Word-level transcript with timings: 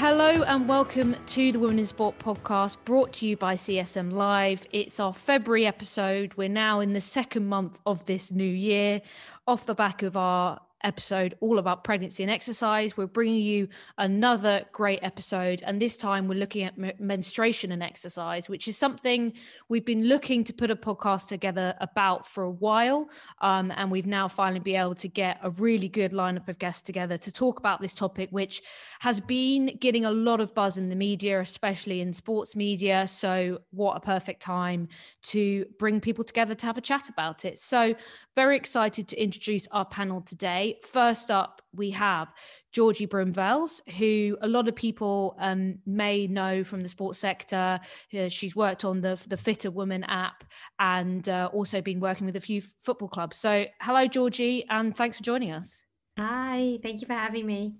Hello 0.00 0.44
and 0.44 0.68
welcome 0.68 1.16
to 1.26 1.50
the 1.50 1.58
Women 1.58 1.80
in 1.80 1.84
Sport 1.84 2.20
podcast 2.20 2.76
brought 2.84 3.12
to 3.14 3.26
you 3.26 3.36
by 3.36 3.56
CSM 3.56 4.12
Live. 4.12 4.64
It's 4.70 5.00
our 5.00 5.12
February 5.12 5.66
episode. 5.66 6.34
We're 6.36 6.48
now 6.48 6.78
in 6.78 6.92
the 6.92 7.00
second 7.00 7.48
month 7.48 7.80
of 7.84 8.06
this 8.06 8.30
new 8.30 8.44
year 8.44 9.02
off 9.48 9.66
the 9.66 9.74
back 9.74 10.04
of 10.04 10.16
our 10.16 10.60
episode 10.82 11.36
all 11.40 11.58
about 11.58 11.84
pregnancy 11.84 12.22
and 12.22 12.30
exercise. 12.30 12.96
We're 12.96 13.06
bringing 13.06 13.40
you 13.40 13.68
another 13.96 14.64
great 14.72 15.00
episode, 15.02 15.62
and 15.66 15.80
this 15.80 15.96
time 15.96 16.28
we're 16.28 16.38
looking 16.38 16.64
at 16.64 16.74
m- 16.78 16.92
menstruation 16.98 17.72
and 17.72 17.82
exercise, 17.82 18.48
which 18.48 18.68
is 18.68 18.76
something 18.76 19.32
we've 19.68 19.84
been 19.84 20.04
looking 20.04 20.44
to 20.44 20.52
put 20.52 20.70
a 20.70 20.76
podcast 20.76 21.28
together 21.28 21.74
about 21.80 22.26
for 22.26 22.44
a 22.44 22.50
while. 22.50 23.08
Um, 23.40 23.72
and 23.76 23.90
we've 23.90 24.06
now 24.06 24.28
finally 24.28 24.60
been 24.60 24.80
able 24.80 24.94
to 24.96 25.08
get 25.08 25.38
a 25.42 25.50
really 25.50 25.88
good 25.88 26.12
lineup 26.12 26.48
of 26.48 26.58
guests 26.58 26.82
together 26.82 27.18
to 27.18 27.32
talk 27.32 27.58
about 27.58 27.80
this 27.80 27.94
topic, 27.94 28.28
which 28.30 28.62
has 29.00 29.20
been 29.20 29.76
getting 29.80 30.04
a 30.04 30.10
lot 30.10 30.40
of 30.40 30.54
buzz 30.54 30.78
in 30.78 30.88
the 30.88 30.96
media, 30.96 31.40
especially 31.40 32.00
in 32.00 32.12
sports 32.12 32.54
media. 32.54 33.06
So, 33.08 33.60
what 33.70 33.96
a 33.96 34.00
perfect 34.00 34.42
time 34.42 34.88
to 35.22 35.66
bring 35.78 36.00
people 36.00 36.24
together 36.24 36.54
to 36.54 36.66
have 36.66 36.78
a 36.78 36.82
chat 36.82 37.08
about 37.08 37.44
it. 37.44 37.58
So, 37.58 37.94
very 38.34 38.56
excited 38.56 39.08
to 39.08 39.20
introduce 39.20 39.66
our 39.72 39.84
panel 39.84 40.20
today. 40.20 40.67
First 40.82 41.30
up, 41.30 41.62
we 41.74 41.90
have 41.90 42.28
Georgie 42.72 43.06
Bruinvels, 43.06 43.80
who 43.96 44.36
a 44.42 44.48
lot 44.48 44.68
of 44.68 44.76
people 44.76 45.36
um, 45.38 45.78
may 45.86 46.26
know 46.26 46.64
from 46.64 46.80
the 46.80 46.88
sports 46.88 47.18
sector. 47.18 47.80
Uh, 48.16 48.28
she's 48.28 48.54
worked 48.54 48.84
on 48.84 49.00
the 49.00 49.20
the 49.28 49.36
Fitr 49.36 49.72
Woman 49.72 50.04
app 50.04 50.44
and 50.78 51.28
uh, 51.28 51.50
also 51.52 51.80
been 51.80 52.00
working 52.00 52.26
with 52.26 52.36
a 52.36 52.40
few 52.40 52.60
football 52.60 53.08
clubs. 53.08 53.36
So, 53.36 53.66
hello, 53.80 54.06
Georgie, 54.06 54.64
and 54.68 54.96
thanks 54.96 55.16
for 55.16 55.22
joining 55.22 55.52
us. 55.52 55.82
Hi, 56.18 56.78
thank 56.82 57.00
you 57.00 57.06
for 57.06 57.14
having 57.14 57.46
me. 57.46 57.74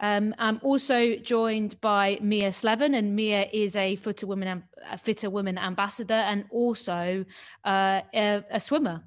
Um, 0.00 0.34
I'm 0.38 0.58
also 0.62 1.14
joined 1.16 1.80
by 1.80 2.18
Mia 2.20 2.52
Slevin, 2.52 2.94
and 2.94 3.14
Mia 3.14 3.48
is 3.52 3.76
a 3.76 3.96
Fitr 3.96 4.24
Woman, 4.24 4.64
a 4.90 4.96
Fitr 4.96 5.30
Woman 5.30 5.56
ambassador, 5.58 6.14
and 6.14 6.44
also 6.50 7.24
uh, 7.64 8.00
a, 8.12 8.42
a 8.50 8.58
swimmer. 8.58 9.04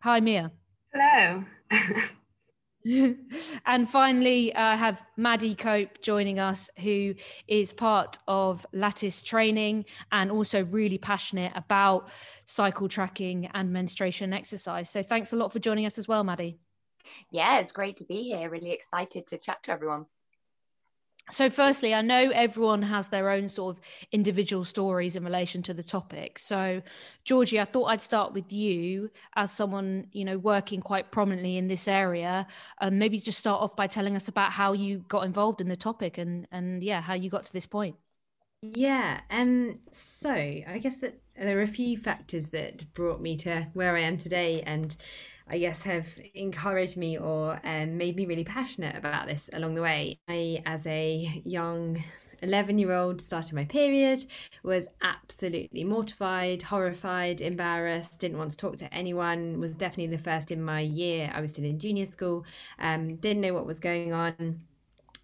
Hi, 0.00 0.20
Mia. 0.20 0.50
Hello. 0.94 1.44
and 2.84 3.90
finally, 3.90 4.54
I 4.54 4.74
uh, 4.74 4.76
have 4.76 5.04
Maddy 5.16 5.54
Cope 5.54 6.00
joining 6.00 6.38
us, 6.38 6.70
who 6.78 7.14
is 7.46 7.72
part 7.72 8.18
of 8.28 8.64
Lattice 8.72 9.22
Training 9.22 9.84
and 10.12 10.30
also 10.30 10.64
really 10.64 10.98
passionate 10.98 11.52
about 11.54 12.08
cycle 12.44 12.88
tracking 12.88 13.50
and 13.54 13.72
menstruation 13.72 14.32
exercise. 14.32 14.88
So, 14.90 15.02
thanks 15.02 15.32
a 15.32 15.36
lot 15.36 15.52
for 15.52 15.58
joining 15.58 15.86
us 15.86 15.98
as 15.98 16.06
well, 16.06 16.24
Maddy. 16.24 16.58
Yeah, 17.30 17.58
it's 17.58 17.72
great 17.72 17.96
to 17.96 18.04
be 18.04 18.22
here. 18.22 18.48
Really 18.48 18.70
excited 18.70 19.26
to 19.28 19.38
chat 19.38 19.62
to 19.64 19.72
everyone. 19.72 20.06
So, 21.30 21.50
firstly, 21.50 21.94
I 21.94 22.00
know 22.02 22.30
everyone 22.30 22.82
has 22.82 23.08
their 23.08 23.30
own 23.30 23.48
sort 23.48 23.76
of 23.76 23.82
individual 24.12 24.64
stories 24.64 25.16
in 25.16 25.24
relation 25.24 25.62
to 25.62 25.74
the 25.74 25.82
topic. 25.82 26.38
So, 26.38 26.82
Georgie, 27.24 27.60
I 27.60 27.64
thought 27.64 27.86
I'd 27.86 28.00
start 28.00 28.32
with 28.32 28.52
you 28.52 29.10
as 29.36 29.50
someone, 29.52 30.06
you 30.12 30.24
know, 30.24 30.38
working 30.38 30.80
quite 30.80 31.10
prominently 31.10 31.56
in 31.56 31.68
this 31.68 31.86
area. 31.86 32.46
Um, 32.80 32.98
maybe 32.98 33.18
just 33.18 33.38
start 33.38 33.60
off 33.60 33.76
by 33.76 33.86
telling 33.86 34.16
us 34.16 34.28
about 34.28 34.52
how 34.52 34.72
you 34.72 35.04
got 35.08 35.24
involved 35.26 35.60
in 35.60 35.68
the 35.68 35.76
topic 35.76 36.18
and, 36.18 36.46
and 36.50 36.82
yeah, 36.82 37.00
how 37.02 37.14
you 37.14 37.28
got 37.30 37.44
to 37.46 37.52
this 37.52 37.66
point. 37.66 37.96
Yeah. 38.62 39.20
Um. 39.30 39.78
So, 39.92 40.30
I 40.30 40.80
guess 40.82 40.96
that 40.98 41.20
there 41.36 41.58
are 41.58 41.62
a 41.62 41.66
few 41.68 41.96
factors 41.96 42.48
that 42.48 42.92
brought 42.94 43.20
me 43.20 43.36
to 43.38 43.68
where 43.72 43.96
I 43.96 44.00
am 44.00 44.16
today, 44.16 44.62
and 44.62 44.96
I 45.50 45.58
guess, 45.58 45.82
have 45.84 46.06
encouraged 46.34 46.96
me 46.96 47.18
or 47.18 47.60
um, 47.64 47.96
made 47.96 48.16
me 48.16 48.26
really 48.26 48.44
passionate 48.44 48.96
about 48.96 49.26
this 49.26 49.48
along 49.52 49.74
the 49.74 49.82
way. 49.82 50.18
I, 50.28 50.62
as 50.66 50.86
a 50.86 51.42
young 51.44 52.02
11 52.42 52.78
year 52.78 52.92
old 52.92 53.20
started 53.20 53.52
my 53.52 53.64
period 53.64 54.24
was 54.62 54.88
absolutely 55.02 55.82
mortified 55.82 56.62
horrified 56.62 57.40
embarrassed 57.40 58.20
didn't 58.20 58.38
want 58.38 58.50
to 58.50 58.56
talk 58.56 58.76
to 58.76 58.94
anyone 58.94 59.58
was 59.58 59.74
definitely 59.74 60.14
the 60.16 60.22
first 60.22 60.52
in 60.52 60.62
my 60.62 60.80
year 60.80 61.32
i 61.34 61.40
was 61.40 61.50
still 61.50 61.64
in 61.64 61.80
junior 61.80 62.06
school 62.06 62.44
um, 62.78 63.16
didn't 63.16 63.42
know 63.42 63.52
what 63.52 63.66
was 63.66 63.80
going 63.80 64.12
on 64.12 64.60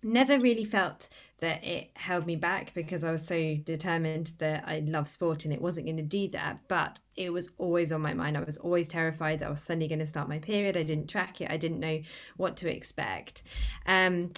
never 0.02 0.38
really 0.38 0.64
felt 0.64 1.08
that 1.44 1.62
it 1.62 1.90
held 1.94 2.26
me 2.26 2.36
back 2.36 2.72
because 2.74 3.04
I 3.04 3.12
was 3.12 3.26
so 3.26 3.56
determined 3.62 4.32
that 4.38 4.64
I 4.66 4.80
love 4.80 5.06
sport 5.06 5.44
and 5.44 5.52
it 5.52 5.60
wasn't 5.60 5.86
going 5.86 5.98
to 5.98 6.02
do 6.02 6.28
that. 6.30 6.60
But 6.68 7.00
it 7.16 7.30
was 7.30 7.50
always 7.58 7.92
on 7.92 8.00
my 8.00 8.14
mind. 8.14 8.36
I 8.36 8.40
was 8.40 8.56
always 8.56 8.88
terrified 8.88 9.40
that 9.40 9.46
I 9.46 9.50
was 9.50 9.62
suddenly 9.62 9.86
going 9.86 9.98
to 9.98 10.06
start 10.06 10.28
my 10.28 10.38
period. 10.38 10.76
I 10.76 10.82
didn't 10.82 11.08
track 11.08 11.40
it. 11.40 11.50
I 11.50 11.58
didn't 11.58 11.80
know 11.80 12.00
what 12.36 12.56
to 12.58 12.74
expect. 12.74 13.42
Um, 13.86 14.32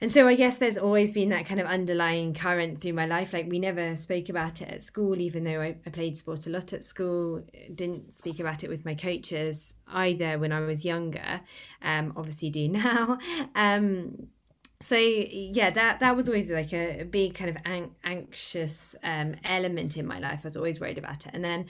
and 0.00 0.12
so 0.12 0.28
I 0.28 0.34
guess 0.34 0.56
there's 0.58 0.76
always 0.76 1.12
been 1.12 1.30
that 1.30 1.46
kind 1.46 1.60
of 1.60 1.66
underlying 1.66 2.34
current 2.34 2.82
through 2.82 2.92
my 2.92 3.06
life. 3.06 3.32
Like 3.32 3.48
we 3.48 3.58
never 3.58 3.96
spoke 3.96 4.28
about 4.28 4.60
it 4.60 4.68
at 4.68 4.82
school, 4.82 5.18
even 5.18 5.44
though 5.44 5.62
I, 5.62 5.76
I 5.86 5.90
played 5.90 6.18
sport 6.18 6.46
a 6.46 6.50
lot 6.50 6.74
at 6.74 6.84
school. 6.84 7.42
Didn't 7.74 8.14
speak 8.14 8.38
about 8.38 8.64
it 8.64 8.68
with 8.68 8.84
my 8.84 8.94
coaches 8.94 9.74
either 9.88 10.38
when 10.38 10.52
I 10.52 10.60
was 10.60 10.84
younger. 10.84 11.40
Um, 11.80 12.12
obviously 12.16 12.50
do 12.50 12.68
now. 12.84 13.18
Um, 13.54 14.28
so 14.84 14.96
yeah 14.96 15.70
that 15.70 15.98
that 16.00 16.14
was 16.14 16.28
always 16.28 16.50
like 16.50 16.72
a, 16.74 17.04
big 17.04 17.34
kind 17.34 17.48
of 17.48 17.56
an- 17.64 17.90
anxious 18.04 18.94
um, 19.02 19.34
element 19.44 19.96
in 19.96 20.06
my 20.06 20.18
life 20.18 20.40
i 20.42 20.44
was 20.44 20.56
always 20.56 20.78
worried 20.78 20.98
about 20.98 21.24
it 21.26 21.30
and 21.32 21.42
then 21.42 21.64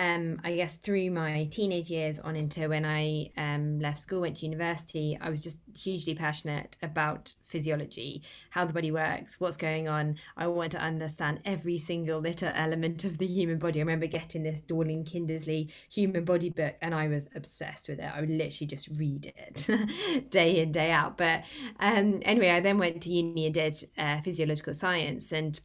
um, 0.00 0.40
I 0.44 0.54
guess 0.54 0.76
through 0.76 1.10
my 1.10 1.44
teenage 1.50 1.90
years 1.90 2.18
on 2.18 2.34
into 2.34 2.68
when 2.68 2.86
I 2.86 3.30
um, 3.36 3.80
left 3.80 4.00
school, 4.00 4.22
went 4.22 4.36
to 4.36 4.46
university, 4.46 5.18
I 5.20 5.28
was 5.28 5.42
just 5.42 5.58
hugely 5.76 6.14
passionate 6.14 6.76
about 6.82 7.34
physiology, 7.44 8.22
how 8.50 8.64
the 8.64 8.72
body 8.72 8.90
works, 8.90 9.38
what's 9.40 9.58
going 9.58 9.88
on. 9.88 10.16
I 10.38 10.46
want 10.46 10.72
to 10.72 10.78
understand 10.78 11.40
every 11.44 11.76
single 11.76 12.20
little 12.20 12.50
element 12.54 13.04
of 13.04 13.18
the 13.18 13.26
human 13.26 13.58
body. 13.58 13.80
I 13.80 13.82
remember 13.82 14.06
getting 14.06 14.42
this 14.42 14.62
Dorling 14.62 15.04
Kindersley 15.04 15.70
human 15.92 16.24
body 16.24 16.48
book 16.48 16.76
and 16.80 16.94
I 16.94 17.08
was 17.08 17.28
obsessed 17.34 17.88
with 17.88 17.98
it. 17.98 18.10
I 18.14 18.20
would 18.20 18.30
literally 18.30 18.68
just 18.68 18.88
read 18.88 19.34
it 19.36 20.30
day 20.30 20.60
in, 20.60 20.72
day 20.72 20.92
out. 20.92 21.18
But 21.18 21.42
um, 21.78 22.20
anyway, 22.22 22.50
I 22.50 22.59
then 22.60 22.78
went 22.78 23.02
to 23.02 23.10
uni 23.10 23.46
and 23.46 23.54
did 23.54 23.88
uh, 23.98 24.20
physiological 24.22 24.74
science. 24.74 25.32
And 25.32 25.58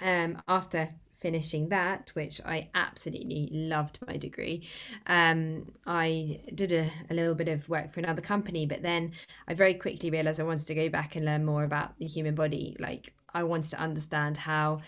um, 0.00 0.42
after 0.48 0.90
finishing 1.22 1.68
that, 1.68 2.10
which 2.14 2.40
I 2.44 2.68
absolutely 2.74 3.48
loved 3.52 4.00
my 4.06 4.16
degree. 4.16 4.68
Um, 5.06 5.72
I 5.86 6.40
did 6.52 6.72
a, 6.72 6.90
a, 7.08 7.14
little 7.14 7.36
bit 7.36 7.46
of 7.46 7.68
work 7.68 7.92
for 7.92 8.00
another 8.00 8.20
company, 8.20 8.66
but 8.66 8.82
then 8.82 9.12
I 9.46 9.54
very 9.54 9.74
quickly 9.74 10.10
realized 10.10 10.40
I 10.40 10.42
wanted 10.42 10.66
to 10.66 10.74
go 10.74 10.88
back 10.88 11.14
and 11.14 11.24
learn 11.24 11.44
more 11.44 11.62
about 11.62 11.96
the 11.98 12.06
human 12.06 12.34
body. 12.34 12.76
Like, 12.80 13.14
I 13.32 13.44
wanted 13.44 13.70
to 13.70 13.78
understand 13.78 14.36
how, 14.36 14.80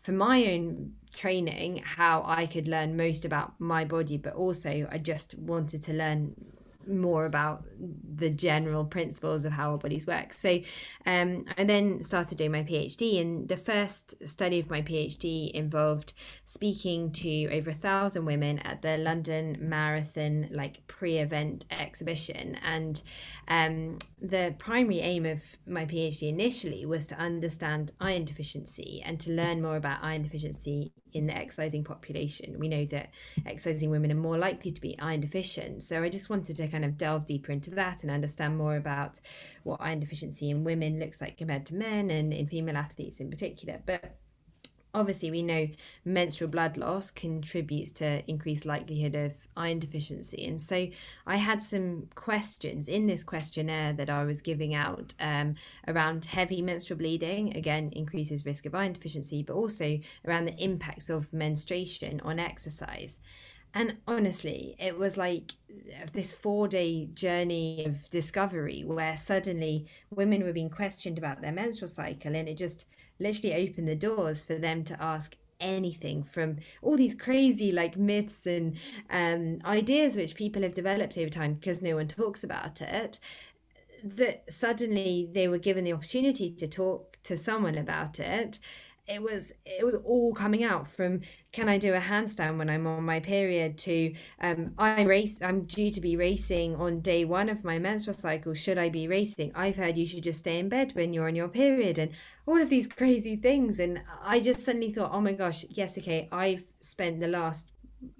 for 0.00 0.12
my 0.12 0.46
own 0.46 0.94
training, 1.14 1.82
how 1.84 2.24
I 2.26 2.46
could 2.46 2.68
learn 2.68 2.96
most 2.96 3.26
about 3.26 3.52
my 3.60 3.84
body, 3.84 4.16
but 4.16 4.32
also 4.32 4.88
I 4.90 4.96
just 4.96 5.36
wanted 5.38 5.82
to 5.82 5.92
learn 5.92 6.34
more 6.88 7.24
about 7.24 7.64
the 8.16 8.30
general 8.30 8.84
principles 8.84 9.44
of 9.44 9.52
how 9.52 9.72
our 9.72 9.78
bodies 9.78 10.06
work. 10.06 10.32
So 10.32 10.60
um, 11.06 11.44
I 11.56 11.64
then 11.64 12.02
started 12.02 12.38
doing 12.38 12.52
my 12.52 12.62
PhD, 12.62 13.20
and 13.20 13.48
the 13.48 13.56
first 13.56 14.26
study 14.26 14.60
of 14.60 14.70
my 14.70 14.82
PhD 14.82 15.50
involved 15.52 16.12
speaking 16.44 17.12
to 17.12 17.48
over 17.52 17.70
a 17.70 17.74
thousand 17.74 18.24
women 18.24 18.58
at 18.60 18.82
the 18.82 18.96
London 18.96 19.56
Marathon 19.60 20.48
like 20.50 20.86
pre-event 20.86 21.64
exhibition. 21.70 22.56
And 22.64 23.02
um, 23.48 23.98
the 24.20 24.54
primary 24.58 25.00
aim 25.00 25.26
of 25.26 25.42
my 25.66 25.84
PhD 25.84 26.28
initially 26.28 26.86
was 26.86 27.06
to 27.08 27.16
understand 27.16 27.92
iron 28.00 28.24
deficiency 28.24 29.02
and 29.04 29.18
to 29.20 29.32
learn 29.32 29.60
more 29.62 29.76
about 29.76 29.98
iron 30.02 30.22
deficiency 30.22 30.92
in 31.12 31.26
the 31.26 31.36
exercising 31.36 31.84
population. 31.84 32.58
We 32.58 32.68
know 32.68 32.84
that 32.86 33.10
exercising 33.46 33.90
women 33.90 34.10
are 34.12 34.16
more 34.16 34.38
likely 34.38 34.70
to 34.70 34.80
be 34.80 34.98
iron 34.98 35.20
deficient. 35.20 35.82
So 35.82 36.02
I 36.02 36.08
just 36.08 36.30
wanted 36.30 36.56
to 36.56 36.68
kind 36.68 36.84
of 36.84 36.98
delve 36.98 37.26
deeper 37.26 37.52
into 37.52 37.70
that 37.70 38.02
and 38.02 38.10
understand 38.10 38.56
more 38.56 38.76
about 38.76 39.20
what 39.62 39.80
iron 39.80 40.00
deficiency 40.00 40.50
in 40.50 40.64
women 40.64 40.98
looks 40.98 41.20
like 41.20 41.36
compared 41.36 41.66
to 41.66 41.74
men 41.74 42.10
and 42.10 42.32
in 42.32 42.46
female 42.46 42.76
athletes 42.76 43.20
in 43.20 43.30
particular. 43.30 43.80
But 43.84 44.18
obviously 44.94 45.30
we 45.30 45.42
know 45.42 45.68
menstrual 46.04 46.50
blood 46.50 46.76
loss 46.76 47.10
contributes 47.10 47.90
to 47.92 48.22
increased 48.30 48.64
likelihood 48.64 49.14
of 49.14 49.32
iron 49.56 49.78
deficiency. 49.78 50.46
And 50.46 50.60
so 50.60 50.88
i 51.26 51.36
had 51.36 51.62
some 51.62 52.08
questions 52.14 52.88
in 52.88 53.06
this 53.06 53.22
questionnaire 53.22 53.92
that 53.92 54.10
i 54.10 54.24
was 54.24 54.42
giving 54.42 54.74
out 54.74 55.14
um, 55.20 55.54
around 55.88 56.24
heavy 56.24 56.62
menstrual 56.62 56.98
bleeding 56.98 57.56
again 57.56 57.90
increases 57.92 58.46
risk 58.46 58.66
of 58.66 58.74
iron 58.74 58.92
deficiency 58.92 59.42
but 59.42 59.54
also 59.54 59.98
around 60.26 60.46
the 60.46 60.56
impacts 60.62 61.08
of 61.10 61.32
menstruation 61.32 62.20
on 62.20 62.38
exercise 62.38 63.18
and 63.74 63.96
honestly, 64.06 64.76
it 64.78 64.98
was 64.98 65.16
like 65.16 65.52
this 66.12 66.32
four 66.32 66.68
day 66.68 67.06
journey 67.14 67.84
of 67.86 68.08
discovery 68.10 68.82
where 68.84 69.16
suddenly 69.16 69.86
women 70.10 70.42
were 70.42 70.52
being 70.52 70.70
questioned 70.70 71.18
about 71.18 71.40
their 71.40 71.52
menstrual 71.52 71.88
cycle, 71.88 72.34
and 72.34 72.48
it 72.48 72.58
just 72.58 72.86
literally 73.18 73.54
opened 73.54 73.88
the 73.88 73.96
doors 73.96 74.44
for 74.44 74.56
them 74.56 74.84
to 74.84 75.02
ask 75.02 75.36
anything 75.60 76.24
from 76.24 76.56
all 76.82 76.96
these 76.96 77.14
crazy 77.14 77.70
like 77.70 77.96
myths 77.96 78.46
and 78.46 78.76
um, 79.10 79.60
ideas 79.64 80.16
which 80.16 80.34
people 80.34 80.62
have 80.62 80.74
developed 80.74 81.16
over 81.16 81.30
time 81.30 81.54
because 81.54 81.80
no 81.80 81.94
one 81.94 82.08
talks 82.08 82.42
about 82.42 82.80
it 82.80 83.20
that 84.02 84.42
suddenly 84.50 85.28
they 85.32 85.46
were 85.46 85.58
given 85.58 85.84
the 85.84 85.92
opportunity 85.92 86.50
to 86.50 86.66
talk 86.66 87.16
to 87.22 87.36
someone 87.36 87.78
about 87.78 88.18
it 88.18 88.58
it 89.08 89.20
was 89.20 89.52
it 89.66 89.84
was 89.84 89.96
all 90.04 90.32
coming 90.32 90.62
out 90.62 90.88
from 90.88 91.20
can 91.50 91.68
I 91.68 91.76
do 91.76 91.92
a 91.92 92.00
handstand 92.00 92.58
when 92.58 92.70
I'm 92.70 92.86
on 92.86 93.02
my 93.02 93.18
period? 93.18 93.76
to 93.78 94.14
um 94.40 94.74
I'm 94.78 95.06
race 95.06 95.42
I'm 95.42 95.64
due 95.64 95.90
to 95.90 96.00
be 96.00 96.16
racing 96.16 96.76
on 96.76 97.00
day 97.00 97.24
one 97.24 97.48
of 97.48 97.64
my 97.64 97.78
menstrual 97.78 98.14
cycle. 98.14 98.54
Should 98.54 98.78
I 98.78 98.88
be 98.88 99.08
racing? 99.08 99.52
I've 99.54 99.76
heard 99.76 99.96
you 99.98 100.06
should 100.06 100.22
just 100.22 100.40
stay 100.40 100.58
in 100.58 100.68
bed 100.68 100.92
when 100.94 101.12
you're 101.12 101.26
on 101.26 101.34
your 101.34 101.48
period 101.48 101.98
and 101.98 102.12
all 102.46 102.60
of 102.60 102.68
these 102.68 102.86
crazy 102.86 103.34
things 103.36 103.80
and 103.80 104.02
I 104.22 104.38
just 104.38 104.60
suddenly 104.60 104.92
thought 104.92 105.10
oh 105.12 105.20
my 105.20 105.32
gosh 105.32 105.64
yes 105.68 105.98
okay 105.98 106.28
I've 106.30 106.64
spent 106.80 107.20
the 107.20 107.28
last 107.28 107.72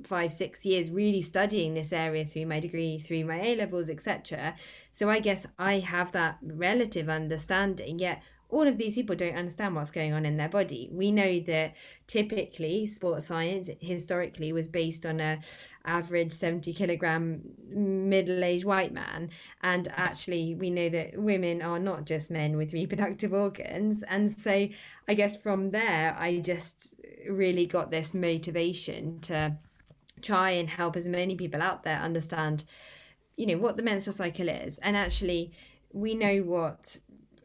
five 0.05 0.33
six 0.33 0.65
years 0.65 0.91
really 0.91 1.23
studying 1.23 1.75
this 1.75 1.93
area 1.93 2.25
through 2.25 2.47
my 2.47 2.61
degree 2.61 2.99
through 2.99 3.25
my 3.25 3.41
a 3.41 3.57
levels 3.57 3.91
etc 3.91 4.55
so 4.93 5.11
i 5.11 5.19
guess 5.19 5.45
i 5.59 5.81
have 5.81 6.13
that 6.13 6.39
relative 6.41 7.09
understanding 7.09 7.99
yet 7.99 8.23
all 8.53 8.69
of 8.69 8.77
these 8.77 8.95
people 8.95 9.17
don't 9.17 9.35
understand 9.35 9.75
what's 9.75 9.91
going 9.91 10.13
on 10.13 10.27
in 10.27 10.37
their 10.37 10.49
body. 10.49 10.91
We 10.93 11.11
know 11.11 11.41
that 11.41 11.75
typically 12.07 12.87
sports 12.87 13.27
science 13.27 13.71
historically 13.81 14.53
was 14.53 14.69
based 14.69 15.07
on 15.07 15.21
a 15.21 15.39
average 15.87 16.33
70 16.35 16.75
kilogram 16.75 17.41
middle-aged 17.71 18.67
white 18.67 18.93
man. 18.93 19.31
And 19.63 19.89
actually 19.97 20.55
we 20.55 20.69
know 20.69 20.91
that 20.91 21.17
women 21.17 21.63
are 21.63 21.79
not 21.79 22.05
just 22.05 22.31
men 22.31 22.59
with 22.59 22.75
reproductive 22.75 23.33
organs. 23.33 24.03
And 24.03 24.31
so 24.31 24.69
I 25.09 25.15
guess 25.15 25.35
from 25.35 25.71
there 25.71 26.15
I 26.19 26.37
just 26.37 26.95
really 27.29 27.65
got 27.65 27.91
this 27.91 28.13
motivation 28.13 29.19
to 29.21 29.57
try 30.21 30.51
and 30.51 30.69
help 30.69 30.95
as 30.95 31.09
many 31.09 31.37
people 31.37 31.63
out 31.63 31.85
there 31.85 31.99
understand 31.99 32.65
you 33.35 33.47
know 33.47 33.57
what 33.57 33.79
the 33.79 33.83
menstrual 33.83 34.13
cycle 34.13 34.51
is. 34.51 34.77
And 34.83 34.95
actually 34.95 35.53
we 35.91 36.15
know 36.15 36.41
what 36.41 37.01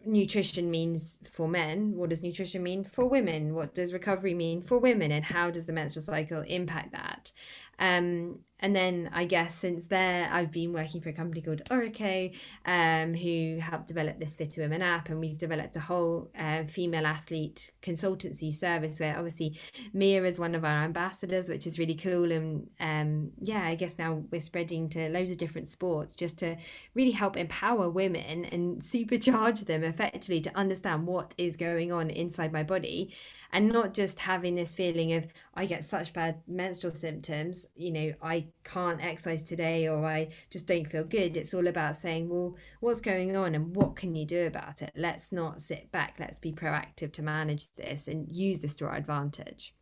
nutrition 0.08 0.72
means 0.72 1.20
for 1.32 1.48
men 1.48 1.96
what 1.96 2.10
does 2.10 2.24
nutrition 2.24 2.64
mean 2.64 2.84
for 2.84 3.06
women? 3.06 3.54
What 3.54 3.76
does 3.76 3.94
recovery 3.94 4.34
mean 4.34 4.62
for 4.62 4.78
women? 4.78 5.12
And 5.12 5.26
how 5.26 5.52
does 5.52 5.66
the 5.66 5.74
menstrual 5.74 6.02
cycle 6.02 6.42
impact 6.42 6.92
that 6.94 7.32
um, 7.80 8.40
and 8.60 8.76
then 8.76 9.10
I 9.14 9.26
guess 9.26 9.56
since 9.56 9.88
there, 9.88 10.28
I've 10.32 10.52
been 10.52 10.74
working 10.74 11.00
for 11.00 11.10
a 11.10 11.14
company 11.14 11.42
called 11.42 11.62
Orreco, 11.70 12.34
um, 12.66 13.14
who 13.14 13.60
helped 13.62 13.88
develop 13.88 14.20
this 14.20 14.36
Fitr 14.36 14.58
Women 14.58 14.82
app, 14.82 15.10
and 15.10 15.20
we've 15.20 15.38
developed 15.38 15.76
a 15.76 15.80
whole 15.80 16.32
uh, 16.38 16.64
female 16.64 17.06
athlete 17.06 17.72
consultancy 17.84 18.52
service 18.52 19.00
where 19.00 19.16
obviously 19.16 19.60
Mia 19.94 20.24
is 20.24 20.40
one 20.40 20.56
of 20.56 20.66
our 20.66 20.84
ambassadors, 20.84 21.50
which 21.50 21.68
is 21.68 21.78
really 21.78 21.94
cool. 21.94 22.32
And 22.32 22.68
um, 22.80 23.32
yeah, 23.40 23.64
I 23.64 23.76
guess 23.76 24.00
now 24.00 24.24
we're 24.32 24.42
spreading 24.42 24.90
to 24.90 25.10
loads 25.10 25.30
of 25.30 25.38
different 25.38 25.68
sports 25.68 26.16
just 26.16 26.40
to 26.40 26.58
really 26.96 27.12
help 27.12 27.38
empower 27.38 27.90
women 27.90 28.46
and 28.46 28.82
supercharge 28.82 29.66
them 29.66 29.84
effectively 29.84 30.42
to 30.42 30.58
understand 30.58 31.06
what 31.06 31.36
is 31.38 31.58
going 31.58 31.92
on 31.92 32.10
inside 32.10 32.52
my 32.52 32.64
body 32.64 33.14
and 33.52 33.70
not 33.70 33.94
just 33.94 34.20
having 34.20 34.56
this 34.56 34.74
feeling 34.74 35.14
of 35.14 35.28
I 35.54 35.66
get 35.66 35.86
such 35.86 36.14
bad 36.14 36.42
menstrual 36.48 36.94
symptoms, 36.94 37.66
you 37.76 37.92
know, 37.92 38.14
I 38.22 38.48
can't 38.64 39.04
exercise 39.04 39.44
today 39.44 39.88
or 39.88 40.06
I 40.06 40.30
just 40.50 40.68
don't 40.68 40.88
feel 40.88 41.04
good. 41.04 41.38
It's 41.38 41.54
all 41.54 41.68
about 41.68 41.98
saying, 41.98 42.30
well, 42.30 42.56
what's 42.80 43.02
going 43.02 43.36
on 43.36 43.56
and 43.56 43.76
what 43.76 43.96
can 43.96 44.16
you 44.16 44.26
do 44.26 44.46
about 44.46 44.82
it? 44.82 44.92
Let's 44.96 45.32
not 45.32 45.62
sit 45.62 45.92
back. 45.92 46.16
Let's 46.20 46.40
be 46.40 46.52
proactive 46.52 47.14
to 47.14 47.22
manage 47.22 47.74
this 47.76 48.08
and 48.08 48.30
use 48.30 48.62
this 48.62 48.76
to 48.76 48.86
our 48.86 48.96
advantage. 48.96 49.74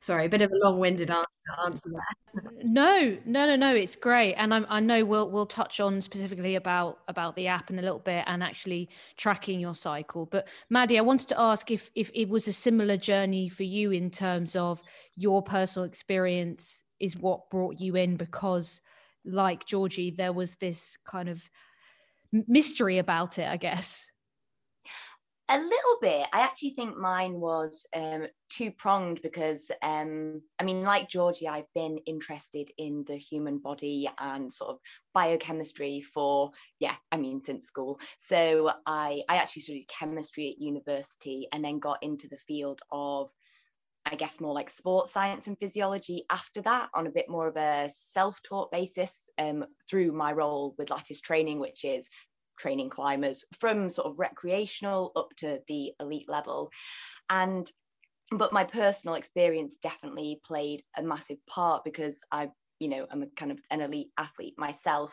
Sorry, 0.00 0.26
a 0.26 0.28
bit 0.28 0.42
of 0.42 0.50
a 0.50 0.56
long-winded 0.56 1.10
answer 1.10 1.82
there. 1.86 2.42
no, 2.64 3.18
no, 3.26 3.46
no, 3.46 3.56
no. 3.56 3.74
It's 3.74 3.96
great, 3.96 4.34
and 4.34 4.54
I'm, 4.54 4.66
I 4.68 4.80
know 4.80 5.04
we'll 5.04 5.30
we'll 5.30 5.46
touch 5.46 5.78
on 5.78 6.00
specifically 6.00 6.54
about 6.54 7.00
about 7.08 7.36
the 7.36 7.48
app 7.48 7.70
in 7.70 7.78
a 7.78 7.82
little 7.82 7.98
bit 7.98 8.24
and 8.26 8.42
actually 8.42 8.88
tracking 9.16 9.60
your 9.60 9.74
cycle. 9.74 10.26
But 10.26 10.48
Maddy, 10.70 10.98
I 10.98 11.02
wanted 11.02 11.28
to 11.28 11.40
ask 11.40 11.70
if 11.70 11.90
if 11.94 12.10
it 12.14 12.28
was 12.28 12.48
a 12.48 12.52
similar 12.52 12.96
journey 12.96 13.48
for 13.48 13.64
you 13.64 13.90
in 13.90 14.10
terms 14.10 14.56
of 14.56 14.82
your 15.16 15.42
personal 15.42 15.86
experience 15.86 16.82
is 16.98 17.16
what 17.16 17.50
brought 17.50 17.78
you 17.78 17.96
in 17.96 18.16
because, 18.16 18.80
like 19.24 19.66
Georgie, 19.66 20.10
there 20.10 20.32
was 20.32 20.56
this 20.56 20.96
kind 21.04 21.28
of 21.28 21.42
mystery 22.32 22.98
about 22.98 23.38
it, 23.38 23.48
I 23.48 23.56
guess. 23.56 24.10
A 25.52 25.58
little 25.58 25.98
bit. 26.00 26.28
I 26.32 26.42
actually 26.42 26.70
think 26.70 26.96
mine 26.96 27.40
was 27.40 27.84
um, 27.96 28.28
two 28.50 28.70
pronged 28.70 29.18
because, 29.20 29.68
um, 29.82 30.42
I 30.60 30.62
mean, 30.62 30.82
like 30.82 31.08
Georgie, 31.08 31.48
I've 31.48 31.72
been 31.74 31.98
interested 32.06 32.70
in 32.78 33.04
the 33.08 33.16
human 33.16 33.58
body 33.58 34.08
and 34.20 34.54
sort 34.54 34.70
of 34.70 34.78
biochemistry 35.12 36.02
for, 36.02 36.52
yeah, 36.78 36.94
I 37.10 37.16
mean, 37.16 37.42
since 37.42 37.64
school. 37.64 37.98
So 38.20 38.70
I, 38.86 39.22
I 39.28 39.38
actually 39.38 39.62
studied 39.62 39.88
chemistry 39.88 40.50
at 40.50 40.62
university 40.62 41.48
and 41.52 41.64
then 41.64 41.80
got 41.80 42.00
into 42.00 42.28
the 42.28 42.38
field 42.38 42.80
of 42.92 43.30
I 44.06 44.14
guess 44.14 44.40
more 44.40 44.54
like 44.54 44.70
sports 44.70 45.12
science 45.12 45.46
and 45.46 45.58
physiology 45.58 46.24
after 46.30 46.62
that 46.62 46.88
on 46.94 47.06
a 47.06 47.10
bit 47.10 47.28
more 47.28 47.48
of 47.48 47.56
a 47.56 47.90
self-taught 47.92 48.72
basis 48.72 49.28
um, 49.38 49.66
through 49.88 50.12
my 50.12 50.32
role 50.32 50.74
with 50.78 50.90
Lattice 50.90 51.20
Training, 51.20 51.58
which 51.58 51.84
is 51.84 52.08
training 52.60 52.90
climbers 52.90 53.44
from 53.58 53.90
sort 53.90 54.06
of 54.06 54.18
recreational 54.18 55.12
up 55.16 55.30
to 55.38 55.60
the 55.66 55.92
elite 56.00 56.28
level. 56.28 56.70
And 57.28 57.70
but 58.32 58.52
my 58.52 58.64
personal 58.64 59.16
experience 59.16 59.76
definitely 59.82 60.40
played 60.44 60.82
a 60.96 61.02
massive 61.02 61.38
part 61.48 61.82
because 61.84 62.20
I, 62.30 62.50
you 62.78 62.88
know, 62.88 63.06
I'm 63.10 63.24
a 63.24 63.26
kind 63.36 63.50
of 63.50 63.58
an 63.70 63.80
elite 63.80 64.10
athlete 64.16 64.54
myself. 64.56 65.12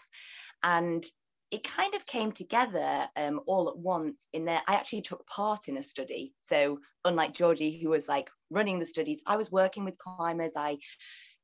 And 0.62 1.04
it 1.50 1.64
kind 1.64 1.96
of 1.96 2.06
came 2.06 2.32
together 2.32 3.08
um, 3.16 3.40
all 3.48 3.70
at 3.70 3.78
once 3.78 4.28
in 4.34 4.46
that 4.46 4.64
I 4.68 4.76
actually 4.76 5.02
took 5.02 5.26
part 5.28 5.68
in 5.68 5.78
a 5.78 5.84
study. 5.84 6.34
So 6.42 6.80
unlike 7.06 7.34
Georgie, 7.34 7.80
who 7.82 7.90
was 7.90 8.08
like 8.08 8.30
running 8.50 8.80
the 8.80 8.86
studies, 8.86 9.22
I 9.26 9.38
was 9.38 9.52
working 9.52 9.86
with 9.86 9.98
climbers. 9.98 10.54
I 10.56 10.78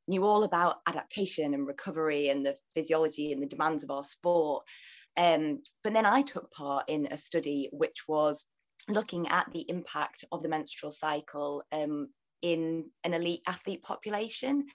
knew 0.08 0.26
all 0.26 0.44
about 0.44 0.82
adaptation 0.88 1.54
and 1.54 1.66
recovery 1.66 2.30
and 2.30 2.46
the 2.46 2.56
physiology 2.76 3.32
and 3.32 3.42
the 3.42 3.48
demands 3.48 3.84
of 3.84 3.92
our 3.92 4.04
sport. 4.04 4.66
Um, 5.18 5.62
but 5.84 5.94
then 5.94 6.06
I 6.06 6.22
took 6.22 6.52
part 6.52 6.86
in 6.88 7.08
a 7.12 7.18
study 7.18 7.70
which 7.72 8.08
was 8.08 8.46
looking 8.90 9.28
at 9.28 9.48
the 9.54 9.66
impact 9.70 10.26
of 10.32 10.44
the 10.44 10.50
menstrual 10.50 10.92
cycle 10.92 11.64
um, 11.72 12.10
in 12.42 12.86
an 13.04 13.14
elite 13.14 13.42
athlete 13.48 13.84
population. 13.84 14.66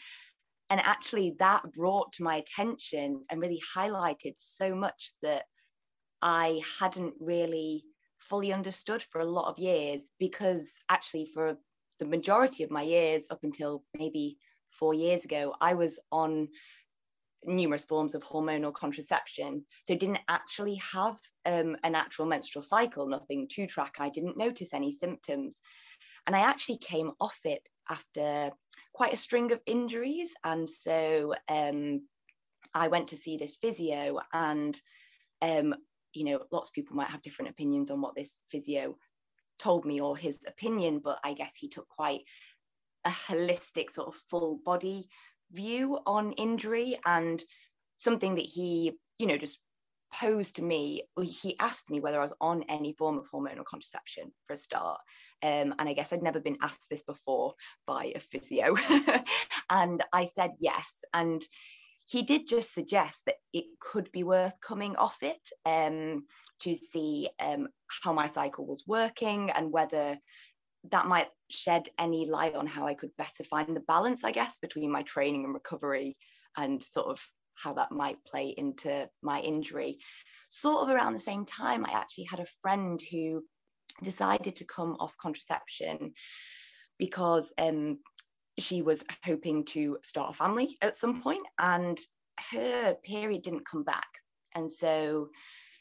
And 0.71 0.81
actually, 0.81 1.35
that 1.39 1.73
brought 1.73 2.13
to 2.15 2.23
my 2.23 2.37
attention 2.37 3.25
and 3.31 3.41
really 3.41 3.61
highlighted 3.75 4.35
so 4.39 4.75
much 4.75 5.13
that 5.23 5.45
I 6.21 6.61
hadn't 6.81 7.15
really 7.21 7.85
fully 8.19 8.53
understood 8.53 9.03
for 9.03 9.21
a 9.21 9.31
lot 9.31 9.49
of 9.49 9.59
years 9.59 10.11
because 10.19 10.71
actually, 10.89 11.27
for 11.33 11.57
the 11.99 12.07
majority 12.07 12.63
of 12.63 12.71
my 12.71 12.83
years, 12.83 13.27
up 13.31 13.41
until 13.43 13.83
maybe 13.99 14.39
four 14.71 14.95
years 14.95 15.25
ago, 15.25 15.55
I 15.61 15.75
was 15.75 15.99
on 16.13 16.49
numerous 17.45 17.85
forms 17.85 18.15
of 18.15 18.23
hormonal 18.23 18.73
contraception. 18.73 19.65
So 19.87 19.95
didn't 19.95 20.21
actually 20.29 20.77
have 20.93 21.19
um, 21.47 21.77
an 21.85 21.95
actual 21.95 22.27
menstrual 22.27 22.63
cycle, 22.63 23.09
nothing 23.09 23.49
to 23.53 23.67
track. 23.67 23.97
I 23.99 24.09
didn't 24.09 24.37
notice 24.37 24.71
any 24.73 24.93
symptoms. 24.93 25.55
And 26.27 26.37
I 26.37 26.41
actually 26.41 26.79
came 26.79 27.13
off 27.21 27.39
it 27.45 27.63
after 27.89 28.51
quite 28.93 29.15
a 29.15 29.19
string 29.19 29.53
of 29.53 29.61
injuries. 29.67 30.31
And 30.45 30.69
so 30.69 31.35
um, 31.49 32.03
I 32.75 32.89
went 32.89 33.09
to 33.09 33.17
see 33.17 33.37
this 33.37 33.57
physio 33.61 34.21
and 34.33 34.79
um, 35.41 35.75
you 36.15 36.25
know, 36.25 36.41
lots 36.51 36.69
of 36.69 36.75
people 36.75 36.97
might 36.97 37.11
have 37.11 37.23
different 37.23 37.51
opinions 37.51 37.91
on 37.91 38.01
what 38.01 38.15
this 38.15 38.41
physio 38.51 38.97
told 39.59 39.85
me 39.85 40.01
or 40.01 40.17
his 40.17 40.39
opinion, 40.47 41.01
but 41.03 41.19
I 41.25 41.33
guess 41.33 41.55
he 41.57 41.69
took 41.69 41.89
quite 41.89 42.23
a 43.05 43.11
holistic 43.11 43.91
sort 43.91 44.09
of 44.09 44.21
full 44.29 44.61
body 44.65 45.09
view 45.53 45.99
on 46.07 46.33
injury 46.33 46.99
and 47.07 47.43
something 47.97 48.35
that 48.37 48.45
he, 48.45 48.93
you 49.19 49.27
know, 49.27 49.37
just 49.37 49.59
posed 50.13 50.57
to 50.57 50.63
me. 50.63 51.03
He 51.21 51.59
asked 51.59 51.91
me 51.91 52.01
whether 52.01 52.21
I 52.21 52.25
was 52.25 52.33
on 52.41 52.65
any 52.69 52.93
form 52.93 53.19
of 53.19 53.31
hormonal 53.31 53.65
contraception 53.65 54.33
for 54.47 54.55
a 54.55 54.57
start. 54.57 55.01
Um, 55.43 55.75
and 55.79 55.89
I 55.89 55.93
guess 55.93 56.13
I'd 56.13 56.23
never 56.23 56.41
been 56.41 56.59
asked 56.63 56.87
this 56.91 57.03
before 57.03 57.55
by 57.87 58.13
a 58.15 58.21
physio. 58.21 58.75
and 59.71 60.03
I 60.13 60.27
said 60.27 60.53
yes. 60.59 61.05
And 61.13 61.43
he 62.07 62.23
did 62.23 62.49
just 62.49 62.73
suggest 62.73 63.23
that 63.27 63.37
it 63.53 63.67
could 63.81 64.11
be 64.13 64.25
worth 64.25 64.55
coming 64.67 64.97
off 64.97 65.19
it 65.23 65.47
um, 65.67 66.25
to 66.61 66.75
see 66.75 67.29
um, 67.39 67.69
how 68.03 68.15
my 68.15 68.27
cycle 68.27 68.67
was 68.67 68.85
working 68.87 69.51
and 69.51 69.71
whether 69.71 70.19
that 70.91 71.07
might 71.07 71.29
shed 71.51 71.89
any 71.99 72.27
light 72.27 72.55
on 72.55 72.67
how 72.67 72.87
I 72.87 72.95
could 72.95 73.11
better 73.17 73.45
find 73.45 73.75
the 73.75 73.81
balance, 73.81 74.25
I 74.25 74.33
guess, 74.33 74.57
between 74.61 74.91
my 74.91 75.03
training 75.03 75.45
and 75.45 75.55
recovery 75.55 76.17
and 76.57 76.83
sort 76.83 77.07
of 77.07 77.21
how 77.55 77.73
that 77.75 77.93
might 77.93 78.25
play 78.25 78.55
into 78.57 79.09
my 79.23 79.41
injury. 79.41 79.99
Sort 80.49 80.83
of 80.83 80.95
around 80.95 81.15
the 81.15 81.21
same 81.21 81.45
time, 81.45 81.85
I 81.85 81.93
actually 81.93 82.25
had 82.25 82.41
a 82.41 82.47
friend 82.63 83.01
who 83.11 83.45
decided 84.03 84.57
to 84.57 84.65
come 84.65 84.97
off 85.01 85.17
contraception 85.21 86.13
because 86.99 87.53
um, 87.59 87.99
she 88.59 88.83
was 88.83 89.05
hoping 89.25 89.65
to 89.67 89.99
start 90.03 90.35
a 90.35 90.37
family 90.37 90.79
at 90.83 90.97
some 90.97 91.23
point 91.23 91.47
and 91.59 91.99
her 92.53 92.95
period 93.05 93.43
didn't 93.43 93.69
come 93.69 93.83
back. 93.83 94.09
And 94.55 94.71
so 94.71 95.29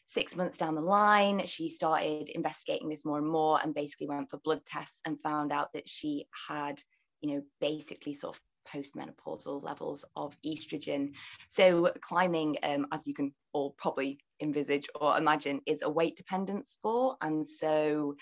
six 0.08 0.36
months 0.36 0.58
down 0.58 0.74
the 0.74 0.82
line, 0.82 1.46
she 1.46 1.70
started 1.70 2.30
investigating 2.30 2.90
this 2.90 3.06
more 3.06 3.18
and 3.18 3.28
more 3.28 3.60
and 3.62 3.76
basically 3.76 4.08
went 4.08 4.30
for 4.30 4.40
blood 4.40 4.62
tests 4.66 5.02
and 5.06 5.22
found 5.22 5.52
out 5.52 5.72
that 5.74 5.88
she 5.88 6.26
had, 6.48 6.82
you 7.22 7.36
know, 7.36 7.42
basically 7.60 8.14
sort 8.14 8.36
of 8.36 8.42
postmenopausal 8.74 9.62
levels 9.64 10.06
of 10.16 10.36
estrogen. 10.46 11.12
So 11.50 11.92
climbing, 12.02 12.58
um, 12.64 12.88
as 12.92 13.06
you 13.06 13.14
can 13.14 13.34
all 13.54 13.76
probably 13.78 14.20
envisage 14.42 14.88
or 15.00 15.18
imagine, 15.18 15.62
is 15.66 15.82
a 15.82 15.90
weight 15.90 16.16
dependent 16.16 16.68
sport. 16.68 17.18
And 17.22 17.46
so, 17.46 18.16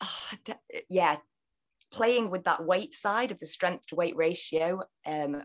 yeah, 0.88 1.16
playing 1.92 2.30
with 2.30 2.44
that 2.44 2.64
weight 2.64 2.94
side 2.94 3.30
of 3.30 3.38
the 3.38 3.46
strength 3.46 3.86
to 3.88 3.94
weight 3.94 4.16
ratio 4.16 4.82
um, 5.06 5.42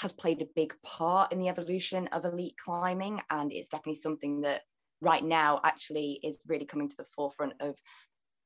has 0.00 0.12
played 0.12 0.42
a 0.42 0.48
big 0.54 0.74
part 0.82 1.32
in 1.32 1.38
the 1.38 1.48
evolution 1.48 2.08
of 2.08 2.24
elite 2.24 2.56
climbing. 2.62 3.20
And 3.30 3.52
it's 3.52 3.68
definitely 3.68 4.00
something 4.00 4.42
that 4.42 4.62
right 5.00 5.24
now 5.24 5.60
actually 5.64 6.20
is 6.22 6.40
really 6.46 6.66
coming 6.66 6.88
to 6.88 6.96
the 6.96 7.06
forefront 7.14 7.54
of 7.60 7.76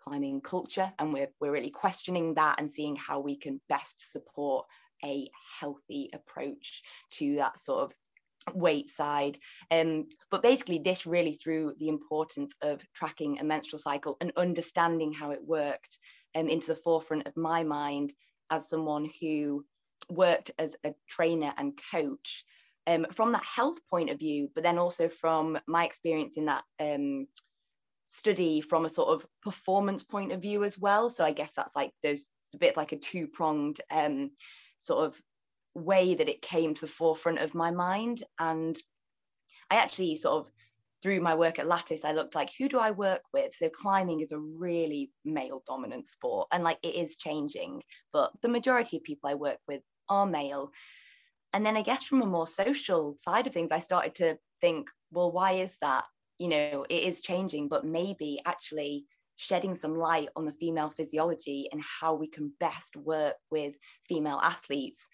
climbing 0.02 0.40
culture. 0.40 0.92
And 0.98 1.12
we're, 1.12 1.30
we're 1.40 1.52
really 1.52 1.70
questioning 1.70 2.34
that 2.34 2.60
and 2.60 2.70
seeing 2.70 2.96
how 2.96 3.20
we 3.20 3.36
can 3.36 3.60
best 3.68 4.12
support 4.12 4.66
a 5.04 5.30
healthy 5.58 6.10
approach 6.12 6.82
to 7.12 7.36
that 7.36 7.58
sort 7.58 7.84
of 7.84 7.94
weight 8.54 8.90
side. 8.90 9.38
Um, 9.70 10.06
but 10.30 10.42
basically, 10.42 10.78
this 10.78 11.06
really 11.06 11.34
through 11.34 11.74
the 11.78 11.88
importance 11.88 12.54
of 12.62 12.80
tracking 12.94 13.38
a 13.38 13.44
menstrual 13.44 13.78
cycle 13.78 14.16
and 14.20 14.32
understanding 14.36 15.12
how 15.12 15.30
it 15.30 15.40
worked 15.44 15.98
um, 16.34 16.48
into 16.48 16.68
the 16.68 16.76
forefront 16.76 17.26
of 17.26 17.36
my 17.36 17.62
mind 17.62 18.12
as 18.50 18.68
someone 18.68 19.08
who 19.20 19.64
worked 20.08 20.50
as 20.58 20.76
a 20.84 20.94
trainer 21.08 21.52
and 21.56 21.78
coach 21.90 22.44
um, 22.86 23.06
from 23.12 23.32
that 23.32 23.44
health 23.44 23.78
point 23.88 24.10
of 24.10 24.18
view, 24.18 24.48
but 24.54 24.64
then 24.64 24.78
also 24.78 25.08
from 25.08 25.58
my 25.66 25.84
experience 25.84 26.36
in 26.36 26.46
that 26.46 26.64
um, 26.80 27.26
study 28.08 28.60
from 28.60 28.84
a 28.84 28.90
sort 28.90 29.08
of 29.08 29.26
performance 29.42 30.02
point 30.02 30.32
of 30.32 30.42
view 30.42 30.64
as 30.64 30.78
well. 30.78 31.08
So 31.08 31.24
I 31.24 31.32
guess 31.32 31.52
that's 31.54 31.76
like 31.76 31.92
there's 32.02 32.30
a 32.54 32.58
bit 32.58 32.76
like 32.76 32.92
a 32.92 32.96
two 32.96 33.26
pronged 33.26 33.80
um, 33.90 34.32
sort 34.80 35.06
of 35.06 35.20
way 35.74 36.14
that 36.14 36.28
it 36.28 36.42
came 36.42 36.74
to 36.74 36.80
the 36.80 36.86
forefront 36.86 37.38
of 37.38 37.54
my 37.54 37.70
mind. 37.70 38.24
And 38.38 38.76
I 39.70 39.76
actually 39.76 40.16
sort 40.16 40.46
of 40.46 40.52
through 41.02 41.20
my 41.20 41.34
work 41.34 41.58
at 41.58 41.66
Lattice, 41.66 42.04
I 42.04 42.12
looked 42.12 42.34
like, 42.34 42.50
who 42.58 42.68
do 42.68 42.78
I 42.78 42.90
work 42.90 43.22
with? 43.32 43.54
So 43.54 43.68
climbing 43.68 44.20
is 44.20 44.32
a 44.32 44.38
really 44.38 45.10
male 45.24 45.62
dominant 45.66 46.06
sport 46.08 46.48
and 46.52 46.62
like 46.62 46.78
it 46.82 46.94
is 46.94 47.16
changing, 47.16 47.82
but 48.12 48.32
the 48.42 48.48
majority 48.48 48.98
of 48.98 49.02
people 49.02 49.30
I 49.30 49.34
work 49.34 49.58
with 49.66 49.82
are 50.08 50.26
male. 50.26 50.72
And 51.52 51.64
then 51.64 51.76
I 51.76 51.82
guess 51.82 52.04
from 52.04 52.22
a 52.22 52.26
more 52.26 52.46
social 52.46 53.16
side 53.18 53.46
of 53.46 53.52
things, 53.52 53.70
I 53.72 53.78
started 53.78 54.14
to 54.16 54.38
think, 54.60 54.88
well, 55.10 55.32
why 55.32 55.52
is 55.52 55.76
that? 55.80 56.04
You 56.38 56.48
know, 56.48 56.86
it 56.88 57.02
is 57.02 57.22
changing, 57.22 57.68
but 57.68 57.84
maybe 57.84 58.40
actually 58.46 59.06
shedding 59.36 59.74
some 59.74 59.96
light 59.96 60.28
on 60.36 60.44
the 60.44 60.52
female 60.52 60.90
physiology 60.90 61.68
and 61.72 61.82
how 61.82 62.14
we 62.14 62.28
can 62.28 62.52
best 62.60 62.94
work 62.96 63.36
with 63.50 63.74
female 64.06 64.38
athletes 64.42 65.08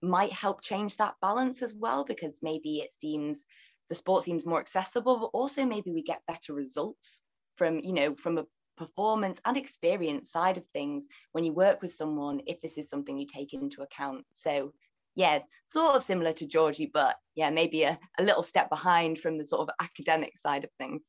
might 0.00 0.32
help 0.32 0.62
change 0.62 0.96
that 0.96 1.14
balance 1.20 1.62
as 1.62 1.74
well, 1.74 2.04
because 2.04 2.40
maybe 2.42 2.78
it 2.78 2.90
seems 2.96 3.44
the 3.92 3.98
sport 3.98 4.24
seems 4.24 4.46
more 4.46 4.58
accessible, 4.58 5.18
but 5.18 5.38
also 5.38 5.66
maybe 5.66 5.90
we 5.92 6.02
get 6.02 6.22
better 6.26 6.54
results 6.54 7.20
from, 7.56 7.80
you 7.80 7.92
know, 7.92 8.14
from 8.14 8.38
a 8.38 8.46
performance 8.78 9.38
and 9.44 9.58
experience 9.58 10.30
side 10.30 10.56
of 10.56 10.64
things 10.72 11.06
when 11.32 11.44
you 11.44 11.52
work 11.52 11.82
with 11.82 11.92
someone, 11.92 12.40
if 12.46 12.58
this 12.62 12.78
is 12.78 12.88
something 12.88 13.18
you 13.18 13.26
take 13.26 13.52
into 13.52 13.82
account. 13.82 14.24
So 14.32 14.72
yeah, 15.14 15.40
sort 15.66 15.94
of 15.94 16.04
similar 16.04 16.32
to 16.32 16.46
Georgie, 16.46 16.90
but 16.90 17.16
yeah, 17.34 17.50
maybe 17.50 17.82
a, 17.82 17.98
a 18.18 18.22
little 18.22 18.42
step 18.42 18.70
behind 18.70 19.18
from 19.18 19.36
the 19.36 19.44
sort 19.44 19.60
of 19.60 19.74
academic 19.78 20.38
side 20.38 20.64
of 20.64 20.70
things. 20.78 21.04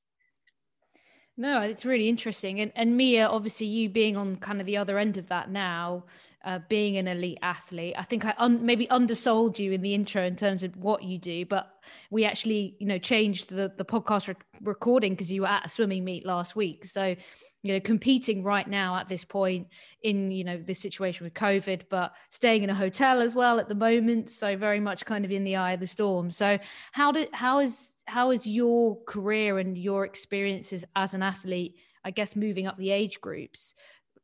No, 1.38 1.62
it's 1.62 1.86
really 1.86 2.10
interesting. 2.10 2.60
And, 2.60 2.74
and 2.76 2.98
Mia, 2.98 3.28
obviously, 3.28 3.68
you 3.68 3.88
being 3.88 4.18
on 4.18 4.36
kind 4.36 4.60
of 4.60 4.68
the 4.68 4.76
other 4.76 5.00
end 5.00 5.18
of 5.18 5.30
that 5.30 5.50
now, 5.50 6.04
uh, 6.44 6.60
being 6.68 6.98
an 6.98 7.08
elite 7.08 7.40
athlete. 7.42 7.96
I 7.98 8.04
think 8.04 8.26
I 8.26 8.34
un- 8.38 8.66
maybe 8.66 8.90
undersold 8.90 9.58
you 9.58 9.72
in 9.72 9.82
the 9.82 9.94
intro 9.94 10.24
in 10.24 10.36
terms 10.36 10.62
of 10.64 10.76
what 10.76 11.04
you 11.04 11.18
do, 11.18 11.46
but 11.46 11.70
we 12.10 12.26
actually, 12.26 12.76
you 12.80 12.88
know, 12.88 12.98
changed 12.98 13.50
the 13.50 13.72
the 13.78 13.86
podcast 13.86 14.28
re- 14.28 14.36
recording 14.62 15.14
because 15.14 15.32
you 15.32 15.42
were 15.42 15.48
at 15.48 15.66
a 15.66 15.70
swimming 15.70 16.04
meet 16.04 16.26
last 16.26 16.56
week. 16.56 16.86
So, 16.86 17.16
you 17.64 17.74
know, 17.74 17.80
competing 17.80 18.44
right 18.44 18.68
now 18.68 18.98
at 18.98 19.08
this 19.08 19.24
point 19.24 19.68
in 20.02 20.30
you 20.32 20.44
know 20.44 20.58
this 20.58 20.80
situation 20.80 21.24
with 21.24 21.34
COVID, 21.34 21.84
but 21.90 22.14
staying 22.30 22.64
in 22.64 22.70
a 22.70 22.76
hotel 22.76 23.22
as 23.22 23.34
well 23.34 23.58
at 23.58 23.70
the 23.70 23.76
moment. 23.76 24.30
So 24.30 24.58
very 24.58 24.82
much 24.82 25.06
kind 25.06 25.24
of 25.24 25.32
in 25.32 25.46
the 25.46 25.56
eye 25.56 25.74
of 25.74 25.80
the 25.80 25.88
storm. 25.88 26.30
So 26.30 26.60
how 26.92 27.14
did 27.14 27.30
how 27.32 27.60
is 27.60 28.04
how 28.06 28.32
is 28.32 28.46
your 28.46 29.02
career 29.06 29.60
and 29.60 29.78
your 29.78 30.04
experiences 30.04 30.84
as 30.96 31.14
an 31.14 31.24
athlete? 31.24 31.76
I 32.04 32.12
guess 32.12 32.36
moving 32.36 32.68
up 32.68 32.78
the 32.78 32.92
age 32.92 33.22
groups, 33.22 33.76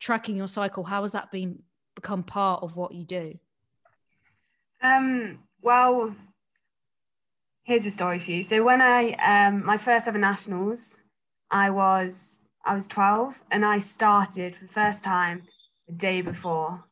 tracking 0.01 0.35
your 0.35 0.49
cycle. 0.49 0.83
How 0.83 1.03
has 1.03 1.13
that 1.13 1.31
been 1.31 1.59
become 2.01 2.23
part 2.23 2.63
of 2.63 2.75
what 2.75 2.93
you 2.93 3.03
do? 3.03 3.39
Um, 4.81 5.39
well, 5.61 6.15
here's 7.63 7.85
a 7.85 7.91
story 7.91 8.19
for 8.19 8.31
you. 8.31 8.43
So 8.43 8.63
when 8.63 8.81
I 8.81 9.11
um, 9.13 9.65
my 9.65 9.77
first 9.77 10.07
ever 10.07 10.17
nationals, 10.17 11.01
I 11.51 11.69
was 11.69 12.41
I 12.65 12.73
was 12.73 12.87
12 12.87 13.43
and 13.51 13.65
I 13.65 13.79
started 13.79 14.55
for 14.55 14.65
the 14.65 14.71
first 14.71 15.03
time 15.03 15.43
the 15.87 15.93
day 15.93 16.21
before 16.21 16.83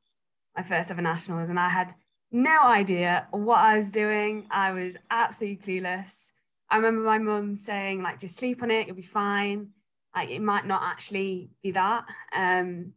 my 0.56 0.64
first 0.64 0.90
ever 0.92 1.02
nationals 1.02 1.50
and 1.50 1.60
I 1.60 1.70
had 1.70 1.94
no 2.32 2.64
idea 2.64 3.28
what 3.32 3.60
I 3.60 3.78
was 3.78 3.92
doing. 3.92 4.48
I 4.52 4.72
was 4.72 4.98
absolutely 5.10 5.80
clueless. 5.80 6.32
I 6.70 6.78
remember 6.78 7.02
my 7.02 7.18
mum 7.18 7.56
saying 7.56 8.02
like 8.02 8.20
just 8.20 8.38
sleep 8.38 8.62
on 8.64 8.72
it, 8.72 8.88
you'll 8.88 8.96
be 8.96 9.02
fine. 9.02 9.70
Like 10.16 10.30
it 10.30 10.42
might 10.42 10.66
not 10.66 10.82
actually 10.84 11.50
be 11.64 11.72
that. 11.72 12.06
Um, 12.36 12.94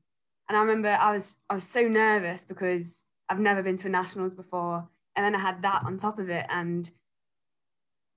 and 0.50 0.56
I 0.56 0.62
remember 0.62 0.88
I 0.88 1.12
was 1.12 1.36
I 1.48 1.54
was 1.54 1.62
so 1.62 1.82
nervous 1.82 2.42
because 2.44 3.04
I've 3.28 3.38
never 3.38 3.62
been 3.62 3.76
to 3.76 3.86
a 3.86 3.90
nationals 3.90 4.34
before, 4.34 4.88
and 5.14 5.24
then 5.24 5.36
I 5.36 5.38
had 5.38 5.62
that 5.62 5.84
on 5.84 5.96
top 5.96 6.18
of 6.18 6.28
it. 6.28 6.44
And 6.48 6.90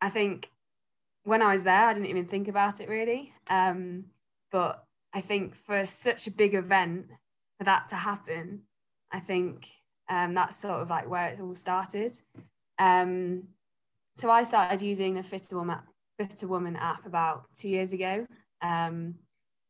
I 0.01 0.09
think 0.09 0.49
when 1.25 1.43
I 1.43 1.53
was 1.53 1.61
there, 1.61 1.87
I 1.87 1.93
didn't 1.93 2.09
even 2.09 2.25
think 2.25 2.47
about 2.47 2.81
it 2.81 2.89
really. 2.89 3.31
Um, 3.51 4.05
but 4.51 4.83
I 5.13 5.21
think 5.21 5.53
for 5.53 5.85
such 5.85 6.25
a 6.25 6.31
big 6.31 6.55
event, 6.55 7.05
for 7.59 7.65
that 7.65 7.89
to 7.89 7.95
happen, 7.97 8.63
I 9.11 9.19
think 9.19 9.67
um, 10.09 10.33
that's 10.33 10.57
sort 10.57 10.81
of 10.81 10.89
like 10.89 11.07
where 11.07 11.27
it 11.27 11.39
all 11.39 11.53
started. 11.53 12.19
Um, 12.79 13.43
so 14.17 14.31
I 14.31 14.41
started 14.41 14.81
using 14.81 15.13
the 15.13 15.21
Fitr 15.21 15.53
Woman, 16.47 16.77
app 16.77 17.05
about 17.05 17.53
two 17.53 17.69
years 17.69 17.93
ago. 17.93 18.25
Um, 18.63 19.19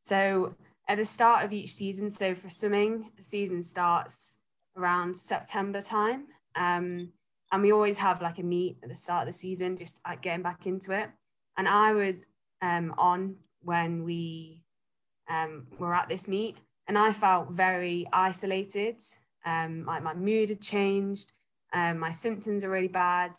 so 0.02 0.56
at 0.88 0.98
the 0.98 1.06
start 1.06 1.46
of 1.46 1.54
each 1.54 1.74
season. 1.74 2.10
So 2.10 2.36
for 2.36 2.50
swimming, 2.50 3.12
the 3.18 3.24
season 3.24 3.64
starts 3.64 4.38
around 4.78 5.16
September 5.16 5.82
time. 5.82 6.26
Um, 6.56 7.10
and 7.52 7.62
we 7.62 7.72
always 7.72 7.98
have 8.00 8.22
like 8.22 8.40
a 8.40 8.44
meet 8.44 8.78
at 8.84 8.90
the 8.90 8.96
start 8.96 9.28
of 9.28 9.34
the 9.34 9.38
season, 9.38 9.78
just 9.78 10.00
like 10.06 10.22
getting 10.22 10.42
back 10.42 10.66
into 10.66 10.92
it. 10.92 11.10
And 11.58 11.68
I 11.68 11.94
was 11.94 12.22
um, 12.62 12.94
on 12.98 13.36
when 13.62 14.04
we 14.04 14.64
um, 15.30 15.68
were 15.78 15.94
at 15.94 16.10
this 16.10 16.28
meet, 16.28 16.58
and 16.88 16.98
I 16.98 17.14
felt 17.14 17.52
very 17.52 18.08
isolated. 18.12 19.02
Um, 19.46 19.84
my 19.84 20.14
mood 20.14 20.50
had 20.50 20.62
changed, 20.62 21.32
um, 21.74 22.00
my 22.00 22.12
symptoms 22.12 22.64
are 22.64 22.70
really 22.70 22.88
bad. 22.88 23.34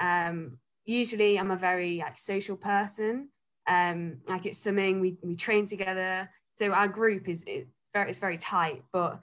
Um, 0.00 0.58
usually, 0.84 1.38
I'm 1.38 1.50
a 1.50 1.56
very 1.56 1.98
like 1.98 2.18
social 2.18 2.56
person. 2.56 3.28
Um, 3.68 4.18
like 4.26 4.46
it's 4.46 4.62
swimming, 4.62 5.00
we 5.00 5.18
we 5.22 5.36
train 5.36 5.66
together, 5.66 6.30
so 6.60 6.72
our 6.72 6.88
group 6.88 7.26
is 7.26 7.42
it's 7.46 7.70
very 7.94 8.10
it's 8.10 8.18
very 8.18 8.36
tight 8.36 8.82
but 8.92 9.18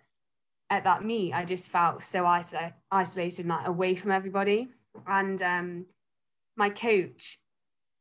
at 0.72 0.84
that 0.84 1.06
meet 1.06 1.34
i 1.34 1.46
just 1.46 1.70
felt 1.70 2.02
so 2.02 2.26
isolated 2.26 2.74
isolated 2.92 3.42
and 3.42 3.50
like 3.50 3.68
away 3.68 3.96
from 3.96 4.12
everybody. 4.12 4.70
And 5.06 5.42
um, 5.44 5.86
my 6.56 6.70
coach 6.72 7.38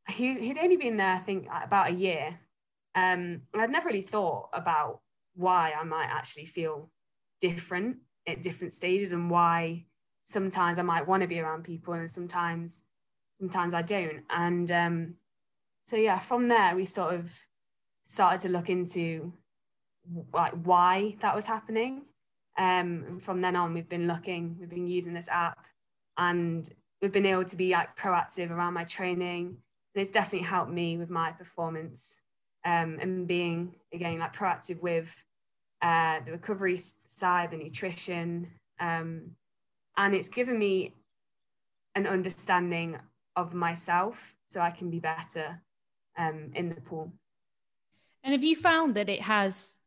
he, 0.09 0.33
he'd 0.39 0.57
only 0.57 0.77
been 0.77 0.97
there 0.97 1.13
i 1.13 1.19
think 1.19 1.47
about 1.63 1.91
a 1.91 1.93
year. 1.93 2.39
Um, 2.95 3.41
i'd 3.55 3.69
never 3.69 3.89
really 3.89 4.01
thought 4.01 4.49
about 4.53 5.01
why 5.35 5.73
i 5.79 5.83
might 5.83 6.09
actually 6.09 6.45
feel 6.45 6.89
different 7.39 7.97
at 8.27 8.41
different 8.41 8.73
stages 8.73 9.11
and 9.11 9.29
why 9.29 9.85
sometimes 10.23 10.79
i 10.79 10.81
might 10.81 11.07
want 11.07 11.21
to 11.21 11.27
be 11.27 11.39
around 11.39 11.63
people 11.63 11.93
and 11.93 12.09
sometimes 12.09 12.81
sometimes 13.39 13.75
i 13.75 13.83
don't. 13.83 14.23
And 14.31 14.71
um, 14.71 15.13
so 15.83 15.95
yeah 15.95 16.17
from 16.17 16.47
there 16.47 16.75
we 16.75 16.85
sort 16.85 17.13
of 17.13 17.31
started 18.07 18.39
to 18.41 18.49
look 18.49 18.69
into 18.69 19.31
like 20.33 20.53
why 20.63 21.15
that 21.21 21.35
was 21.35 21.45
happening. 21.45 22.03
Um, 22.57 23.03
and 23.07 23.23
from 23.23 23.41
then 23.41 23.55
on, 23.55 23.73
we've 23.73 23.89
been 23.89 24.07
looking, 24.07 24.55
we've 24.59 24.69
been 24.69 24.87
using 24.87 25.13
this 25.13 25.29
app, 25.29 25.67
and 26.17 26.67
we've 27.01 27.11
been 27.11 27.25
able 27.25 27.45
to 27.45 27.55
be 27.55 27.71
like 27.71 27.95
proactive 27.95 28.49
around 28.49 28.73
my 28.73 28.85
training, 28.85 29.57
and 29.93 30.01
it's 30.01 30.09
definitely 30.09 30.47
helped 30.47 30.71
me 30.71 30.97
with 30.97 31.11
my 31.11 31.31
performance 31.31 32.17
um, 32.65 32.97
and 32.99 33.27
being 33.27 33.75
again 33.93 34.17
like 34.17 34.35
proactive 34.35 34.81
with 34.81 35.23
uh, 35.83 36.19
the 36.25 36.31
recovery 36.31 36.79
side, 37.05 37.51
the 37.51 37.57
nutrition, 37.57 38.47
um, 38.79 39.35
and 39.97 40.15
it's 40.15 40.29
given 40.29 40.57
me 40.57 40.93
an 41.93 42.07
understanding 42.07 42.97
of 43.35 43.53
myself, 43.53 44.35
so 44.47 44.61
I 44.61 44.71
can 44.71 44.89
be 44.89 44.99
better 44.99 45.61
um, 46.17 46.51
in 46.55 46.69
the 46.69 46.81
pool. 46.81 47.11
And 48.27 48.33
have 48.33 48.43
you 48.43 48.57
found 48.57 48.95
that 48.95 49.07
it 49.07 49.21
has 49.21 49.77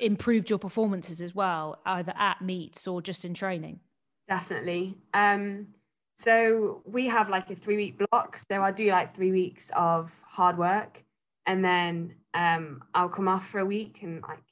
improved 0.00 0.48
your 0.48 0.58
performances 0.58 1.20
as 1.20 1.34
well, 1.34 1.78
either 1.84 2.14
at 2.16 2.40
meets 2.40 2.86
or 2.86 3.02
just 3.02 3.26
in 3.26 3.34
training? 3.34 3.80
Definitely. 4.26 4.96
Um, 5.12 5.66
so 6.14 6.80
we 6.86 7.08
have 7.08 7.28
like 7.28 7.50
a 7.50 7.54
three 7.54 7.76
week 7.76 7.98
block. 7.98 8.38
So 8.38 8.62
I 8.62 8.72
do 8.72 8.90
like 8.90 9.14
three 9.14 9.32
weeks 9.32 9.70
of 9.76 10.18
hard 10.26 10.56
work 10.56 11.04
and 11.44 11.62
then 11.62 12.14
um, 12.32 12.82
I'll 12.94 13.10
come 13.10 13.28
off 13.28 13.46
for 13.46 13.58
a 13.58 13.66
week 13.66 13.98
and 14.00 14.22
like 14.22 14.42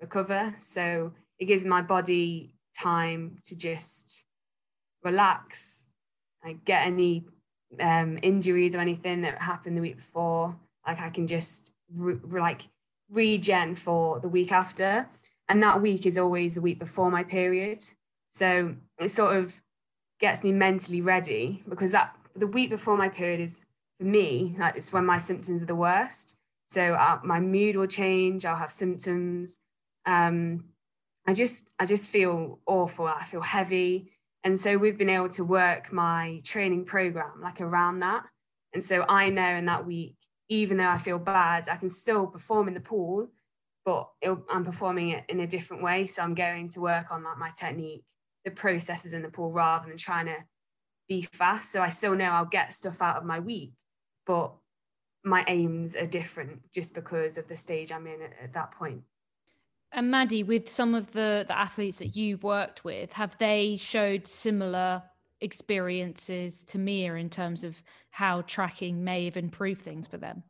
recover. 0.00 0.52
So 0.58 1.12
it 1.38 1.44
gives 1.44 1.64
my 1.64 1.80
body 1.80 2.56
time 2.76 3.38
to 3.44 3.56
just 3.56 4.24
relax, 5.04 5.86
like 6.44 6.64
get 6.64 6.88
any 6.88 7.24
um, 7.78 8.18
injuries 8.20 8.74
or 8.74 8.80
anything 8.80 9.22
that 9.22 9.40
happened 9.40 9.76
the 9.76 9.80
week 9.80 9.98
before. 9.98 10.56
Like 10.84 11.00
I 11.00 11.10
can 11.10 11.28
just 11.28 11.72
re- 11.94 12.20
like 12.30 12.68
regen 13.10 13.74
for 13.74 14.20
the 14.20 14.28
week 14.28 14.52
after. 14.52 15.08
And 15.48 15.62
that 15.62 15.82
week 15.82 16.06
is 16.06 16.18
always 16.18 16.54
the 16.54 16.60
week 16.60 16.78
before 16.78 17.10
my 17.10 17.22
period. 17.22 17.84
So 18.30 18.74
it 18.98 19.10
sort 19.10 19.36
of 19.36 19.60
gets 20.20 20.42
me 20.42 20.52
mentally 20.52 21.00
ready 21.00 21.62
because 21.68 21.90
that 21.90 22.16
the 22.34 22.46
week 22.46 22.70
before 22.70 22.96
my 22.96 23.08
period 23.08 23.40
is 23.40 23.64
for 23.98 24.04
me, 24.04 24.56
like 24.58 24.76
it's 24.76 24.92
when 24.92 25.04
my 25.04 25.18
symptoms 25.18 25.62
are 25.62 25.66
the 25.66 25.74
worst. 25.74 26.36
So 26.68 26.94
uh, 26.94 27.20
my 27.22 27.40
mood 27.40 27.76
will 27.76 27.86
change. 27.86 28.46
I'll 28.46 28.56
have 28.56 28.72
symptoms. 28.72 29.58
Um, 30.06 30.64
I 31.26 31.34
just 31.34 31.68
I 31.78 31.86
just 31.86 32.08
feel 32.08 32.60
awful. 32.66 33.06
I 33.06 33.24
feel 33.24 33.42
heavy. 33.42 34.12
And 34.44 34.58
so 34.58 34.76
we've 34.76 34.98
been 34.98 35.10
able 35.10 35.28
to 35.30 35.44
work 35.44 35.92
my 35.92 36.40
training 36.44 36.84
program 36.84 37.40
like 37.42 37.60
around 37.60 38.00
that. 38.00 38.24
And 38.74 38.82
so 38.82 39.04
I 39.08 39.28
know 39.28 39.48
in 39.56 39.66
that 39.66 39.86
week 39.86 40.16
even 40.48 40.76
though 40.76 40.88
I 40.88 40.98
feel 40.98 41.18
bad, 41.18 41.68
I 41.68 41.76
can 41.76 41.90
still 41.90 42.26
perform 42.26 42.68
in 42.68 42.74
the 42.74 42.80
pool, 42.80 43.28
but 43.84 44.08
I'm 44.50 44.64
performing 44.64 45.10
it 45.10 45.24
in 45.28 45.40
a 45.40 45.46
different 45.46 45.82
way. 45.82 46.06
So 46.06 46.22
I'm 46.22 46.34
going 46.34 46.68
to 46.70 46.80
work 46.80 47.06
on 47.10 47.24
like 47.24 47.38
my 47.38 47.50
technique, 47.58 48.04
the 48.44 48.50
processes 48.50 49.12
in 49.12 49.22
the 49.22 49.28
pool 49.28 49.50
rather 49.50 49.88
than 49.88 49.96
trying 49.96 50.26
to 50.26 50.36
be 51.08 51.22
fast. 51.32 51.72
So 51.72 51.82
I 51.82 51.88
still 51.88 52.14
know 52.14 52.26
I'll 52.26 52.44
get 52.44 52.74
stuff 52.74 53.02
out 53.02 53.16
of 53.16 53.24
my 53.24 53.40
week, 53.40 53.72
but 54.26 54.52
my 55.24 55.44
aims 55.46 55.94
are 55.94 56.06
different 56.06 56.72
just 56.72 56.94
because 56.94 57.38
of 57.38 57.48
the 57.48 57.56
stage 57.56 57.92
I'm 57.92 58.06
in 58.06 58.22
at, 58.22 58.32
at 58.42 58.54
that 58.54 58.72
point. 58.72 59.02
And 59.92 60.10
Maddy, 60.10 60.42
with 60.42 60.68
some 60.68 60.94
of 60.94 61.12
the, 61.12 61.44
the 61.46 61.56
athletes 61.56 61.98
that 61.98 62.16
you've 62.16 62.42
worked 62.42 62.82
with, 62.82 63.12
have 63.12 63.36
they 63.38 63.76
showed 63.76 64.26
similar 64.26 65.02
experiences 65.42 66.64
to 66.64 66.78
Mia 66.78 67.14
in 67.14 67.28
terms 67.28 67.64
of 67.64 67.82
how 68.10 68.42
tracking 68.42 69.04
may 69.04 69.24
have 69.26 69.36
improved 69.36 69.82
things 69.82 70.06
for 70.06 70.16
them? 70.16 70.44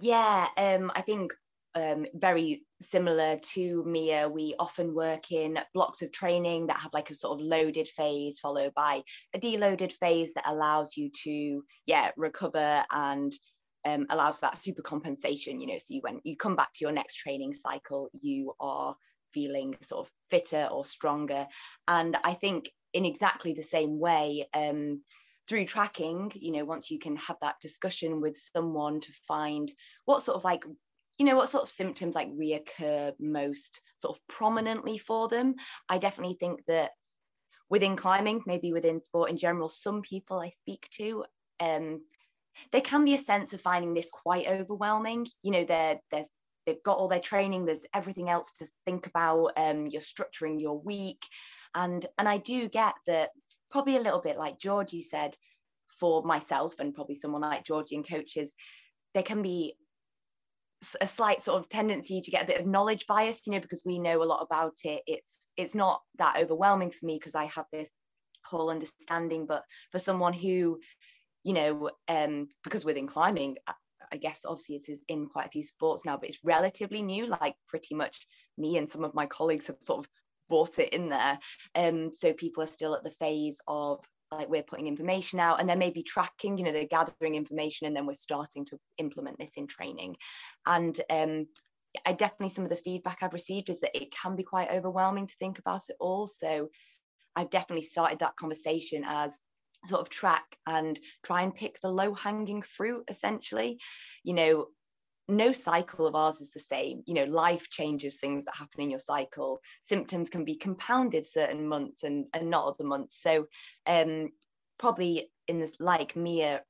Yeah, 0.00 0.48
um, 0.56 0.90
I 0.94 1.02
think 1.02 1.32
um, 1.74 2.06
very 2.14 2.64
similar 2.80 3.38
to 3.54 3.84
Mia, 3.84 4.28
we 4.28 4.54
often 4.58 4.94
work 4.94 5.30
in 5.32 5.58
blocks 5.74 6.02
of 6.02 6.12
training 6.12 6.66
that 6.66 6.78
have 6.78 6.92
like 6.92 7.10
a 7.10 7.14
sort 7.14 7.38
of 7.38 7.46
loaded 7.46 7.88
phase 7.88 8.38
followed 8.40 8.74
by 8.74 9.02
a 9.34 9.38
deloaded 9.38 9.92
phase 9.92 10.32
that 10.34 10.48
allows 10.48 10.96
you 10.96 11.10
to, 11.24 11.62
yeah, 11.86 12.10
recover 12.16 12.84
and 12.90 13.32
um, 13.84 14.06
allows 14.10 14.36
for 14.36 14.46
that 14.46 14.58
super 14.58 14.82
compensation. 14.82 15.60
You 15.60 15.68
know, 15.68 15.78
so 15.78 15.94
you 15.94 16.00
when 16.02 16.20
you 16.24 16.36
come 16.36 16.56
back 16.56 16.72
to 16.74 16.84
your 16.84 16.92
next 16.92 17.16
training 17.16 17.54
cycle, 17.54 18.10
you 18.12 18.54
are 18.60 18.94
feeling 19.32 19.74
sort 19.82 20.06
of 20.06 20.12
fitter 20.30 20.68
or 20.70 20.84
stronger. 20.84 21.46
And 21.88 22.16
I 22.22 22.34
think 22.34 22.70
in 22.92 23.04
exactly 23.04 23.52
the 23.52 23.62
same 23.62 23.98
way 23.98 24.48
um, 24.54 25.02
through 25.48 25.64
tracking 25.64 26.30
you 26.34 26.52
know 26.52 26.64
once 26.64 26.90
you 26.90 26.98
can 26.98 27.16
have 27.16 27.36
that 27.40 27.56
discussion 27.60 28.20
with 28.20 28.36
someone 28.54 29.00
to 29.00 29.12
find 29.26 29.72
what 30.04 30.22
sort 30.22 30.36
of 30.36 30.44
like 30.44 30.64
you 31.18 31.26
know 31.26 31.36
what 31.36 31.48
sort 31.48 31.62
of 31.62 31.68
symptoms 31.68 32.14
like 32.14 32.32
reoccur 32.32 33.12
most 33.20 33.80
sort 33.98 34.16
of 34.16 34.22
prominently 34.28 34.98
for 34.98 35.28
them. 35.28 35.54
I 35.88 35.98
definitely 35.98 36.36
think 36.40 36.64
that 36.66 36.92
within 37.68 37.96
climbing 37.96 38.42
maybe 38.46 38.72
within 38.72 39.00
sport 39.00 39.30
in 39.30 39.38
general 39.38 39.68
some 39.68 40.02
people 40.02 40.38
i 40.38 40.50
speak 40.50 40.86
to 40.90 41.24
um 41.60 42.02
there 42.70 42.80
can 42.80 43.04
be 43.04 43.14
a 43.14 43.22
sense 43.22 43.52
of 43.52 43.60
finding 43.60 43.94
this 43.94 44.10
quite 44.12 44.46
overwhelming. 44.46 45.26
You 45.42 45.52
know 45.52 45.64
there 45.64 46.00
there's 46.10 46.28
they've 46.66 46.82
got 46.84 46.98
all 46.98 47.08
their 47.08 47.20
training 47.20 47.64
there's 47.64 47.84
everything 47.94 48.28
else 48.30 48.50
to 48.58 48.68
think 48.86 49.06
about 49.06 49.52
um 49.56 49.86
you're 49.86 50.00
structuring 50.00 50.60
your 50.60 50.78
week 50.78 51.22
and 51.74 52.06
and 52.18 52.28
i 52.28 52.36
do 52.38 52.68
get 52.68 52.94
that 53.06 53.30
probably 53.70 53.96
a 53.96 54.00
little 54.00 54.20
bit 54.20 54.38
like 54.38 54.58
georgie 54.58 55.02
said 55.02 55.34
for 55.98 56.22
myself 56.22 56.74
and 56.78 56.94
probably 56.94 57.16
someone 57.16 57.42
like 57.42 57.64
georgie 57.64 57.96
and 57.96 58.08
coaches 58.08 58.54
there 59.14 59.22
can 59.22 59.42
be 59.42 59.74
a 61.00 61.06
slight 61.06 61.42
sort 61.42 61.60
of 61.60 61.68
tendency 61.68 62.20
to 62.20 62.30
get 62.30 62.42
a 62.42 62.46
bit 62.46 62.60
of 62.60 62.66
knowledge 62.66 63.06
bias 63.06 63.42
you 63.46 63.52
know 63.52 63.60
because 63.60 63.82
we 63.84 63.98
know 63.98 64.22
a 64.22 64.24
lot 64.24 64.42
about 64.42 64.74
it 64.84 65.02
it's 65.06 65.46
it's 65.56 65.74
not 65.74 66.00
that 66.18 66.36
overwhelming 66.38 66.90
for 66.90 67.06
me 67.06 67.16
because 67.18 67.34
i 67.34 67.44
have 67.44 67.66
this 67.72 67.88
whole 68.44 68.68
understanding 68.68 69.46
but 69.46 69.62
for 69.92 70.00
someone 70.00 70.32
who 70.32 70.80
you 71.44 71.52
know 71.52 71.88
um 72.08 72.48
because 72.64 72.84
within 72.84 73.06
climbing 73.06 73.56
I 74.12 74.16
guess 74.16 74.42
obviously 74.46 74.76
it 74.76 74.88
is 74.88 75.04
in 75.08 75.26
quite 75.26 75.46
a 75.46 75.50
few 75.50 75.64
sports 75.64 76.04
now, 76.04 76.16
but 76.16 76.28
it's 76.28 76.44
relatively 76.44 77.02
new. 77.02 77.26
Like 77.26 77.54
pretty 77.66 77.94
much 77.94 78.26
me 78.58 78.76
and 78.76 78.90
some 78.90 79.04
of 79.04 79.14
my 79.14 79.26
colleagues 79.26 79.66
have 79.68 79.76
sort 79.80 80.00
of 80.00 80.10
brought 80.52 80.78
it 80.78 80.92
in 80.92 81.08
there. 81.08 81.38
Um, 81.74 82.12
so 82.12 82.34
people 82.34 82.62
are 82.62 82.66
still 82.66 82.94
at 82.94 83.02
the 83.02 83.10
phase 83.10 83.58
of 83.66 84.04
like 84.30 84.50
we're 84.50 84.62
putting 84.62 84.86
information 84.86 85.40
out 85.40 85.60
and 85.60 85.68
then 85.68 85.78
maybe 85.78 86.02
tracking, 86.02 86.58
you 86.58 86.64
know, 86.64 86.72
they're 86.72 86.84
gathering 86.84 87.36
information 87.36 87.86
and 87.86 87.96
then 87.96 88.04
we're 88.04 88.12
starting 88.12 88.66
to 88.66 88.78
implement 88.98 89.38
this 89.38 89.52
in 89.56 89.66
training. 89.66 90.14
And 90.66 91.00
um, 91.08 91.46
I 92.04 92.12
definitely 92.12 92.54
some 92.54 92.64
of 92.64 92.70
the 92.70 92.76
feedback 92.76 93.18
I've 93.22 93.32
received 93.32 93.70
is 93.70 93.80
that 93.80 93.96
it 93.96 94.12
can 94.12 94.36
be 94.36 94.42
quite 94.42 94.70
overwhelming 94.70 95.26
to 95.26 95.34
think 95.38 95.58
about 95.58 95.84
it 95.88 95.96
all. 95.98 96.26
So 96.26 96.68
I've 97.34 97.48
definitely 97.48 97.86
started 97.86 98.18
that 98.18 98.36
conversation 98.36 99.04
as 99.06 99.40
sort 99.86 100.02
of 100.02 100.10
track 100.10 100.44
and 100.66 101.00
try 101.24 101.40
and 101.40 101.54
pick 101.54 101.80
the 101.80 101.88
low 101.88 102.12
hanging 102.14 102.62
fruit 102.62 103.02
essentially 103.08 103.80
you 104.22 104.32
know 104.32 104.66
no 105.28 105.52
cycle 105.52 106.06
of 106.06 106.14
ours 106.14 106.40
is 106.40 106.50
the 106.50 106.60
same. 106.60 107.02
You 107.06 107.14
know, 107.14 107.24
life 107.24 107.70
changes 107.70 108.16
things 108.16 108.44
that 108.44 108.56
happen 108.56 108.80
in 108.80 108.90
your 108.90 108.98
cycle. 108.98 109.60
Symptoms 109.82 110.28
can 110.28 110.44
be 110.44 110.56
compounded 110.56 111.26
certain 111.26 111.66
months 111.66 112.02
and, 112.02 112.26
and 112.34 112.50
not 112.50 112.66
other 112.66 112.84
months. 112.84 113.20
So 113.20 113.46
um, 113.86 114.30
probably 114.78 115.30
in 115.48 115.58
this 115.58 115.72
like 115.78 116.16
Mia, 116.16 116.62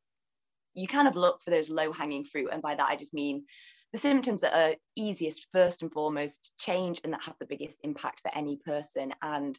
you 0.75 0.87
kind 0.87 1.09
of 1.09 1.17
look 1.17 1.43
for 1.43 1.51
those 1.51 1.69
low 1.69 1.93
hanging 1.93 2.25
fruit. 2.25 2.51
And 2.53 2.63
by 2.63 2.75
that 2.75 2.89
I 2.89 2.97
just 2.97 3.15
mean 3.15 3.45
the 3.93 3.99
symptoms 3.99 4.41
that 4.41 4.55
are 4.55 4.77
easiest 4.97 5.49
first 5.53 5.83
and 5.83 5.93
foremost 5.93 6.51
change 6.59 7.01
and 7.05 7.13
that 7.13 7.25
have 7.25 7.37
the 7.39 7.47
biggest 7.47 7.81
impact 7.85 8.21
for 8.21 8.35
any 8.35 8.57
person. 8.57 9.13
And 9.23 9.59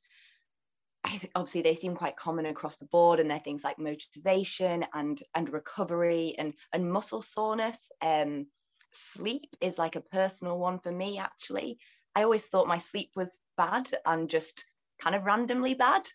obviously 1.35 1.61
they 1.61 1.75
seem 1.75 1.95
quite 1.95 2.15
common 2.15 2.45
across 2.45 2.77
the 2.77 2.85
board 2.85 3.19
and 3.19 3.29
they're 3.29 3.39
things 3.39 3.63
like 3.63 3.77
motivation 3.77 4.85
and 4.93 5.21
and 5.35 5.51
recovery 5.51 6.35
and 6.37 6.53
and 6.71 6.91
muscle 6.91 7.21
soreness. 7.21 7.91
Um, 8.01 8.47
sleep 8.93 9.55
is 9.61 9.77
like 9.77 9.95
a 9.95 10.01
personal 10.01 10.57
one 10.57 10.79
for 10.79 10.91
me, 10.91 11.17
actually. 11.17 11.77
I 12.15 12.23
always 12.23 12.45
thought 12.45 12.67
my 12.67 12.77
sleep 12.77 13.11
was 13.15 13.41
bad 13.57 13.89
and 14.05 14.29
just 14.29 14.65
kind 15.01 15.15
of 15.15 15.23
randomly 15.23 15.73
bad. 15.73 16.07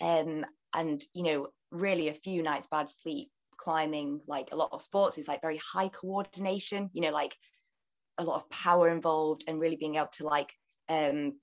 Um, 0.00 0.44
and, 0.74 1.02
you 1.14 1.22
know, 1.22 1.48
really 1.70 2.08
a 2.08 2.14
few 2.14 2.42
nights 2.42 2.66
bad 2.70 2.88
sleep 3.02 3.30
climbing, 3.56 4.20
like 4.26 4.48
a 4.52 4.56
lot 4.56 4.70
of 4.72 4.82
sports, 4.82 5.18
is 5.18 5.28
like 5.28 5.40
very 5.40 5.58
high 5.58 5.88
coordination, 5.88 6.90
you 6.92 7.02
know, 7.02 7.10
like 7.10 7.36
a 8.18 8.24
lot 8.24 8.36
of 8.36 8.50
power 8.50 8.88
involved 8.88 9.44
and 9.46 9.60
really 9.60 9.76
being 9.76 9.94
able 9.96 10.08
to 10.12 10.24
like 10.24 10.52
um, 10.88 11.34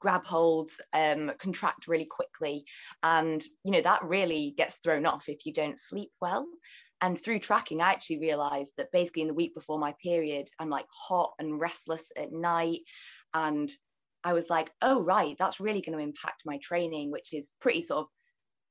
grab 0.00 0.26
holds, 0.26 0.80
um, 0.92 1.32
contract 1.38 1.88
really 1.88 2.04
quickly. 2.04 2.64
And, 3.02 3.42
you 3.64 3.72
know, 3.72 3.80
that 3.80 4.04
really 4.04 4.54
gets 4.56 4.76
thrown 4.76 5.06
off 5.06 5.28
if 5.28 5.46
you 5.46 5.52
don't 5.52 5.78
sleep 5.78 6.10
well. 6.20 6.46
And 7.00 7.18
through 7.18 7.40
tracking, 7.40 7.80
I 7.80 7.90
actually 7.90 8.20
realized 8.20 8.72
that 8.78 8.92
basically 8.92 9.22
in 9.22 9.28
the 9.28 9.34
week 9.34 9.54
before 9.54 9.78
my 9.78 9.94
period, 10.02 10.48
I'm 10.58 10.70
like 10.70 10.86
hot 10.88 11.32
and 11.38 11.60
restless 11.60 12.10
at 12.16 12.32
night. 12.32 12.80
And 13.34 13.70
I 14.22 14.32
was 14.32 14.48
like, 14.48 14.70
oh, 14.80 15.00
right, 15.00 15.36
that's 15.38 15.60
really 15.60 15.82
going 15.82 15.98
to 15.98 16.04
impact 16.04 16.42
my 16.46 16.58
training, 16.62 17.10
which 17.10 17.32
is 17.32 17.50
pretty 17.60 17.82
sort 17.82 18.00
of 18.00 18.06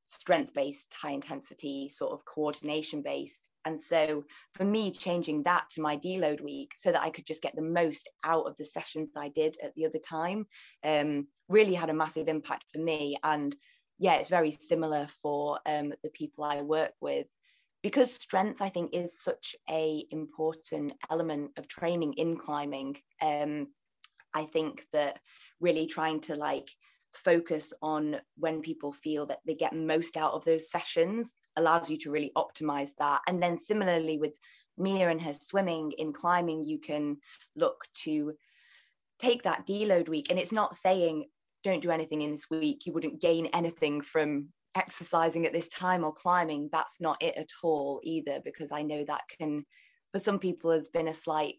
strength 0.08 0.54
based, 0.54 0.94
high 1.00 1.12
intensity, 1.12 1.90
sort 1.90 2.14
of 2.14 2.26
coordination 2.26 3.02
based. 3.02 3.50
And 3.66 3.80
so 3.80 4.24
for 4.56 4.66
me, 4.66 4.92
changing 4.92 5.44
that 5.44 5.66
to 5.72 5.82
my 5.82 5.98
deload 5.98 6.42
week 6.42 6.72
so 6.78 6.92
that 6.92 7.02
I 7.02 7.10
could 7.10 7.26
just 7.26 7.42
get 7.42 7.56
the 7.56 7.62
most 7.62 8.10
out 8.24 8.46
of 8.46 8.58
the 8.58 8.66
sessions 8.66 9.12
I 9.16 9.30
did 9.30 9.58
at 9.64 9.74
the 9.76 9.86
other 9.86 10.00
time 10.00 10.46
um, 10.84 11.28
really 11.50 11.74
had 11.74 11.90
a 11.90 11.94
massive 11.94 12.28
impact 12.28 12.66
for 12.74 12.80
me. 12.80 13.18
And 13.24 13.56
yeah, 14.00 14.16
it's 14.16 14.30
very 14.30 14.52
similar 14.52 15.08
for 15.22 15.60
um, 15.66 15.94
the 16.04 16.10
people 16.10 16.44
I 16.44 16.62
work 16.62 16.92
with 17.00 17.28
because 17.84 18.12
strength 18.12 18.62
i 18.62 18.69
think 18.69 18.93
is 18.93 19.22
such 19.22 19.56
a 19.69 20.06
important 20.10 20.93
element 21.12 21.52
of 21.58 21.67
training 21.67 22.13
in 22.13 22.36
climbing 22.38 22.96
um, 23.22 23.67
i 24.34 24.43
think 24.46 24.86
that 24.91 25.19
really 25.60 25.86
trying 25.86 26.19
to 26.19 26.36
like 26.36 26.69
focus 27.13 27.74
on 27.82 28.17
when 28.38 28.62
people 28.62 28.91
feel 28.91 29.26
that 29.26 29.39
they 29.46 29.54
get 29.54 29.76
most 29.76 30.17
out 30.17 30.34
of 30.34 30.43
those 30.46 30.69
sessions 30.69 31.34
allows 31.58 31.89
you 31.89 31.98
to 31.98 32.12
really 32.12 32.32
optimize 32.36 32.91
that. 33.00 33.22
And 33.28 33.41
then 33.41 33.58
similarly 33.58 34.17
with 34.17 34.38
mia 34.78 35.10
and 35.10 35.22
her 35.22 35.34
swimming 35.34 35.91
in 35.93 36.12
climbing 36.12 36.63
you 36.63 36.80
can 36.80 37.17
look 37.56 37.86
to 38.04 38.34
take 39.19 39.43
that 39.43 39.67
deload 39.67 40.10
week. 40.10 40.28
And 40.30 40.39
it's 40.39 40.52
not 40.52 40.76
saying 40.76 41.26
don't 41.63 41.82
do 41.82 41.91
anything 41.91 42.22
in 42.22 42.32
this 42.32 42.50
week. 42.50 42.86
You 42.86 42.93
wouldn't 42.93 43.22
gain 43.22 43.46
anything 43.48 44.02
from 44.02 44.50
exercising 44.76 45.46
at 45.46 45.54
this 45.54 45.70
time 45.70 46.04
or 46.04 46.14
climbing 46.14 46.70
that's 46.72 46.96
not 47.00 47.22
it 47.22 47.36
at 47.38 47.50
all 47.62 48.00
either 48.04 48.40
because 48.44 48.72
i 48.72 48.82
know 48.82 49.04
that 49.06 49.22
can 49.38 49.64
for 50.12 50.20
some 50.20 50.40
people 50.40 50.72
has 50.72 50.90
been 50.90 51.08
a 51.08 51.14
slight 51.14 51.56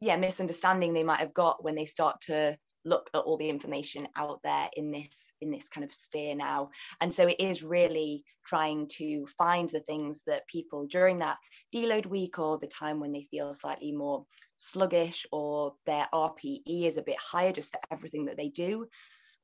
yeah 0.00 0.16
misunderstanding 0.16 0.92
they 0.92 1.04
might 1.04 1.20
have 1.20 1.34
got 1.34 1.62
when 1.62 1.74
they 1.74 1.84
start 1.84 2.20
to 2.20 2.56
look 2.84 3.08
at 3.14 3.20
all 3.20 3.36
the 3.36 3.48
information 3.48 4.08
out 4.16 4.40
there 4.42 4.68
in 4.76 4.90
this 4.90 5.30
in 5.40 5.50
this 5.50 5.68
kind 5.68 5.84
of 5.84 5.92
sphere 5.92 6.34
now. 6.34 6.70
And 7.00 7.14
so 7.14 7.28
it 7.28 7.38
is 7.38 7.62
really 7.62 8.24
trying 8.44 8.88
to 8.98 9.26
find 9.38 9.70
the 9.70 9.80
things 9.80 10.22
that 10.26 10.46
people 10.48 10.86
during 10.86 11.20
that 11.20 11.38
deload 11.74 12.06
week 12.06 12.38
or 12.38 12.58
the 12.58 12.66
time 12.66 13.00
when 13.00 13.12
they 13.12 13.28
feel 13.30 13.54
slightly 13.54 13.92
more 13.92 14.24
sluggish 14.56 15.26
or 15.32 15.74
their 15.86 16.06
rpe 16.14 16.60
is 16.66 16.96
a 16.96 17.02
bit 17.02 17.16
higher 17.20 17.52
just 17.52 17.72
for 17.72 17.80
everything 17.90 18.26
that 18.26 18.36
they 18.36 18.48
do 18.48 18.86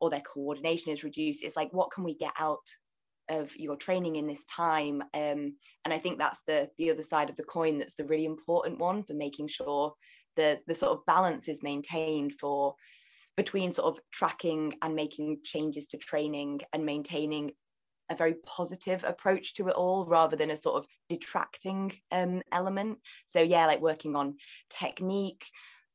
or 0.00 0.10
their 0.10 0.20
coordination 0.20 0.92
is 0.92 1.04
reduced 1.04 1.42
it's 1.42 1.56
like 1.56 1.72
what 1.72 1.90
can 1.90 2.04
we 2.04 2.14
get 2.14 2.32
out 2.38 2.66
of 3.30 3.54
your 3.56 3.76
training 3.76 4.16
in 4.16 4.26
this 4.26 4.44
time 4.44 5.02
um, 5.14 5.54
and 5.84 5.92
i 5.92 5.98
think 5.98 6.18
that's 6.18 6.40
the 6.46 6.68
the 6.78 6.90
other 6.90 7.02
side 7.02 7.28
of 7.28 7.36
the 7.36 7.42
coin 7.42 7.78
that's 7.78 7.94
the 7.94 8.04
really 8.04 8.24
important 8.24 8.78
one 8.78 9.02
for 9.02 9.14
making 9.14 9.48
sure 9.48 9.92
the 10.36 10.58
the 10.66 10.74
sort 10.74 10.92
of 10.92 11.04
balance 11.06 11.48
is 11.48 11.62
maintained 11.62 12.32
for 12.40 12.74
between 13.36 13.72
sort 13.72 13.94
of 13.94 14.02
tracking 14.12 14.74
and 14.82 14.96
making 14.96 15.38
changes 15.44 15.86
to 15.86 15.96
training 15.96 16.60
and 16.72 16.84
maintaining 16.84 17.52
a 18.10 18.16
very 18.16 18.34
positive 18.44 19.04
approach 19.04 19.54
to 19.54 19.68
it 19.68 19.74
all 19.74 20.06
rather 20.06 20.36
than 20.36 20.50
a 20.50 20.56
sort 20.56 20.76
of 20.76 20.86
detracting 21.08 21.92
um, 22.10 22.42
element. 22.52 22.98
So 23.26 23.40
yeah, 23.40 23.66
like 23.66 23.80
working 23.80 24.16
on 24.16 24.36
technique. 24.70 25.44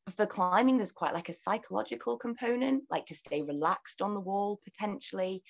For 0.09 0.25
climbing, 0.25 0.77
there's 0.77 0.91
quite 0.91 1.13
like 1.13 1.29
a 1.29 1.33
psychological 1.33 2.17
component, 2.17 2.83
like 2.89 3.05
to 3.07 3.15
stay 3.15 3.41
relaxed 3.41 4.01
on 4.01 4.13
the 4.13 4.19
wall 4.19 4.59
potentially, 4.63 5.43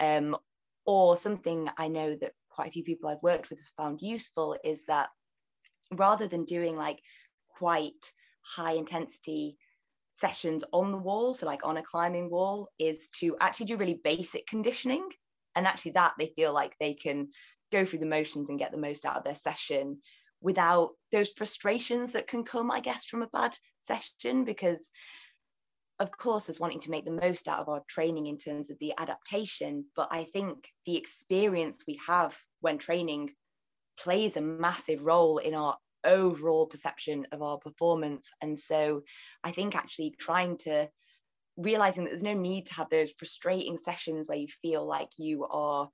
um, 0.00 0.36
or 0.84 1.16
something 1.16 1.68
I 1.78 1.88
know 1.88 2.16
that 2.20 2.32
quite 2.48 2.68
a 2.68 2.72
few 2.72 2.82
people 2.82 3.08
I've 3.08 3.22
worked 3.22 3.50
with 3.50 3.60
have 3.60 3.84
found 3.84 4.02
useful 4.02 4.56
is 4.64 4.84
that 4.86 5.10
rather 5.92 6.26
than 6.26 6.44
doing 6.44 6.76
like 6.76 7.00
quite 7.48 8.12
high 8.42 8.72
intensity 8.72 9.56
sessions 10.12 10.64
on 10.72 10.90
the 10.90 10.98
wall, 10.98 11.32
so 11.32 11.46
like 11.46 11.64
on 11.64 11.76
a 11.76 11.82
climbing 11.82 12.30
wall, 12.30 12.68
is 12.78 13.08
to 13.20 13.36
actually 13.40 13.66
do 13.66 13.76
really 13.76 14.00
basic 14.02 14.46
conditioning. 14.46 15.08
And 15.54 15.66
actually, 15.66 15.92
that 15.92 16.14
they 16.18 16.32
feel 16.36 16.52
like 16.52 16.74
they 16.78 16.94
can 16.94 17.28
go 17.72 17.84
through 17.84 18.00
the 18.00 18.06
motions 18.06 18.48
and 18.48 18.58
get 18.58 18.72
the 18.72 18.78
most 18.78 19.04
out 19.04 19.16
of 19.16 19.24
their 19.24 19.34
session 19.34 19.98
without 20.40 20.90
those 21.12 21.30
frustrations 21.30 22.12
that 22.12 22.28
can 22.28 22.44
come, 22.44 22.70
I 22.70 22.80
guess, 22.80 23.04
from 23.04 23.22
a 23.22 23.28
bad 23.28 23.54
session. 23.80 24.44
Because, 24.44 24.90
of 25.98 26.10
course, 26.10 26.44
there's 26.44 26.60
wanting 26.60 26.80
to 26.80 26.90
make 26.90 27.04
the 27.04 27.10
most 27.10 27.48
out 27.48 27.60
of 27.60 27.68
our 27.68 27.82
training 27.88 28.26
in 28.26 28.38
terms 28.38 28.70
of 28.70 28.78
the 28.78 28.92
adaptation. 28.98 29.84
But 29.96 30.08
I 30.10 30.24
think 30.24 30.68
the 30.86 30.96
experience 30.96 31.84
we 31.86 31.98
have 32.06 32.36
when 32.60 32.78
training 32.78 33.30
plays 33.98 34.36
a 34.36 34.40
massive 34.40 35.02
role 35.02 35.38
in 35.38 35.54
our 35.54 35.76
overall 36.04 36.66
perception 36.66 37.26
of 37.32 37.42
our 37.42 37.58
performance. 37.58 38.30
And 38.40 38.58
so 38.58 39.02
I 39.44 39.50
think 39.50 39.76
actually 39.76 40.14
trying 40.18 40.56
to 40.58 40.88
realizing 41.56 42.04
that 42.04 42.10
there's 42.10 42.22
no 42.22 42.34
need 42.34 42.66
to 42.66 42.74
have 42.74 42.88
those 42.88 43.12
frustrating 43.12 43.76
sessions 43.76 44.26
where 44.26 44.38
you 44.38 44.48
feel 44.62 44.86
like 44.86 45.10
you 45.18 45.46
are 45.50 45.88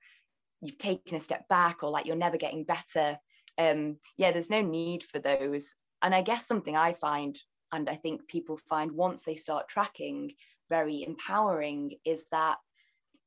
you've 0.61 0.77
taken 0.77 1.15
a 1.15 1.19
step 1.19 1.47
back 1.47 1.83
or 1.83 1.89
like 1.89 2.05
you're 2.05 2.15
never 2.15 2.37
getting 2.37 2.63
better 2.63 3.17
um 3.57 3.97
yeah 4.17 4.31
there's 4.31 4.49
no 4.49 4.61
need 4.61 5.03
for 5.03 5.19
those 5.19 5.73
and 6.01 6.13
i 6.13 6.21
guess 6.21 6.47
something 6.47 6.75
i 6.75 6.93
find 6.93 7.39
and 7.71 7.89
i 7.89 7.95
think 7.95 8.27
people 8.27 8.57
find 8.69 8.91
once 8.91 9.23
they 9.23 9.35
start 9.35 9.67
tracking 9.67 10.31
very 10.69 11.03
empowering 11.03 11.91
is 12.05 12.23
that 12.31 12.57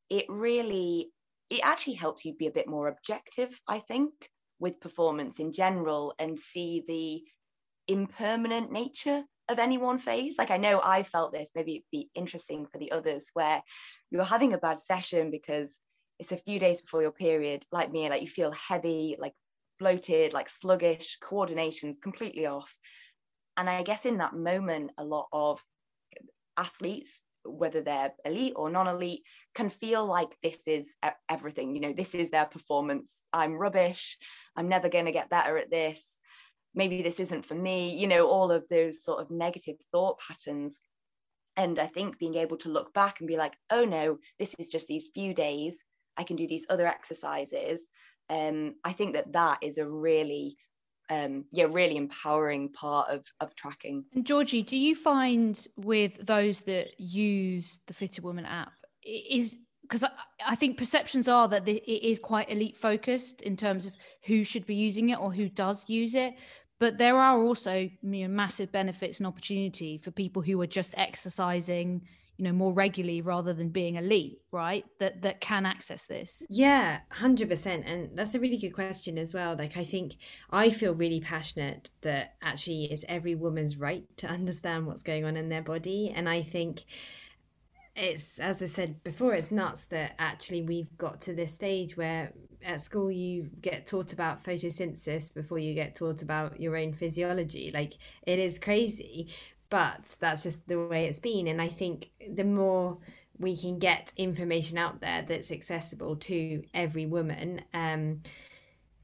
it 0.08 0.26
really 0.28 1.10
it 1.48 1.60
actually 1.64 1.94
helps 1.94 2.24
you 2.24 2.34
be 2.34 2.46
a 2.46 2.52
bit 2.52 2.68
more 2.68 2.88
objective 2.88 3.60
i 3.68 3.78
think 3.78 4.12
with 4.58 4.80
performance 4.80 5.40
in 5.40 5.52
general 5.52 6.14
and 6.18 6.38
see 6.38 6.84
the 6.86 7.22
impermanent 7.92 8.70
nature 8.70 9.24
of 9.48 9.58
any 9.58 9.76
one 9.76 9.98
phase. 9.98 10.38
Like 10.38 10.50
I 10.50 10.56
know 10.56 10.80
I 10.82 11.02
felt 11.02 11.32
this, 11.32 11.50
maybe 11.54 11.72
it'd 11.72 11.84
be 11.90 12.10
interesting 12.14 12.66
for 12.66 12.78
the 12.78 12.92
others, 12.92 13.26
where 13.34 13.62
you're 14.10 14.24
having 14.24 14.52
a 14.52 14.58
bad 14.58 14.78
session 14.78 15.30
because 15.30 15.80
it's 16.18 16.32
a 16.32 16.36
few 16.36 16.58
days 16.58 16.80
before 16.80 17.02
your 17.02 17.10
period, 17.10 17.64
like 17.72 17.90
me, 17.90 18.08
like 18.08 18.22
you 18.22 18.28
feel 18.28 18.52
heavy, 18.52 19.16
like 19.18 19.34
bloated, 19.80 20.32
like 20.32 20.48
sluggish, 20.48 21.18
coordination's 21.20 21.98
completely 21.98 22.46
off. 22.46 22.76
And 23.56 23.68
I 23.68 23.82
guess 23.82 24.04
in 24.04 24.18
that 24.18 24.34
moment, 24.34 24.92
a 24.96 25.04
lot 25.04 25.26
of 25.32 25.60
athletes 26.56 27.20
whether 27.44 27.80
they're 27.80 28.12
elite 28.24 28.52
or 28.56 28.68
non-elite 28.68 29.22
can 29.54 29.70
feel 29.70 30.04
like 30.04 30.36
this 30.42 30.58
is 30.66 30.94
everything 31.30 31.74
you 31.74 31.80
know 31.80 31.92
this 31.92 32.14
is 32.14 32.30
their 32.30 32.44
performance. 32.44 33.22
I'm 33.32 33.54
rubbish. 33.54 34.18
I'm 34.56 34.68
never 34.68 34.88
going 34.88 35.06
to 35.06 35.12
get 35.12 35.30
better 35.30 35.56
at 35.56 35.70
this. 35.70 36.20
Maybe 36.74 37.02
this 37.02 37.18
isn't 37.18 37.46
for 37.46 37.54
me 37.54 37.96
you 37.96 38.06
know 38.06 38.28
all 38.28 38.50
of 38.50 38.64
those 38.68 39.02
sort 39.02 39.20
of 39.20 39.30
negative 39.30 39.76
thought 39.90 40.18
patterns. 40.20 40.80
And 41.56 41.78
i 41.78 41.86
think 41.86 42.18
being 42.18 42.36
able 42.36 42.58
to 42.58 42.68
look 42.68 42.92
back 42.92 43.20
and 43.20 43.28
be 43.28 43.36
like 43.36 43.54
oh 43.70 43.84
no 43.84 44.18
this 44.38 44.54
is 44.58 44.68
just 44.68 44.86
these 44.86 45.08
few 45.14 45.34
days. 45.34 45.82
I 46.16 46.24
can 46.24 46.36
do 46.36 46.46
these 46.46 46.66
other 46.68 46.86
exercises 46.86 47.80
um, 48.30 48.74
i 48.84 48.92
think 48.92 49.14
that 49.14 49.32
that 49.32 49.58
is 49.62 49.76
a 49.78 49.86
really 49.86 50.56
um, 51.10 51.44
yeah, 51.50 51.66
really 51.68 51.96
empowering 51.96 52.68
part 52.70 53.10
of 53.10 53.24
of 53.40 53.54
tracking. 53.56 54.04
And 54.14 54.24
Georgie, 54.24 54.62
do 54.62 54.76
you 54.76 54.94
find 54.94 55.66
with 55.76 56.24
those 56.24 56.60
that 56.60 56.98
use 56.98 57.80
the 57.86 57.94
Fitr 57.94 58.20
Woman 58.20 58.46
app 58.46 58.72
is 59.04 59.58
because 59.82 60.04
I, 60.04 60.10
I, 60.46 60.54
think 60.54 60.78
perceptions 60.78 61.26
are 61.26 61.48
that 61.48 61.66
it 61.66 62.06
is 62.06 62.20
quite 62.20 62.48
elite 62.48 62.76
focused 62.76 63.42
in 63.42 63.56
terms 63.56 63.86
of 63.86 63.92
who 64.26 64.44
should 64.44 64.66
be 64.66 64.76
using 64.76 65.08
it 65.08 65.18
or 65.18 65.32
who 65.32 65.48
does 65.48 65.84
use 65.88 66.14
it. 66.14 66.34
But 66.78 66.96
there 66.96 67.18
are 67.18 67.42
also 67.42 67.90
you 68.02 68.28
know, 68.28 68.28
massive 68.28 68.70
benefits 68.70 69.18
and 69.18 69.26
opportunity 69.26 69.98
for 69.98 70.12
people 70.12 70.42
who 70.42 70.60
are 70.60 70.66
just 70.66 70.94
exercising 70.96 72.02
you 72.40 72.44
know 72.46 72.53
more 72.53 72.72
regularly 72.72 73.20
rather 73.20 73.53
than 73.53 73.68
being 73.68 73.96
elite 73.96 74.40
right 74.50 74.87
that 74.98 75.20
that 75.20 75.42
can 75.42 75.66
access 75.66 76.07
this? 76.07 76.42
Yeah 76.48 77.00
100% 77.12 77.83
and 77.85 78.16
that's 78.16 78.35
a 78.35 78.40
really 78.40 78.57
good 78.57 78.72
question 78.72 79.18
as 79.18 79.35
well. 79.35 79.55
Like 79.57 79.76
i 79.76 79.85
think 79.85 80.16
i 80.50 80.70
feel 80.70 80.94
really 80.94 81.20
passionate 81.20 81.90
that 82.00 82.37
actually 82.40 82.85
it's 82.85 83.05
every 83.11 83.35
woman's 83.35 83.76
right 83.76 84.05
to 84.16 84.26
understand 84.26 84.87
what's 84.87 85.03
going 85.03 85.26
on 85.26 85.37
in 85.37 85.50
their 85.50 85.61
body. 85.61 86.11
And 86.16 86.31
i 86.31 86.40
think 86.42 86.85
it's 87.94 88.38
as 88.38 88.62
i 88.62 88.66
said 88.66 89.05
before 89.05 89.35
it's 89.35 89.50
nuts 89.50 89.85
that 89.87 90.14
actually 90.18 90.62
we've 90.62 90.96
got 90.96 91.20
to 91.20 91.35
this 91.35 91.53
stage 91.53 91.96
where 91.96 92.33
at 92.64 92.81
school 92.81 93.11
you 93.11 93.50
get 93.61 93.87
taught 93.87 94.12
about 94.12 94.44
photosynthesis 94.44 95.33
before 95.33 95.59
you 95.59 95.74
get 95.74 95.94
taught 95.94 96.22
about 96.22 96.61
your 96.61 96.76
own 96.76 96.92
physiology. 96.92 97.70
Like 97.72 97.94
it 98.26 98.38
is 98.38 98.59
crazy 98.59 99.29
but 99.70 100.16
that's 100.20 100.42
just 100.42 100.68
the 100.68 100.78
way 100.78 101.06
it's 101.06 101.18
been. 101.18 101.46
And 101.46 101.62
i 101.62 101.68
think 101.68 102.11
the 102.28 102.44
more 102.44 102.96
we 103.38 103.56
can 103.56 103.78
get 103.78 104.12
information 104.18 104.76
out 104.76 105.00
there 105.00 105.22
that's 105.22 105.50
accessible 105.50 106.14
to 106.14 106.62
every 106.74 107.06
woman 107.06 107.62
um, 107.72 108.20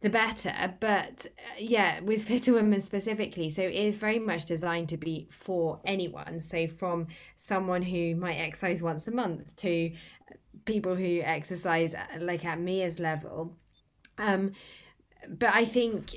the 0.00 0.10
better. 0.10 0.74
But 0.78 1.26
uh, 1.26 1.58
yeah 1.58 2.00
with 2.00 2.28
Fitr 2.28 2.52
Women 2.52 2.80
specifically 2.80 3.48
so 3.48 3.62
it 3.62 3.74
is 3.74 3.96
very 3.96 4.18
much 4.18 4.44
designed 4.44 4.90
to 4.90 4.96
be 4.96 5.28
for 5.30 5.80
anyone. 5.84 6.40
So 6.40 6.66
from 6.66 7.06
someone 7.36 7.82
who 7.82 8.14
might 8.16 8.36
exercise 8.36 8.82
once 8.82 9.08
a 9.08 9.12
month 9.12 9.56
to 9.56 9.92
people 10.64 10.96
who 10.96 11.20
exercise 11.22 11.94
uh, 11.94 12.04
like 12.20 12.44
at 12.44 12.60
mia's 12.60 12.98
level. 12.98 13.56
Um, 14.18 14.52
but 15.28 15.50
i 15.54 15.64
think 15.64 16.16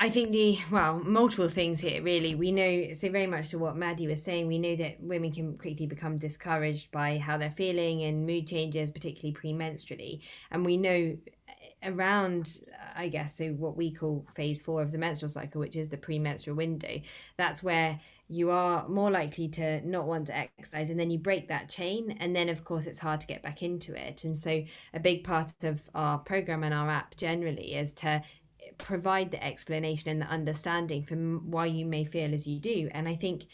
I 0.00 0.10
think 0.10 0.30
the 0.30 0.58
well, 0.70 1.00
multiple 1.00 1.48
things 1.48 1.80
here 1.80 2.00
really. 2.00 2.36
We 2.36 2.52
know 2.52 2.92
so 2.92 3.10
very 3.10 3.26
much 3.26 3.48
to 3.48 3.58
what 3.58 3.76
Maddy 3.76 4.06
was 4.06 4.22
saying. 4.22 4.46
We 4.46 4.58
know 4.58 4.76
that 4.76 5.02
women 5.02 5.32
can 5.32 5.58
quickly 5.58 5.86
become 5.86 6.18
discouraged 6.18 6.92
by 6.92 7.18
how 7.18 7.36
they're 7.36 7.50
feeling 7.50 8.04
and 8.04 8.24
mood 8.24 8.46
changes, 8.46 8.92
particularly 8.92 9.34
premenstrually. 9.34 10.20
And 10.52 10.64
we 10.64 10.76
know 10.76 11.16
eh, 11.48 11.90
around, 11.90 12.60
I 12.94 13.08
guess, 13.08 13.36
so 13.36 13.48
what 13.48 13.76
we 13.76 13.90
call 13.90 14.24
phase 14.36 14.62
four 14.62 14.82
of 14.82 14.92
the 14.92 14.98
menstrual 14.98 15.30
cycle, 15.30 15.60
which 15.60 15.74
is 15.74 15.88
the 15.88 15.96
premenstrual 15.96 16.56
window. 16.56 17.00
That's 17.36 17.60
where 17.64 17.98
you 18.28 18.50
are 18.50 18.86
more 18.88 19.10
likely 19.10 19.48
to 19.48 19.80
not 19.88 20.06
want 20.06 20.26
to 20.26 20.36
exercise 20.36 20.90
and 20.90 21.00
then 21.00 21.10
you 21.10 21.18
break 21.18 21.48
that 21.48 21.68
chain 21.68 22.16
and 22.20 22.36
then 22.36 22.50
of 22.50 22.62
course 22.62 22.86
it's 22.86 22.98
hard 22.98 23.20
to 23.20 23.26
get 23.26 23.42
back 23.42 23.62
into 23.62 23.94
it 23.94 24.22
and 24.22 24.36
so 24.36 24.62
a 24.92 25.00
big 25.00 25.24
part 25.24 25.52
of 25.62 25.88
our 25.94 26.18
program 26.18 26.62
and 26.62 26.74
our 26.74 26.90
app 26.90 27.16
generally 27.16 27.74
is 27.74 27.94
to 27.94 28.22
provide 28.78 29.30
the 29.30 29.44
explanation 29.44 30.08
and 30.08 30.22
the 30.22 30.26
understanding 30.26 31.02
for 31.02 31.16
why 31.16 31.66
you 31.66 31.84
may 31.84 32.04
feel 32.04 32.32
as 32.32 32.46
you 32.46 32.58
do. 32.58 32.88
And 32.92 33.08
I 33.08 33.16
think 33.16 33.46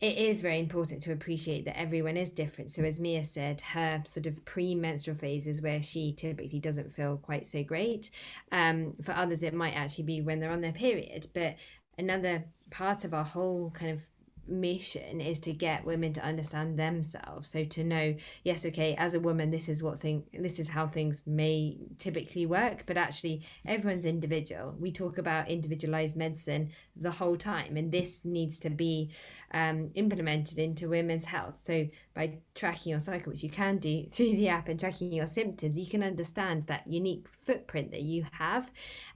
it 0.00 0.18
is 0.18 0.40
very 0.40 0.58
important 0.58 1.00
to 1.04 1.12
appreciate 1.12 1.64
that 1.64 1.78
everyone 1.78 2.16
is 2.16 2.32
different. 2.32 2.72
So, 2.72 2.82
as 2.82 2.98
Mia 2.98 3.24
said, 3.24 3.60
her 3.60 4.02
sort 4.04 4.26
of 4.26 4.44
pre-menstrual 4.44 5.16
phase 5.16 5.46
is 5.46 5.62
where 5.62 5.80
she 5.80 6.12
typically 6.12 6.58
doesn't 6.58 6.90
feel 6.90 7.16
quite 7.18 7.46
so 7.46 7.62
great. 7.62 8.10
Um, 8.50 8.92
for 9.04 9.12
others, 9.12 9.44
it 9.44 9.54
might 9.54 9.74
actually 9.74 10.04
be 10.04 10.20
when 10.20 10.40
they're 10.40 10.50
on 10.50 10.60
their 10.60 10.72
period. 10.72 11.28
But 11.32 11.54
another 11.98 12.44
part 12.70 13.04
of 13.04 13.14
our 13.14 13.24
whole 13.24 13.70
kind 13.70 13.92
of 13.92 14.00
mission 14.46 15.20
is 15.20 15.38
to 15.40 15.52
get 15.52 15.84
women 15.84 16.12
to 16.14 16.24
understand 16.24 16.78
themselves. 16.78 17.50
So 17.50 17.64
to 17.64 17.84
know 17.84 18.14
yes 18.44 18.66
okay 18.66 18.94
as 18.96 19.14
a 19.14 19.20
woman 19.20 19.50
this 19.50 19.68
is 19.68 19.82
what 19.82 19.98
thing 19.98 20.24
this 20.32 20.58
is 20.58 20.68
how 20.68 20.86
things 20.86 21.22
may 21.26 21.78
typically 21.98 22.46
work 22.46 22.84
but 22.86 22.96
actually 22.96 23.42
everyone's 23.66 24.04
individual. 24.04 24.74
We 24.78 24.92
talk 24.92 25.18
about 25.18 25.48
individualized 25.48 26.16
medicine 26.16 26.70
the 26.96 27.10
whole 27.10 27.36
time 27.36 27.76
and 27.76 27.92
this 27.92 28.24
needs 28.24 28.58
to 28.60 28.70
be 28.70 29.10
um, 29.52 29.90
implemented 29.94 30.58
into 30.58 30.88
women's 30.88 31.24
health. 31.24 31.60
So 31.62 31.86
by 32.14 32.38
tracking 32.54 32.90
your 32.90 33.00
cycle 33.00 33.32
which 33.32 33.42
you 33.42 33.50
can 33.50 33.78
do 33.78 34.06
through 34.12 34.32
the 34.32 34.48
app 34.48 34.68
and 34.68 34.78
tracking 34.78 35.12
your 35.12 35.26
symptoms 35.26 35.78
you 35.78 35.86
can 35.86 36.02
understand 36.02 36.64
that 36.64 36.86
unique 36.86 37.26
footprint 37.44 37.90
that 37.90 38.02
you 38.02 38.24
have. 38.32 38.70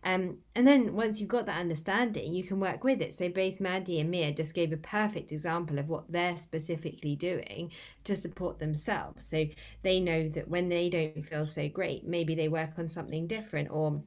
Um, 0.05 0.39
and 0.55 0.67
then 0.67 0.95
once 0.95 1.21
you've 1.21 1.29
got 1.29 1.47
that 1.47 1.61
understanding 1.61 2.33
you 2.33 2.45
can 2.45 2.61
work 2.61 2.85
with 2.85 3.01
it. 3.01 3.15
So 3.15 3.29
both 3.29 3.61
Maddy 3.61 4.01
and 4.01 4.11
mia 4.11 4.33
just 4.33 4.55
gave 4.55 4.73
a 4.73 4.77
perfect 4.77 5.33
example 5.33 5.79
of 5.79 5.89
what 5.89 6.11
they're 6.11 6.37
specifically 6.37 7.17
doing 7.17 7.73
to 8.05 8.15
support 8.15 8.59
themselves. 8.59 9.27
So 9.27 9.47
they 9.83 10.01
know 10.01 10.29
that 10.31 10.49
when 10.49 10.69
they 10.69 10.89
don't 10.89 11.23
feel 11.23 11.47
so 11.47 11.69
great 11.69 12.07
maybe 12.07 12.35
they 12.35 12.49
work 12.49 12.71
on 12.79 12.89
something 12.89 13.27
different 13.27 13.71
or 13.71 14.03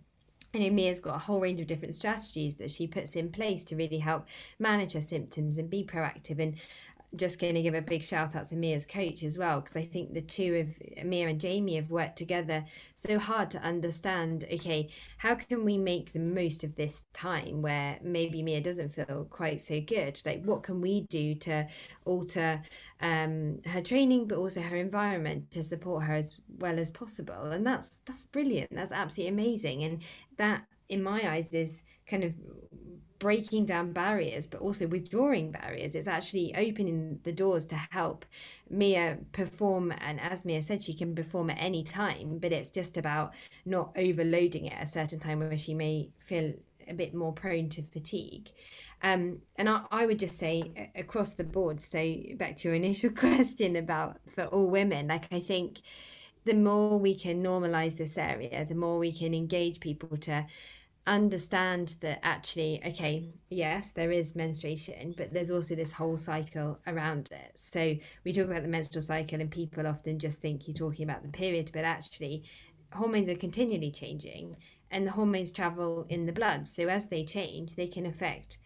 you 0.54 0.60
know, 0.62 0.70
Mia's 0.72 1.02
got 1.02 1.16
a 1.16 1.20
whole 1.20 1.40
range 1.40 1.62
of 1.62 1.68
different 1.68 1.96
strategies 1.96 2.56
that 2.56 2.72
she 2.72 2.88
puts 2.88 3.16
in 3.16 3.32
place 3.32 3.64
to 3.66 3.76
really 3.76 4.00
help 4.00 4.28
manage 4.58 4.94
her 4.94 5.02
symptoms 5.02 5.58
and 5.58 5.70
be 5.70 5.84
proactive. 5.84 6.40
And 6.40 6.56
just 7.16 7.40
going 7.40 7.56
to 7.56 7.62
give 7.62 7.74
a 7.74 7.82
big 7.82 8.04
shout 8.04 8.36
out 8.36 8.48
to 8.48 8.56
Mia's 8.56 8.86
coach 8.86 9.24
as 9.24 9.38
well, 9.38 9.62
because 9.62 9.76
I 9.76 9.86
think 9.86 10.14
the 10.14 10.22
two 10.22 10.68
of 10.98 11.06
Mia 11.06 11.28
and 11.28 11.40
Jamie 11.40 11.76
have 11.76 11.90
worked 11.90 12.18
together 12.18 12.66
so 12.96 13.18
hard 13.18 13.50
to 13.52 13.62
understand 13.62 14.46
okay, 14.52 14.90
how 15.18 15.36
can 15.36 15.66
we 15.66 15.78
make 15.78 16.14
the 16.14 16.20
most 16.20 16.64
of 16.64 16.76
this 16.76 17.06
time 17.14 17.62
where 17.62 17.98
maybe 18.04 18.44
Mia 18.44 18.62
doesn't 18.62 18.94
feel 18.94 19.28
quite 19.30 19.60
so 19.60 19.82
good? 19.82 20.22
Like, 20.26 20.44
what 20.44 20.64
can 20.64 20.82
we 20.82 21.02
do 21.02 21.36
to 21.36 21.68
alter 22.06 22.62
um, 23.02 23.60
her 23.66 23.82
training, 23.82 24.28
but 24.28 24.38
also 24.38 24.62
her 24.62 24.76
environment 24.76 25.52
to 25.52 25.64
support 25.64 26.04
her 26.04 26.16
as 26.16 26.36
well 26.60 26.78
as 26.78 26.92
possible? 26.92 27.52
And 27.52 27.66
that's 27.66 28.02
that's 28.06 28.26
brilliant. 28.26 28.70
That's 28.72 28.92
absolutely 28.92 29.34
amazing. 29.34 29.84
And 29.84 30.02
that, 30.38 30.64
in 30.90 31.02
my 31.02 31.32
eyes, 31.32 31.54
is 31.54 31.84
kind 32.08 32.24
of 32.24 32.36
breaking 33.20 33.66
down 33.66 33.92
barriers 33.92 34.48
but 34.48 34.62
also 34.62 34.88
withdrawing 34.88 35.52
barriers. 35.52 35.96
It's 35.96 36.08
actually 36.08 36.56
opening 36.56 37.20
the 37.24 37.32
doors 37.32 37.66
to 37.68 37.76
help 37.76 38.26
mia 38.70 39.18
perform 39.32 39.94
and 40.00 40.20
as 40.20 40.46
mia 40.46 40.62
said 40.62 40.82
she 40.82 40.94
can 40.94 41.14
perform 41.14 41.50
at 41.50 41.58
any 41.60 41.84
time 41.84 42.38
but 42.40 42.52
it's 42.52 42.70
just 42.70 42.98
about 42.98 43.34
not 43.66 43.92
overloading 43.98 44.66
it 44.66 44.74
at 44.74 44.84
a 44.84 44.86
certain 44.86 45.20
time 45.20 45.40
where 45.40 45.58
she 45.58 45.74
may 45.74 46.10
feel 46.20 46.54
a 46.88 46.94
bit 46.94 47.14
more 47.14 47.32
prone 47.32 47.70
to 47.70 47.84
fatigue. 47.84 48.50
Um, 49.02 49.40
and 49.56 49.70
I, 49.70 49.82
I 49.92 50.06
would 50.06 50.20
just 50.20 50.38
say 50.38 50.92
across 50.96 51.36
the 51.36 51.44
board 51.44 51.80
so 51.80 52.16
back 52.36 52.58
to 52.58 52.68
your 52.68 52.76
initial 52.84 53.12
question 53.12 53.76
about 53.76 54.18
for 54.36 54.46
all 54.46 54.68
women 54.68 55.08
like 55.08 55.32
i 55.32 55.40
think 55.40 55.80
the 56.46 56.54
more 56.54 56.98
we 57.00 57.16
can 57.16 57.42
normalize 57.42 57.98
this 57.98 58.18
area 58.18 58.66
the 58.66 58.76
more 58.76 58.98
we 58.98 59.12
can 59.12 59.34
engage 59.34 59.80
people 59.80 60.18
to 60.18 60.46
understand 61.10 61.96
that 62.02 62.20
actually, 62.24 62.82
okay, 62.86 63.34
yes, 63.50 63.92
there 63.92 64.12
is 64.12 64.36
menstruation, 64.36 65.14
but 65.18 65.34
there's 65.34 65.52
also 65.52 65.76
this 65.76 65.92
whole 65.92 66.18
cycle 66.18 66.80
around 66.88 67.30
it. 67.32 67.52
So 67.56 67.96
we 68.24 68.32
talk 68.32 68.46
about 68.46 68.62
the 68.62 68.70
menstrual 68.70 69.02
cycle, 69.02 69.42
and 69.42 69.50
people 69.52 69.88
often 69.88 70.20
just 70.20 70.40
think 70.40 70.68
you're 70.68 70.76
talking 70.76 71.04
about 71.04 71.24
the 71.24 71.30
period, 71.30 71.72
but 71.74 71.84
actually, 71.84 72.44
hormones 72.94 73.28
are 73.28 73.36
continually 73.36 73.92
changing, 73.92 74.56
and 74.92 75.06
the 75.06 75.12
hormones 75.12 75.52
travel 75.52 76.06
in 76.10 76.26
the 76.26 76.32
blood. 76.32 76.68
So 76.68 76.88
as 76.88 77.08
they 77.08 77.24
change, 77.24 77.76
they 77.76 77.88
can 77.88 78.06
affect 78.06 78.58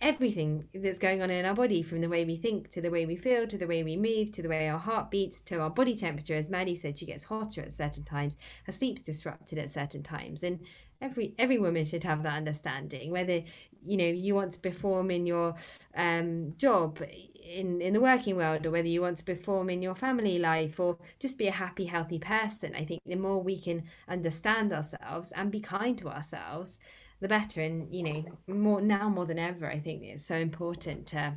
everything 0.00 0.64
that's 0.74 0.98
going 0.98 1.22
on 1.22 1.30
in 1.30 1.44
our 1.44 1.54
body 1.54 1.82
from 1.82 2.00
the 2.00 2.08
way 2.08 2.24
we 2.24 2.36
think 2.36 2.70
to 2.70 2.80
the 2.80 2.90
way 2.90 3.04
we 3.04 3.16
feel 3.16 3.46
to 3.46 3.58
the 3.58 3.66
way 3.66 3.82
we 3.82 3.96
move 3.96 4.30
to 4.30 4.42
the 4.42 4.48
way 4.48 4.68
our 4.68 4.78
heart 4.78 5.10
beats 5.10 5.40
to 5.40 5.58
our 5.58 5.70
body 5.70 5.96
temperature. 5.96 6.36
As 6.36 6.48
Maddy 6.48 6.76
said 6.76 6.98
she 6.98 7.06
gets 7.06 7.24
hotter 7.24 7.62
at 7.62 7.72
certain 7.72 8.04
times 8.04 8.36
her 8.64 8.72
sleep's 8.72 9.02
disrupted 9.02 9.58
at 9.58 9.70
certain 9.70 10.02
times. 10.02 10.44
And 10.44 10.60
every 11.00 11.34
every 11.38 11.58
woman 11.58 11.84
should 11.84 12.04
have 12.04 12.22
that 12.22 12.36
understanding 12.36 13.10
whether 13.10 13.42
you 13.84 13.96
know 13.96 14.06
you 14.06 14.34
want 14.34 14.52
to 14.52 14.58
perform 14.58 15.10
in 15.10 15.26
your 15.26 15.54
um, 15.96 16.52
job 16.56 17.00
in 17.48 17.80
in 17.80 17.92
the 17.92 18.00
working 18.00 18.36
world 18.36 18.66
or 18.66 18.70
whether 18.70 18.88
you 18.88 19.00
want 19.00 19.16
to 19.18 19.24
perform 19.24 19.68
in 19.68 19.82
your 19.82 19.94
family 19.94 20.38
life 20.38 20.78
or 20.78 20.96
just 21.18 21.38
be 21.38 21.48
a 21.48 21.52
happy 21.52 21.86
healthy 21.86 22.18
person. 22.20 22.74
I 22.76 22.84
think 22.84 23.02
the 23.04 23.16
more 23.16 23.42
we 23.42 23.60
can 23.60 23.82
understand 24.08 24.72
ourselves 24.72 25.32
and 25.32 25.50
be 25.50 25.60
kind 25.60 25.98
to 25.98 26.08
ourselves 26.08 26.78
the 27.20 27.28
better. 27.28 27.62
And 27.62 27.92
you 27.94 28.02
know 28.02 28.24
more 28.46 28.80
now 28.80 29.08
more 29.08 29.26
than 29.26 29.38
ever 29.38 29.66
i 29.68 29.78
think 29.78 30.02
it's 30.02 30.24
so 30.24 30.36
important 30.36 31.06
to 31.08 31.34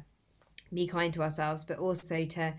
be 0.73 0.87
kind 0.87 1.13
to 1.13 1.21
ourselves 1.21 1.63
but 1.63 1.79
also 1.79 2.25
to 2.25 2.53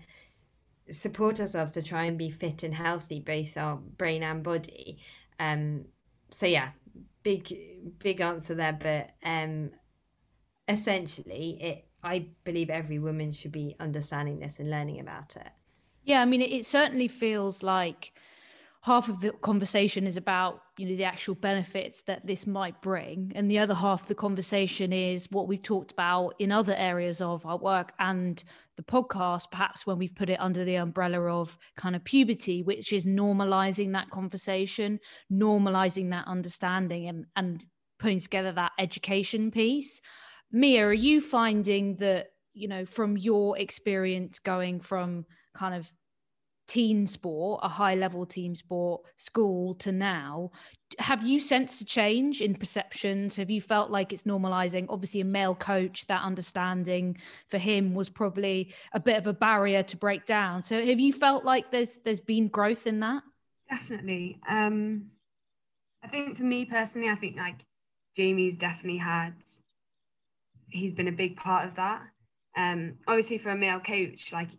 support 0.91 1.39
ourselves 1.39 1.71
to 1.73 1.81
try 1.81 2.05
and 2.05 2.17
be 2.17 2.29
fit 2.29 2.63
and 2.63 2.73
healthy 2.73 3.19
both 3.19 3.55
our 3.57 3.77
brain 3.77 4.23
and 4.23 4.43
body. 4.43 4.99
Um 5.39 5.85
so 6.29 6.45
yeah 6.45 6.69
big 7.23 7.99
big 7.99 8.19
answer 8.19 8.53
there 8.55 8.77
but 8.79 9.11
um 9.23 9.71
essentially 10.67 11.57
it 11.61 11.85
i 12.03 12.25
believe 12.43 12.69
every 12.69 12.99
woman 12.99 13.31
should 13.31 13.51
be 13.51 13.75
understanding 13.79 14.39
this 14.39 14.59
and 14.59 14.69
learning 14.69 14.99
about 14.99 15.35
it. 15.35 15.49
Yeah 16.03 16.21
i 16.21 16.25
mean 16.25 16.41
it, 16.41 16.51
it 16.51 16.65
certainly 16.65 17.07
feels 17.07 17.63
like 17.63 18.13
half 18.81 19.07
of 19.07 19.21
the 19.21 19.31
conversation 19.31 20.05
is 20.05 20.17
about 20.17 20.62
you 20.77 20.87
know 20.87 20.95
the 20.95 21.03
actual 21.03 21.35
benefits 21.35 22.01
that 22.03 22.25
this 22.25 22.47
might 22.47 22.81
bring. 22.81 23.31
And 23.35 23.49
the 23.49 23.59
other 23.59 23.75
half 23.75 24.03
of 24.03 24.07
the 24.07 24.15
conversation 24.15 24.91
is 24.91 25.27
what 25.29 25.47
we've 25.47 25.61
talked 25.61 25.91
about 25.91 26.33
in 26.39 26.51
other 26.51 26.75
areas 26.75 27.21
of 27.21 27.45
our 27.45 27.57
work 27.57 27.93
and 27.99 28.43
the 28.75 28.83
podcast 28.83 29.51
perhaps 29.51 29.85
when 29.85 29.99
we've 29.99 30.15
put 30.15 30.31
it 30.31 30.39
under 30.39 30.65
the 30.65 30.75
umbrella 30.75 31.21
of 31.21 31.59
kind 31.77 31.95
of 31.95 32.03
puberty 32.03 32.63
which 32.63 32.91
is 32.91 33.05
normalizing 33.05 33.93
that 33.93 34.09
conversation 34.09 34.99
normalizing 35.31 36.09
that 36.09 36.27
understanding 36.27 37.07
and 37.07 37.25
and 37.35 37.63
putting 38.03 38.19
together 38.19 38.51
that 38.51 38.73
education 38.77 39.49
piece. 39.49 40.01
Mia 40.51 40.85
are 40.85 40.93
you 40.93 41.21
finding 41.21 41.95
that 41.95 42.27
you 42.53 42.67
know 42.67 42.85
from 42.85 43.17
your 43.17 43.57
experience 43.57 44.39
going 44.39 44.79
from 44.81 45.25
kind 45.55 45.73
of 45.73 45.91
teen 46.73 47.05
sport, 47.05 47.59
a 47.61 47.69
high 47.69 47.93
level 47.93 48.25
team 48.25 48.55
sport, 48.55 49.03
school 49.15 49.75
to 49.75 49.91
now. 49.91 50.49
Have 50.97 51.21
you 51.21 51.39
sensed 51.39 51.79
a 51.81 51.85
change 51.85 52.41
in 52.41 52.55
perceptions? 52.55 53.35
Have 53.35 53.51
you 53.51 53.61
felt 53.61 53.91
like 53.91 54.11
it's 54.11 54.23
normalizing? 54.23 54.87
Obviously, 54.89 55.21
a 55.21 55.25
male 55.25 55.53
coach, 55.53 56.07
that 56.07 56.23
understanding 56.23 57.17
for 57.47 57.59
him 57.59 57.93
was 57.93 58.09
probably 58.09 58.73
a 58.91 58.99
bit 58.99 59.17
of 59.17 59.27
a 59.27 59.33
barrier 59.33 59.83
to 59.83 59.95
break 59.97 60.25
down. 60.25 60.63
So, 60.63 60.83
have 60.83 60.99
you 60.99 61.13
felt 61.13 61.45
like 61.45 61.69
there's 61.69 61.99
there's 62.03 62.19
been 62.19 62.47
growth 62.47 62.87
in 62.87 63.01
that? 63.01 63.21
Definitely. 63.69 64.39
Um, 64.49 65.11
I 66.03 66.07
think 66.07 66.37
for 66.37 66.43
me 66.43 66.65
personally, 66.65 67.09
I 67.09 67.15
think 67.15 67.37
like 67.37 67.63
Jamie's 68.17 68.57
definitely 68.57 68.97
had. 68.97 69.33
He's 70.69 70.95
been 70.95 71.07
a 71.07 71.11
big 71.11 71.35
part 71.35 71.67
of 71.67 71.75
that. 71.75 72.01
Um, 72.57 72.95
obviously, 73.07 73.37
for 73.37 73.51
a 73.51 73.55
male 73.55 73.79
coach, 73.79 74.33
like 74.33 74.49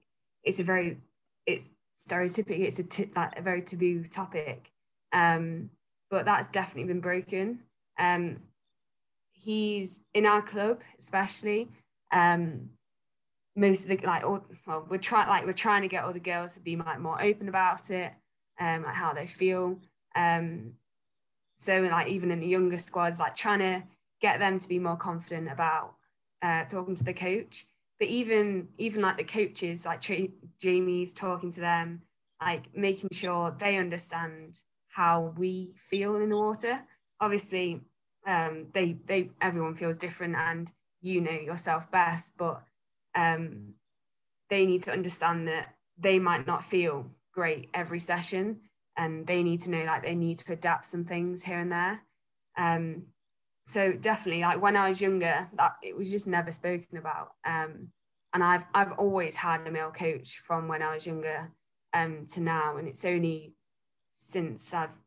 it's 0.44 0.60
a 0.60 0.62
very 0.62 0.98
it's 1.46 1.68
stereotypically 1.98 2.66
it's 2.66 2.78
a 2.78 2.84
t- 2.84 3.10
like 3.14 3.38
a 3.38 3.42
very 3.42 3.62
taboo 3.62 4.04
topic. 4.04 4.70
Um, 5.12 5.70
but 6.10 6.24
that's 6.24 6.48
definitely 6.48 6.92
been 6.92 7.00
broken. 7.00 7.60
Um, 7.98 8.40
he's 9.32 10.00
in 10.12 10.26
our 10.26 10.42
club 10.42 10.80
especially. 10.98 11.68
Um, 12.12 12.70
most 13.56 13.82
of 13.82 13.88
the 13.88 14.06
like 14.06 14.24
all, 14.24 14.44
well 14.66 14.86
we're 14.88 14.98
trying 14.98 15.28
like 15.28 15.46
we're 15.46 15.52
trying 15.52 15.82
to 15.82 15.88
get 15.88 16.04
all 16.04 16.12
the 16.12 16.20
girls 16.20 16.54
to 16.54 16.60
be 16.60 16.76
like 16.76 16.98
more 16.98 17.22
open 17.22 17.48
about 17.48 17.88
it 17.90 18.12
um 18.60 18.82
like 18.82 18.94
how 18.94 19.12
they 19.12 19.26
feel. 19.26 19.78
Um 20.16 20.72
so 21.58 21.80
like 21.82 22.08
even 22.08 22.30
in 22.30 22.40
the 22.40 22.46
younger 22.46 22.78
squads 22.78 23.20
like 23.20 23.36
trying 23.36 23.60
to 23.60 23.82
get 24.20 24.38
them 24.38 24.58
to 24.58 24.68
be 24.68 24.78
more 24.78 24.96
confident 24.96 25.50
about 25.50 25.94
uh, 26.42 26.64
talking 26.64 26.94
to 26.94 27.04
the 27.04 27.12
coach 27.14 27.66
but 28.04 28.10
even 28.10 28.68
even 28.76 29.00
like 29.00 29.16
the 29.16 29.24
coaches 29.24 29.86
like 29.86 29.98
Tra- 30.02 30.28
jamie's 30.60 31.14
talking 31.14 31.50
to 31.50 31.60
them 31.60 32.02
like 32.38 32.64
making 32.76 33.08
sure 33.12 33.56
they 33.58 33.78
understand 33.78 34.60
how 34.88 35.32
we 35.38 35.72
feel 35.88 36.16
in 36.16 36.28
the 36.28 36.36
water. 36.36 36.82
Obviously 37.18 37.80
um 38.26 38.66
they 38.74 38.96
they 39.06 39.30
everyone 39.40 39.74
feels 39.74 39.96
different 39.96 40.34
and 40.36 40.70
you 41.00 41.22
know 41.22 41.30
yourself 41.30 41.90
best 41.90 42.36
but 42.36 42.62
um 43.14 43.72
they 44.50 44.66
need 44.66 44.82
to 44.82 44.92
understand 44.92 45.48
that 45.48 45.74
they 45.98 46.18
might 46.18 46.46
not 46.46 46.62
feel 46.62 47.06
great 47.32 47.70
every 47.72 48.00
session 48.00 48.60
and 48.98 49.26
they 49.26 49.42
need 49.42 49.62
to 49.62 49.70
know 49.70 49.84
like 49.84 50.02
they 50.02 50.14
need 50.14 50.36
to 50.36 50.52
adapt 50.52 50.84
some 50.84 51.06
things 51.06 51.42
here 51.42 51.58
and 51.58 51.72
there. 51.72 52.02
Um 52.58 53.04
so 53.66 53.92
definitely 53.92 54.42
like 54.42 54.60
when 54.60 54.76
i 54.76 54.88
was 54.88 55.00
younger 55.00 55.48
that 55.56 55.76
it 55.82 55.96
was 55.96 56.10
just 56.10 56.26
never 56.26 56.52
spoken 56.52 56.98
about. 56.98 57.32
Um 57.44 57.88
and 58.34 58.42
I've 58.42 58.66
I've 58.74 58.92
always 58.92 59.36
had 59.36 59.66
a 59.66 59.70
male 59.70 59.92
coach 59.92 60.42
from 60.44 60.68
when 60.68 60.82
I 60.82 60.92
was 60.92 61.06
younger 61.06 61.52
um, 61.94 62.26
to 62.32 62.40
now, 62.40 62.76
and 62.76 62.88
it's 62.88 63.04
only 63.04 63.54
since 64.16 64.74
I've 64.74 64.98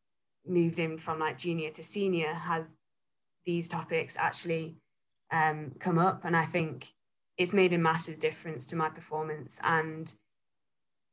moved 0.47 0.79
in 0.79 0.97
from 0.97 1.19
like 1.19 1.37
junior 1.37 1.69
to 1.71 1.83
senior 1.83 2.33
has 2.33 2.65
these 3.45 3.67
topics 3.67 4.15
actually 4.17 4.77
um, 5.31 5.73
come 5.79 5.99
up, 5.99 6.23
and 6.23 6.35
I 6.35 6.45
think 6.45 6.93
it's 7.37 7.53
made 7.53 7.73
a 7.73 7.77
massive 7.77 8.17
difference 8.17 8.65
to 8.67 8.77
my 8.77 8.89
performance, 8.89 9.59
and 9.61 10.11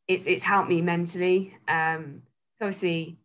it's 0.07 0.27
it's 0.27 0.45
helped 0.45 0.71
me 0.71 0.81
mentally. 0.81 1.59
Um, 1.67 2.23
so 2.59 2.67
obviously, 2.67 3.19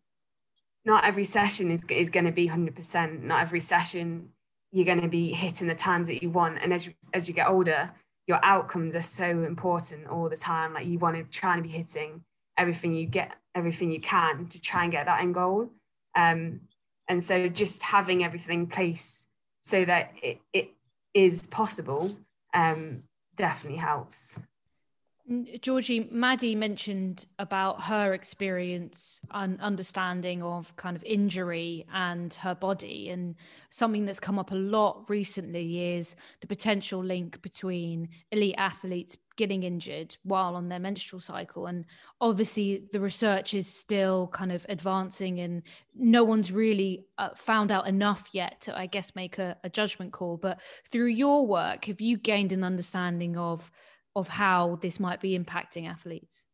not 0.84 1.04
every 1.04 1.24
session 1.24 1.70
is 1.70 1.84
is 1.88 2.10
going 2.10 2.26
to 2.26 2.32
be 2.32 2.46
hundred 2.46 2.74
percent. 2.74 3.24
Not 3.24 3.42
every 3.42 3.60
session 3.60 4.30
you're 4.72 4.86
going 4.86 5.00
to 5.00 5.08
be 5.08 5.32
hitting 5.32 5.66
the 5.66 5.74
times 5.74 6.06
that 6.06 6.22
you 6.22 6.30
want, 6.30 6.58
and 6.62 6.72
as 6.72 6.86
you, 6.86 6.94
as 7.12 7.28
you 7.28 7.34
get 7.34 7.48
older, 7.48 7.90
your 8.26 8.38
outcomes 8.44 8.94
are 8.94 9.02
so 9.02 9.24
important 9.24 10.06
all 10.06 10.28
the 10.28 10.36
time. 10.36 10.74
Like 10.74 10.86
you 10.86 10.98
want 10.98 11.16
to 11.16 11.24
try 11.24 11.54
and 11.54 11.62
be 11.62 11.68
hitting 11.68 12.22
everything 12.56 12.94
you 12.94 13.06
get, 13.06 13.32
everything 13.54 13.90
you 13.90 14.00
can 14.00 14.46
to 14.46 14.60
try 14.60 14.84
and 14.84 14.92
get 14.92 15.06
that 15.06 15.20
end 15.20 15.34
goal. 15.34 15.70
Um, 16.16 16.60
and 17.08 17.22
so 17.22 17.48
just 17.48 17.82
having 17.82 18.22
everything 18.22 18.60
in 18.60 18.66
place 18.66 19.26
so 19.62 19.84
that 19.84 20.12
it, 20.22 20.40
it 20.52 20.70
is 21.12 21.46
possible 21.46 22.10
um, 22.54 23.02
definitely 23.36 23.78
helps. 23.78 24.38
Georgie, 25.60 26.08
Maddy 26.10 26.56
mentioned 26.56 27.24
about 27.38 27.84
her 27.84 28.12
experience 28.12 29.20
and 29.30 29.60
understanding 29.60 30.42
of 30.42 30.74
kind 30.74 30.96
of 30.96 31.04
injury 31.04 31.86
and 31.92 32.34
her 32.34 32.54
body. 32.56 33.10
And 33.10 33.36
something 33.70 34.06
that's 34.06 34.18
come 34.18 34.40
up 34.40 34.50
a 34.50 34.56
lot 34.56 35.08
recently 35.08 35.94
is 35.94 36.16
the 36.40 36.48
potential 36.48 37.04
link 37.04 37.42
between 37.42 38.08
elite 38.32 38.56
athletes 38.58 39.16
getting 39.36 39.62
injured 39.62 40.16
while 40.24 40.56
on 40.56 40.68
their 40.68 40.80
menstrual 40.80 41.20
cycle. 41.20 41.66
And 41.66 41.84
obviously, 42.20 42.88
the 42.92 42.98
research 42.98 43.54
is 43.54 43.72
still 43.72 44.26
kind 44.26 44.50
of 44.50 44.66
advancing, 44.68 45.38
and 45.38 45.62
no 45.94 46.24
one's 46.24 46.50
really 46.50 47.06
uh, 47.18 47.30
found 47.36 47.70
out 47.70 47.86
enough 47.86 48.28
yet 48.32 48.62
to, 48.62 48.76
I 48.76 48.86
guess, 48.86 49.14
make 49.14 49.38
a, 49.38 49.56
a 49.62 49.70
judgment 49.70 50.12
call. 50.12 50.38
But 50.38 50.60
through 50.90 51.06
your 51.06 51.46
work, 51.46 51.84
have 51.84 52.00
you 52.00 52.16
gained 52.16 52.50
an 52.50 52.64
understanding 52.64 53.36
of? 53.36 53.70
Of 54.16 54.28
how 54.28 54.76
this 54.82 54.98
might 54.98 55.20
be 55.20 55.38
impacting 55.38 55.88
athletes? 55.88 56.44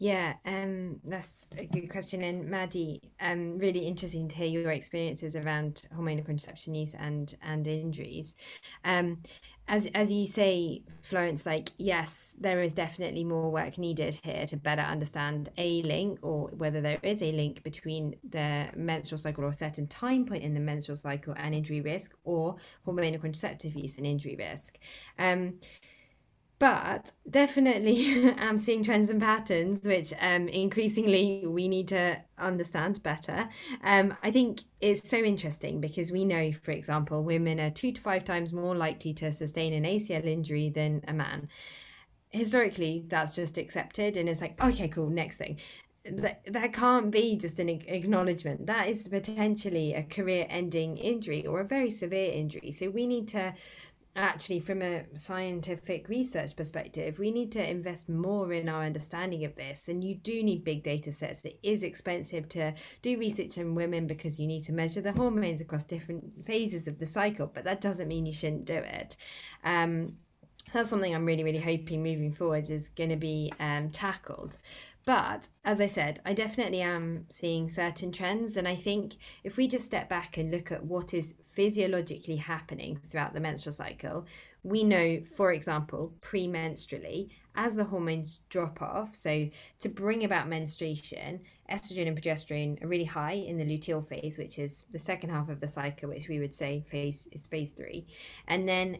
Yeah, 0.00 0.32
um, 0.46 0.98
that's 1.04 1.46
a 1.58 1.66
good 1.66 1.90
question. 1.90 2.24
And 2.24 2.48
Maddy, 2.48 3.02
um, 3.20 3.58
really 3.58 3.80
interesting 3.80 4.28
to 4.28 4.36
hear 4.36 4.46
your 4.46 4.70
experiences 4.70 5.36
around 5.36 5.86
hormonal 5.94 6.24
contraception 6.24 6.74
use 6.74 6.94
and 6.94 7.34
and 7.42 7.68
injuries. 7.68 8.34
Um, 8.82 9.18
as 9.68 9.86
as 9.94 10.10
you 10.10 10.26
say, 10.26 10.84
Florence, 11.02 11.44
like 11.44 11.68
yes, 11.76 12.34
there 12.40 12.62
is 12.62 12.72
definitely 12.72 13.24
more 13.24 13.50
work 13.50 13.76
needed 13.76 14.18
here 14.22 14.46
to 14.46 14.56
better 14.56 14.80
understand 14.80 15.50
a 15.58 15.82
link 15.82 16.18
or 16.22 16.48
whether 16.48 16.80
there 16.80 16.98
is 17.02 17.22
a 17.22 17.30
link 17.30 17.62
between 17.62 18.16
the 18.26 18.68
menstrual 18.74 19.18
cycle 19.18 19.44
or 19.44 19.48
a 19.48 19.54
certain 19.54 19.86
time 19.86 20.24
point 20.24 20.42
in 20.42 20.54
the 20.54 20.60
menstrual 20.60 20.96
cycle 20.96 21.34
and 21.36 21.54
injury 21.54 21.82
risk, 21.82 22.16
or 22.24 22.56
hormonal 22.86 23.20
contraceptive 23.20 23.74
use 23.74 23.98
and 23.98 24.06
injury 24.06 24.34
risk. 24.34 24.78
Um, 25.18 25.58
but 26.60 27.12
definitely 27.28 28.30
I'm 28.38 28.58
seeing 28.58 28.84
trends 28.84 29.08
and 29.08 29.20
patterns 29.20 29.80
which 29.82 30.12
um, 30.20 30.46
increasingly 30.46 31.44
we 31.46 31.66
need 31.66 31.88
to 31.88 32.18
understand 32.38 33.02
better. 33.02 33.48
Um, 33.82 34.14
I 34.22 34.30
think 34.30 34.60
it's 34.80 35.08
so 35.08 35.16
interesting 35.16 35.80
because 35.80 36.12
we 36.12 36.24
know, 36.24 36.52
for 36.52 36.70
example, 36.70 37.24
women 37.24 37.58
are 37.58 37.70
two 37.70 37.92
to 37.92 38.00
five 38.00 38.24
times 38.24 38.52
more 38.52 38.76
likely 38.76 39.14
to 39.14 39.32
sustain 39.32 39.72
an 39.72 39.84
ACL 39.84 40.24
injury 40.24 40.68
than 40.68 41.02
a 41.08 41.14
man. 41.14 41.48
Historically, 42.28 43.04
that's 43.08 43.32
just 43.32 43.58
accepted, 43.58 44.16
and 44.16 44.28
it's 44.28 44.40
like, 44.40 44.62
okay, 44.62 44.86
cool, 44.86 45.08
next 45.08 45.38
thing. 45.38 45.58
That, 46.04 46.42
that 46.46 46.72
can't 46.72 47.10
be 47.10 47.36
just 47.36 47.58
an 47.58 47.68
acknowledgement. 47.68 48.66
That 48.66 48.88
is 48.88 49.08
potentially 49.08 49.94
a 49.94 50.02
career 50.02 50.46
ending 50.48 50.96
injury 50.96 51.46
or 51.46 51.60
a 51.60 51.64
very 51.64 51.90
severe 51.90 52.32
injury. 52.32 52.70
So 52.70 52.88
we 52.88 53.06
need 53.06 53.28
to 53.28 53.52
actually 54.16 54.58
from 54.58 54.82
a 54.82 55.04
scientific 55.14 56.08
research 56.08 56.56
perspective 56.56 57.18
we 57.18 57.30
need 57.30 57.52
to 57.52 57.70
invest 57.70 58.08
more 58.08 58.52
in 58.52 58.68
our 58.68 58.84
understanding 58.84 59.44
of 59.44 59.54
this 59.54 59.88
and 59.88 60.02
you 60.02 60.16
do 60.16 60.42
need 60.42 60.64
big 60.64 60.82
data 60.82 61.12
sets 61.12 61.44
it 61.44 61.58
is 61.62 61.84
expensive 61.84 62.48
to 62.48 62.74
do 63.02 63.16
research 63.18 63.56
in 63.56 63.74
women 63.74 64.08
because 64.08 64.38
you 64.38 64.48
need 64.48 64.64
to 64.64 64.72
measure 64.72 65.00
the 65.00 65.12
hormones 65.12 65.60
across 65.60 65.84
different 65.84 66.24
phases 66.44 66.88
of 66.88 66.98
the 66.98 67.06
cycle 67.06 67.50
but 67.52 67.62
that 67.62 67.80
doesn't 67.80 68.08
mean 68.08 68.26
you 68.26 68.32
shouldn't 68.32 68.64
do 68.64 68.74
it 68.74 69.16
um, 69.62 70.12
that's 70.72 70.88
something 70.88 71.14
I'm 71.14 71.24
really, 71.24 71.42
really 71.42 71.58
hoping 71.58 72.02
moving 72.02 72.32
forward 72.32 72.70
is 72.70 72.88
going 72.90 73.10
to 73.10 73.16
be 73.16 73.52
um, 73.58 73.90
tackled. 73.90 74.56
But 75.10 75.48
as 75.64 75.80
I 75.80 75.86
said, 75.86 76.20
I 76.24 76.32
definitely 76.34 76.82
am 76.82 77.26
seeing 77.30 77.68
certain 77.68 78.12
trends. 78.12 78.56
And 78.56 78.68
I 78.68 78.76
think 78.76 79.16
if 79.42 79.56
we 79.56 79.66
just 79.66 79.84
step 79.84 80.08
back 80.08 80.36
and 80.36 80.52
look 80.52 80.70
at 80.70 80.84
what 80.84 81.12
is 81.14 81.34
physiologically 81.50 82.36
happening 82.36 82.96
throughout 82.96 83.34
the 83.34 83.40
menstrual 83.40 83.72
cycle, 83.72 84.24
we 84.62 84.84
know, 84.84 85.20
for 85.24 85.50
example, 85.50 86.14
premenstrually, 86.20 87.30
as 87.56 87.74
the 87.74 87.82
hormones 87.82 88.38
drop 88.50 88.80
off, 88.80 89.16
so 89.16 89.50
to 89.80 89.88
bring 89.88 90.22
about 90.22 90.48
menstruation, 90.48 91.40
estrogen 91.68 92.06
and 92.06 92.16
progesterone 92.16 92.80
are 92.80 92.86
really 92.86 93.02
high 93.02 93.32
in 93.32 93.56
the 93.58 93.64
luteal 93.64 94.06
phase, 94.06 94.38
which 94.38 94.60
is 94.60 94.84
the 94.92 94.98
second 95.00 95.30
half 95.30 95.48
of 95.48 95.58
the 95.58 95.66
cycle, 95.66 96.10
which 96.10 96.28
we 96.28 96.38
would 96.38 96.54
say 96.54 96.84
phase 96.88 97.26
is 97.32 97.48
phase 97.48 97.72
three. 97.72 98.06
And 98.46 98.68
then 98.68 98.98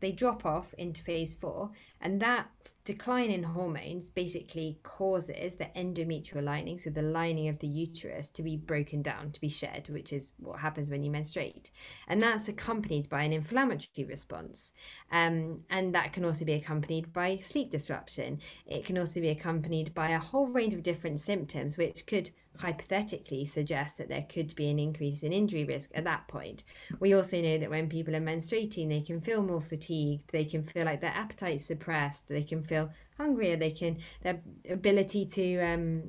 they 0.00 0.10
drop 0.10 0.44
off 0.44 0.74
into 0.78 1.04
phase 1.04 1.32
four, 1.32 1.70
and 2.02 2.20
that 2.20 2.48
decline 2.84 3.30
in 3.30 3.44
hormones 3.44 4.10
basically 4.10 4.78
causes 4.82 5.54
the 5.54 5.66
endometrial 5.76 6.42
lining, 6.42 6.78
so 6.78 6.90
the 6.90 7.02
lining 7.02 7.48
of 7.48 7.58
the 7.60 7.66
uterus, 7.66 8.28
to 8.30 8.42
be 8.42 8.56
broken 8.56 9.02
down, 9.02 9.30
to 9.30 9.40
be 9.40 9.48
shed, 9.48 9.88
which 9.88 10.12
is 10.12 10.32
what 10.38 10.58
happens 10.58 10.90
when 10.90 11.04
you 11.04 11.10
menstruate. 11.10 11.70
And 12.08 12.20
that's 12.20 12.48
accompanied 12.48 13.08
by 13.08 13.22
an 13.22 13.32
inflammatory 13.32 14.04
response. 14.04 14.72
Um, 15.12 15.60
and 15.70 15.94
that 15.94 16.12
can 16.12 16.24
also 16.24 16.44
be 16.44 16.54
accompanied 16.54 17.12
by 17.12 17.38
sleep 17.38 17.70
disruption. 17.70 18.40
It 18.66 18.84
can 18.84 18.98
also 18.98 19.20
be 19.20 19.28
accompanied 19.28 19.94
by 19.94 20.08
a 20.10 20.18
whole 20.18 20.48
range 20.48 20.74
of 20.74 20.82
different 20.82 21.20
symptoms, 21.20 21.78
which 21.78 22.06
could 22.06 22.30
hypothetically 22.58 23.44
suggests 23.44 23.98
that 23.98 24.08
there 24.08 24.26
could 24.28 24.54
be 24.54 24.70
an 24.70 24.78
increase 24.78 25.22
in 25.22 25.32
injury 25.32 25.64
risk 25.64 25.90
at 25.94 26.04
that 26.04 26.28
point. 26.28 26.64
We 27.00 27.14
also 27.14 27.40
know 27.40 27.58
that 27.58 27.70
when 27.70 27.88
people 27.88 28.14
are 28.14 28.20
menstruating, 28.20 28.88
they 28.88 29.00
can 29.00 29.20
feel 29.20 29.42
more 29.42 29.60
fatigued, 29.60 30.30
they 30.32 30.44
can 30.44 30.62
feel 30.62 30.84
like 30.84 31.00
their 31.00 31.10
appetite's 31.14 31.64
suppressed, 31.64 32.28
they 32.28 32.42
can 32.42 32.62
feel 32.62 32.90
hungrier, 33.16 33.56
they 33.56 33.70
can 33.70 33.98
their 34.22 34.40
ability 34.68 35.26
to 35.26 35.60
um, 35.60 36.02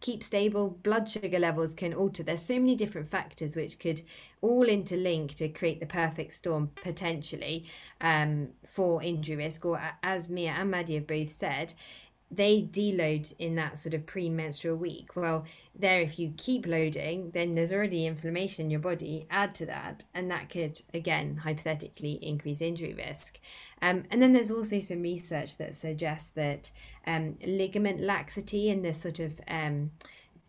keep 0.00 0.22
stable 0.22 0.78
blood 0.82 1.08
sugar 1.08 1.38
levels 1.38 1.74
can 1.74 1.94
alter. 1.94 2.22
There's 2.22 2.42
so 2.42 2.58
many 2.58 2.74
different 2.74 3.08
factors 3.08 3.56
which 3.56 3.78
could 3.78 4.02
all 4.40 4.66
interlink 4.66 5.34
to 5.34 5.48
create 5.48 5.80
the 5.80 5.86
perfect 5.86 6.32
storm 6.32 6.70
potentially 6.82 7.66
um, 8.00 8.48
for 8.66 9.02
injury 9.02 9.36
risk. 9.36 9.64
Or 9.64 9.80
as 10.02 10.30
Mia 10.30 10.52
and 10.52 10.70
Maddy 10.70 10.94
have 10.94 11.06
both 11.06 11.30
said, 11.30 11.74
they 12.30 12.62
deload 12.62 13.32
in 13.38 13.56
that 13.56 13.78
sort 13.78 13.94
of 13.94 14.06
premenstrual 14.06 14.76
week. 14.76 15.16
Well, 15.16 15.44
there, 15.74 16.00
if 16.00 16.18
you 16.18 16.32
keep 16.36 16.66
loading, 16.66 17.30
then 17.32 17.54
there's 17.54 17.72
already 17.72 18.06
inflammation 18.06 18.66
in 18.66 18.70
your 18.70 18.80
body. 18.80 19.26
Add 19.30 19.54
to 19.56 19.66
that, 19.66 20.04
and 20.14 20.30
that 20.30 20.48
could, 20.48 20.80
again, 20.94 21.38
hypothetically 21.38 22.12
increase 22.22 22.60
injury 22.60 22.94
risk. 22.94 23.40
Um, 23.82 24.04
and 24.10 24.22
then 24.22 24.32
there's 24.32 24.50
also 24.50 24.78
some 24.78 25.02
research 25.02 25.56
that 25.56 25.74
suggests 25.74 26.30
that 26.30 26.70
um, 27.06 27.34
ligament 27.44 28.00
laxity 28.00 28.70
and 28.70 28.84
this 28.84 29.00
sort 29.00 29.18
of 29.18 29.40
um, 29.48 29.90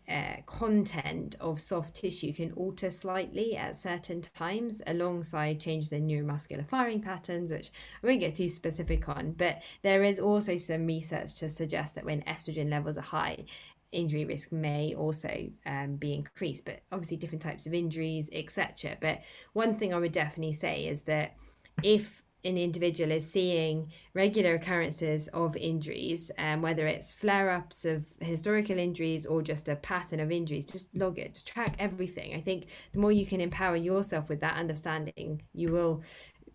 uh, 0.08 0.36
content 0.46 1.36
of 1.40 1.60
soft 1.60 1.94
tissue 1.94 2.32
can 2.32 2.52
alter 2.52 2.90
slightly 2.90 3.56
at 3.56 3.76
certain 3.76 4.20
times 4.20 4.82
alongside 4.86 5.60
changes 5.60 5.92
in 5.92 6.06
neuromuscular 6.06 6.66
firing 6.66 7.00
patterns, 7.00 7.52
which 7.52 7.70
I 8.02 8.06
won't 8.06 8.20
get 8.20 8.34
too 8.34 8.48
specific 8.48 9.08
on. 9.08 9.32
But 9.32 9.62
there 9.82 10.02
is 10.02 10.18
also 10.18 10.56
some 10.56 10.86
research 10.86 11.34
to 11.34 11.48
suggest 11.48 11.94
that 11.94 12.04
when 12.04 12.22
estrogen 12.22 12.70
levels 12.70 12.98
are 12.98 13.02
high, 13.02 13.44
injury 13.92 14.24
risk 14.24 14.50
may 14.50 14.94
also 14.94 15.48
um, 15.66 15.96
be 15.96 16.14
increased, 16.14 16.64
but 16.64 16.80
obviously 16.90 17.16
different 17.16 17.42
types 17.42 17.66
of 17.66 17.74
injuries, 17.74 18.28
etc. 18.32 18.96
But 19.00 19.20
one 19.52 19.74
thing 19.74 19.94
I 19.94 19.98
would 19.98 20.12
definitely 20.12 20.54
say 20.54 20.86
is 20.86 21.02
that 21.02 21.36
if 21.82 22.22
an 22.44 22.58
individual 22.58 23.12
is 23.12 23.30
seeing 23.30 23.90
regular 24.14 24.54
occurrences 24.54 25.28
of 25.28 25.56
injuries, 25.56 26.30
um, 26.38 26.62
whether 26.62 26.86
it's 26.86 27.12
flare 27.12 27.50
ups 27.50 27.84
of 27.84 28.04
historical 28.20 28.78
injuries 28.78 29.26
or 29.26 29.42
just 29.42 29.68
a 29.68 29.76
pattern 29.76 30.20
of 30.20 30.32
injuries, 30.32 30.64
just 30.64 30.94
log 30.94 31.18
it, 31.18 31.34
just 31.34 31.46
track 31.46 31.76
everything. 31.78 32.34
I 32.34 32.40
think 32.40 32.66
the 32.92 32.98
more 32.98 33.12
you 33.12 33.26
can 33.26 33.40
empower 33.40 33.76
yourself 33.76 34.28
with 34.28 34.40
that 34.40 34.56
understanding, 34.56 35.42
you 35.54 35.70
will, 35.70 36.02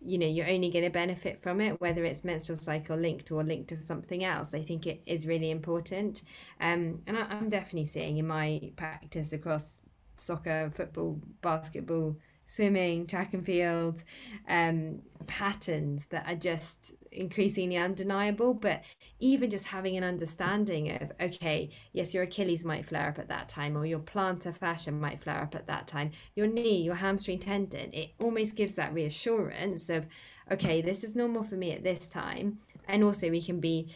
you 0.04 0.18
know, 0.18 0.26
you're 0.26 0.48
only 0.48 0.70
going 0.70 0.84
to 0.84 0.90
benefit 0.90 1.38
from 1.38 1.60
it, 1.60 1.80
whether 1.80 2.04
it's 2.04 2.22
menstrual 2.22 2.56
cycle 2.56 2.96
linked 2.96 3.30
or 3.30 3.42
linked 3.42 3.68
to 3.70 3.76
something 3.76 4.24
else. 4.24 4.54
I 4.54 4.62
think 4.62 4.86
it 4.86 5.02
is 5.06 5.26
really 5.26 5.50
important. 5.50 6.22
Um, 6.60 7.02
and 7.06 7.16
I, 7.16 7.22
I'm 7.22 7.48
definitely 7.48 7.86
seeing 7.86 8.18
in 8.18 8.26
my 8.26 8.72
practice 8.76 9.32
across 9.32 9.80
soccer, 10.18 10.70
football, 10.74 11.20
basketball, 11.40 12.16
swimming, 12.48 13.06
track 13.06 13.32
and 13.34 13.46
field, 13.46 14.02
um, 14.48 15.00
patterns 15.26 16.06
that 16.06 16.26
are 16.26 16.34
just 16.34 16.94
increasingly 17.12 17.76
undeniable 17.76 18.54
but 18.54 18.82
even 19.18 19.50
just 19.50 19.66
having 19.66 19.96
an 19.96 20.04
understanding 20.04 20.90
of 20.90 21.10
okay 21.20 21.70
yes 21.92 22.14
your 22.14 22.22
achilles 22.22 22.64
might 22.64 22.84
flare 22.84 23.08
up 23.08 23.18
at 23.18 23.28
that 23.28 23.48
time 23.48 23.76
or 23.76 23.84
your 23.84 23.98
plantar 23.98 24.54
fascia 24.54 24.90
might 24.90 25.18
flare 25.18 25.42
up 25.42 25.54
at 25.54 25.66
that 25.66 25.86
time 25.86 26.10
your 26.34 26.46
knee 26.46 26.82
your 26.82 26.94
hamstring 26.94 27.38
tendon 27.38 27.92
it 27.92 28.10
almost 28.20 28.56
gives 28.56 28.74
that 28.74 28.92
reassurance 28.92 29.88
of 29.90 30.06
okay 30.50 30.80
this 30.80 31.04
is 31.04 31.14
normal 31.14 31.42
for 31.42 31.56
me 31.56 31.72
at 31.72 31.82
this 31.82 32.08
time. 32.08 32.58
And 32.86 33.04
also 33.04 33.30
we 33.30 33.40
can 33.40 33.60
be 33.60 33.88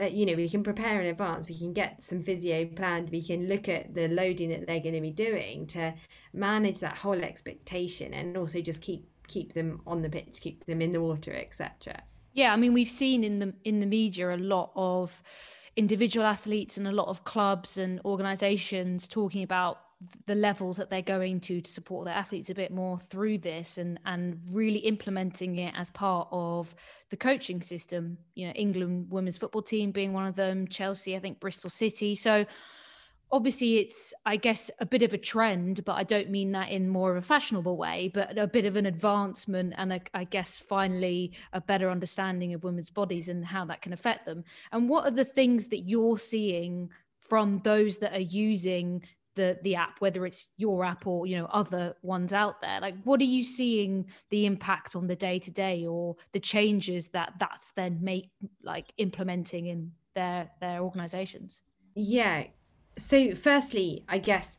uh, 0.00 0.04
you 0.04 0.26
know 0.26 0.34
we 0.34 0.48
can 0.48 0.62
prepare 0.62 1.00
in 1.00 1.06
advance 1.06 1.48
we 1.48 1.56
can 1.56 1.72
get 1.72 2.02
some 2.02 2.22
physio 2.22 2.64
planned 2.64 3.10
we 3.10 3.22
can 3.22 3.48
look 3.48 3.68
at 3.68 3.94
the 3.94 4.08
loading 4.08 4.50
that 4.50 4.66
they're 4.66 4.80
going 4.80 4.94
to 4.94 5.00
be 5.00 5.10
doing 5.10 5.66
to 5.66 5.92
manage 6.32 6.80
that 6.80 6.96
whole 6.96 7.20
expectation 7.20 8.14
and 8.14 8.36
also 8.36 8.60
just 8.60 8.80
keep 8.82 9.06
keep 9.26 9.54
them 9.54 9.80
on 9.86 10.02
the 10.02 10.08
pitch 10.08 10.40
keep 10.40 10.64
them 10.66 10.82
in 10.82 10.92
the 10.92 11.00
water 11.00 11.34
etc 11.34 12.02
yeah 12.32 12.52
i 12.52 12.56
mean 12.56 12.72
we've 12.72 12.90
seen 12.90 13.24
in 13.24 13.38
the 13.38 13.52
in 13.64 13.80
the 13.80 13.86
media 13.86 14.34
a 14.34 14.36
lot 14.36 14.70
of 14.74 15.22
individual 15.76 16.24
athletes 16.24 16.76
and 16.76 16.86
a 16.86 16.92
lot 16.92 17.08
of 17.08 17.24
clubs 17.24 17.78
and 17.78 18.00
organizations 18.04 19.08
talking 19.08 19.42
about 19.42 19.78
the 20.26 20.34
levels 20.34 20.76
that 20.76 20.90
they're 20.90 21.02
going 21.02 21.40
to 21.40 21.60
to 21.60 21.70
support 21.70 22.04
their 22.04 22.14
athletes 22.14 22.50
a 22.50 22.54
bit 22.54 22.72
more 22.72 22.98
through 22.98 23.38
this 23.38 23.78
and 23.78 23.98
and 24.04 24.40
really 24.50 24.80
implementing 24.80 25.56
it 25.56 25.74
as 25.76 25.90
part 25.90 26.28
of 26.30 26.74
the 27.10 27.16
coaching 27.16 27.62
system. 27.62 28.18
You 28.34 28.48
know 28.48 28.52
england 28.54 29.08
women's 29.10 29.36
football 29.36 29.62
team 29.62 29.90
being 29.90 30.12
one 30.12 30.26
of 30.26 30.34
them 30.34 30.66
chelsea 30.66 31.16
i 31.16 31.18
think 31.18 31.40
bristol 31.40 31.70
city. 31.70 32.14
So 32.14 32.46
obviously 33.32 33.78
it's 33.78 34.12
i 34.26 34.36
guess 34.36 34.70
a 34.78 34.86
bit 34.86 35.02
of 35.02 35.12
a 35.12 35.18
trend 35.18 35.84
but 35.84 35.94
i 35.94 36.02
don't 36.04 36.30
mean 36.30 36.52
that 36.52 36.68
in 36.68 36.88
more 36.88 37.10
of 37.10 37.16
a 37.16 37.26
fashionable 37.26 37.76
way 37.76 38.08
but 38.12 38.36
a 38.38 38.46
bit 38.46 38.64
of 38.64 38.76
an 38.76 38.86
advancement 38.86 39.72
and 39.76 39.94
a, 39.94 40.00
I 40.12 40.24
guess 40.24 40.56
finally 40.56 41.32
a 41.52 41.60
better 41.60 41.90
understanding 41.90 42.54
of 42.54 42.62
women's 42.62 42.90
bodies 42.90 43.28
and 43.28 43.44
how 43.44 43.64
that 43.64 43.82
can 43.82 43.92
affect 43.92 44.26
them. 44.26 44.44
And 44.72 44.88
what 44.88 45.06
are 45.06 45.10
the 45.10 45.24
things 45.24 45.68
that 45.68 45.88
you're 45.88 46.18
seeing 46.18 46.90
from 47.24 47.58
those 47.60 47.98
that 47.98 48.12
are 48.12 48.20
using 48.20 49.02
the 49.34 49.58
the 49.62 49.74
app 49.74 50.00
whether 50.00 50.24
it's 50.26 50.48
your 50.56 50.84
app 50.84 51.06
or 51.06 51.26
you 51.26 51.36
know 51.36 51.46
other 51.46 51.94
ones 52.02 52.32
out 52.32 52.60
there 52.60 52.80
like 52.80 52.94
what 53.04 53.20
are 53.20 53.24
you 53.24 53.42
seeing 53.42 54.06
the 54.30 54.46
impact 54.46 54.94
on 54.94 55.06
the 55.06 55.16
day 55.16 55.38
to 55.38 55.50
day 55.50 55.86
or 55.86 56.16
the 56.32 56.40
changes 56.40 57.08
that 57.08 57.34
that's 57.38 57.70
then 57.76 57.98
make 58.02 58.30
like 58.62 58.92
implementing 58.98 59.66
in 59.66 59.92
their 60.14 60.50
their 60.60 60.80
organizations? 60.80 61.62
Yeah. 61.94 62.44
So 62.98 63.34
firstly 63.34 64.04
i 64.08 64.18
guess 64.18 64.56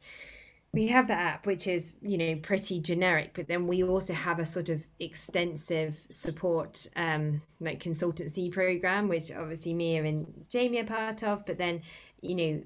we 0.73 0.87
have 0.87 1.07
the 1.07 1.13
app 1.13 1.45
which 1.45 1.67
is 1.67 1.95
you 2.01 2.17
know 2.17 2.35
pretty 2.41 2.81
generic 2.81 3.31
but 3.33 3.47
then 3.47 3.65
we 3.65 3.81
also 3.81 4.13
have 4.13 4.39
a 4.39 4.45
sort 4.45 4.67
of 4.67 4.85
extensive 4.99 6.05
support 6.09 6.85
um 6.97 7.41
like 7.61 7.81
consultancy 7.81 8.51
program 8.51 9.07
which 9.07 9.31
obviously 9.31 9.73
mia 9.73 10.03
and 10.03 10.27
jamie 10.49 10.81
are 10.81 10.83
part 10.83 11.23
of 11.23 11.45
but 11.45 11.57
then 11.57 11.81
you 12.21 12.35
know 12.35 12.61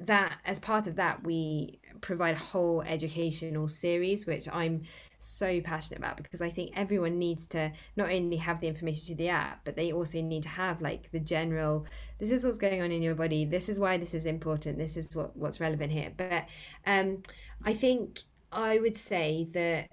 that 0.00 0.38
as 0.44 0.58
part 0.58 0.86
of 0.86 0.96
that 0.96 1.24
we 1.24 1.80
provide 2.00 2.34
a 2.34 2.38
whole 2.38 2.82
educational 2.82 3.68
series 3.68 4.26
which 4.26 4.48
i'm 4.52 4.82
so 5.18 5.60
passionate 5.60 5.98
about 5.98 6.16
because 6.16 6.40
i 6.40 6.48
think 6.48 6.70
everyone 6.76 7.18
needs 7.18 7.46
to 7.46 7.72
not 7.96 8.10
only 8.10 8.36
have 8.36 8.60
the 8.60 8.68
information 8.68 9.04
through 9.04 9.16
the 9.16 9.28
app 9.28 9.64
but 9.64 9.74
they 9.74 9.92
also 9.92 10.20
need 10.20 10.42
to 10.42 10.48
have 10.48 10.80
like 10.80 11.10
the 11.10 11.18
general 11.18 11.84
this 12.18 12.30
is 12.30 12.44
what's 12.44 12.58
going 12.58 12.82
on 12.82 12.90
in 12.90 13.00
your 13.00 13.14
body. 13.14 13.44
This 13.44 13.68
is 13.68 13.78
why 13.78 13.96
this 13.96 14.12
is 14.12 14.26
important. 14.26 14.76
This 14.76 14.96
is 14.96 15.14
what 15.14 15.36
what's 15.36 15.60
relevant 15.60 15.92
here. 15.92 16.12
But 16.16 16.48
um 16.86 17.22
i 17.64 17.72
think 17.72 18.20
i 18.52 18.78
would 18.78 18.96
say 18.96 19.46
that 19.52 19.88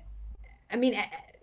i 0.72 0.76
mean 0.76 0.96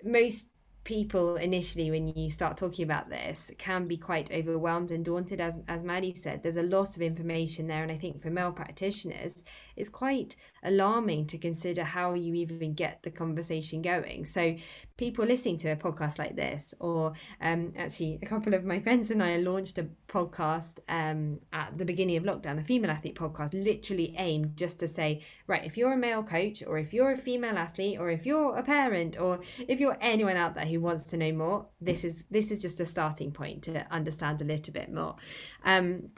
most 0.04 0.46
people 0.84 1.36
initially 1.36 1.90
when 1.90 2.08
you 2.08 2.28
start 2.28 2.56
talking 2.56 2.82
about 2.82 3.08
this 3.08 3.50
can 3.58 3.86
be 3.86 3.96
quite 3.96 4.32
overwhelmed 4.32 4.90
and 4.90 5.04
daunted 5.04 5.40
as 5.40 5.60
as 5.68 5.82
Maddy 5.82 6.14
said. 6.14 6.42
There's 6.42 6.56
a 6.56 6.62
lot 6.62 6.96
of 6.96 7.02
information 7.02 7.66
there 7.66 7.82
and 7.82 7.92
I 7.92 7.98
think 7.98 8.20
for 8.20 8.30
male 8.30 8.52
practitioners 8.52 9.44
it's 9.76 9.90
quite 9.90 10.36
alarming 10.62 11.26
to 11.26 11.38
consider 11.38 11.84
how 11.84 12.14
you 12.14 12.34
even 12.34 12.74
get 12.74 13.02
the 13.02 13.10
conversation 13.10 13.82
going. 13.82 14.24
So 14.24 14.56
people 14.96 15.24
listening 15.24 15.58
to 15.58 15.68
a 15.70 15.76
podcast 15.76 16.18
like 16.18 16.36
this 16.36 16.74
or 16.78 17.12
um, 17.40 17.72
actually 17.76 18.18
a 18.22 18.26
couple 18.26 18.54
of 18.54 18.64
my 18.64 18.78
friends 18.78 19.10
and 19.10 19.22
I 19.22 19.36
launched 19.38 19.78
a 19.78 19.88
podcast 20.08 20.78
um, 20.88 21.40
at 21.52 21.76
the 21.76 21.84
beginning 21.84 22.16
of 22.16 22.24
lockdown 22.24 22.56
the 22.56 22.62
female 22.62 22.90
athlete 22.90 23.16
podcast 23.16 23.52
literally 23.52 24.14
aimed 24.18 24.56
just 24.56 24.78
to 24.80 24.86
say 24.86 25.22
right 25.48 25.64
if 25.64 25.76
you're 25.76 25.94
a 25.94 25.96
male 25.96 26.22
coach 26.22 26.62
or 26.64 26.78
if 26.78 26.92
you're 26.92 27.12
a 27.12 27.16
female 27.16 27.58
athlete 27.58 27.98
or 27.98 28.10
if 28.10 28.24
you're 28.26 28.56
a 28.56 28.62
parent 28.62 29.18
or 29.18 29.40
if 29.66 29.80
you're 29.80 29.98
anyone 30.00 30.36
out 30.36 30.54
there 30.54 30.66
who 30.66 30.78
wants 30.78 31.04
to 31.04 31.16
know 31.16 31.32
more 31.32 31.66
this 31.80 32.04
is 32.04 32.26
this 32.30 32.50
is 32.52 32.62
just 32.62 32.78
a 32.78 32.86
starting 32.86 33.32
point 33.32 33.62
to 33.62 33.86
understand 33.90 34.40
a 34.40 34.44
little 34.44 34.72
bit 34.72 34.92
more. 34.92 35.16
Um, 35.64 36.10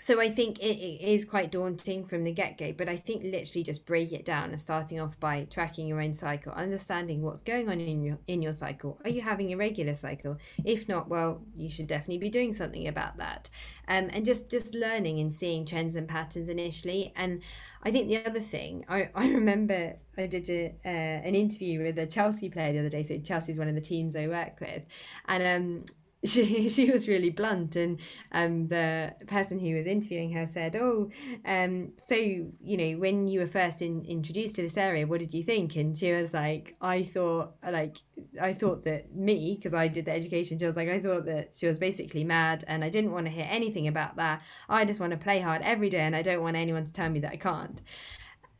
so 0.00 0.20
I 0.20 0.32
think 0.32 0.58
it, 0.58 0.78
it 0.78 1.00
is 1.00 1.24
quite 1.24 1.52
daunting 1.52 2.04
from 2.04 2.24
the 2.24 2.32
get 2.32 2.58
go, 2.58 2.72
but 2.72 2.88
I 2.88 2.96
think 2.96 3.22
literally 3.22 3.62
just 3.62 3.86
break 3.86 4.12
it 4.12 4.24
down 4.24 4.50
and 4.50 4.60
starting 4.60 5.00
off 5.00 5.18
by 5.20 5.46
tracking 5.48 5.86
your 5.86 6.00
own 6.00 6.12
cycle, 6.12 6.52
understanding 6.52 7.22
what's 7.22 7.40
going 7.40 7.68
on 7.68 7.78
in 7.78 8.02
your 8.02 8.18
in 8.26 8.42
your 8.42 8.52
cycle. 8.52 8.98
Are 9.04 9.10
you 9.10 9.20
having 9.20 9.52
a 9.52 9.56
regular 9.56 9.94
cycle? 9.94 10.38
If 10.64 10.88
not, 10.88 11.08
well, 11.08 11.42
you 11.54 11.68
should 11.68 11.86
definitely 11.86 12.18
be 12.18 12.30
doing 12.30 12.52
something 12.52 12.88
about 12.88 13.18
that, 13.18 13.48
um, 13.86 14.10
and 14.12 14.24
just 14.24 14.50
just 14.50 14.74
learning 14.74 15.20
and 15.20 15.32
seeing 15.32 15.64
trends 15.64 15.94
and 15.94 16.08
patterns 16.08 16.48
initially. 16.48 17.12
And 17.14 17.40
I 17.84 17.92
think 17.92 18.08
the 18.08 18.26
other 18.26 18.40
thing 18.40 18.84
I, 18.88 19.08
I 19.14 19.28
remember 19.28 19.98
I 20.18 20.26
did 20.26 20.50
a, 20.50 20.74
uh, 20.84 20.88
an 20.88 21.36
interview 21.36 21.80
with 21.82 21.96
a 21.98 22.06
Chelsea 22.06 22.48
player 22.48 22.72
the 22.72 22.80
other 22.80 22.88
day. 22.88 23.04
So 23.04 23.18
Chelsea 23.18 23.52
is 23.52 23.58
one 23.58 23.68
of 23.68 23.76
the 23.76 23.80
teams 23.80 24.16
I 24.16 24.26
work 24.26 24.60
with, 24.60 24.82
and 25.28 25.42
um, 25.44 25.84
she 26.24 26.68
she 26.68 26.88
was 26.88 27.08
really 27.08 27.30
blunt 27.30 27.74
and 27.74 27.98
um 28.30 28.68
the 28.68 29.12
person 29.26 29.58
who 29.58 29.74
was 29.74 29.86
interviewing 29.88 30.30
her 30.32 30.46
said 30.46 30.76
oh 30.76 31.10
um 31.44 31.90
so 31.96 32.14
you 32.14 32.76
know 32.76 32.92
when 32.98 33.26
you 33.26 33.40
were 33.40 33.46
first 33.48 33.82
in, 33.82 34.04
introduced 34.04 34.54
to 34.54 34.62
this 34.62 34.76
area 34.76 35.04
what 35.04 35.18
did 35.18 35.34
you 35.34 35.42
think? 35.42 35.74
And 35.74 35.98
she 35.98 36.12
was 36.12 36.32
like 36.32 36.76
i 36.80 37.02
thought 37.02 37.54
like 37.68 37.98
i 38.40 38.52
thought 38.54 38.84
that 38.84 39.14
me 39.16 39.56
because 39.56 39.74
i 39.74 39.88
did 39.88 40.04
the 40.04 40.12
education 40.12 40.58
she 40.60 40.66
was 40.66 40.76
like 40.76 40.88
i 40.88 41.00
thought 41.00 41.24
that 41.26 41.56
she 41.56 41.66
was 41.66 41.78
basically 41.78 42.22
mad 42.22 42.64
and 42.68 42.84
i 42.84 42.88
didn't 42.88 43.10
want 43.10 43.26
to 43.26 43.32
hear 43.32 43.48
anything 43.50 43.88
about 43.88 44.16
that. 44.16 44.42
I 44.68 44.84
just 44.84 45.00
want 45.00 45.10
to 45.10 45.16
play 45.16 45.40
hard 45.40 45.62
every 45.62 45.90
day 45.90 46.00
and 46.00 46.14
i 46.14 46.22
don't 46.22 46.42
want 46.42 46.56
anyone 46.56 46.84
to 46.84 46.92
tell 46.92 47.08
me 47.08 47.18
that 47.20 47.32
i 47.32 47.36
can't. 47.36 47.82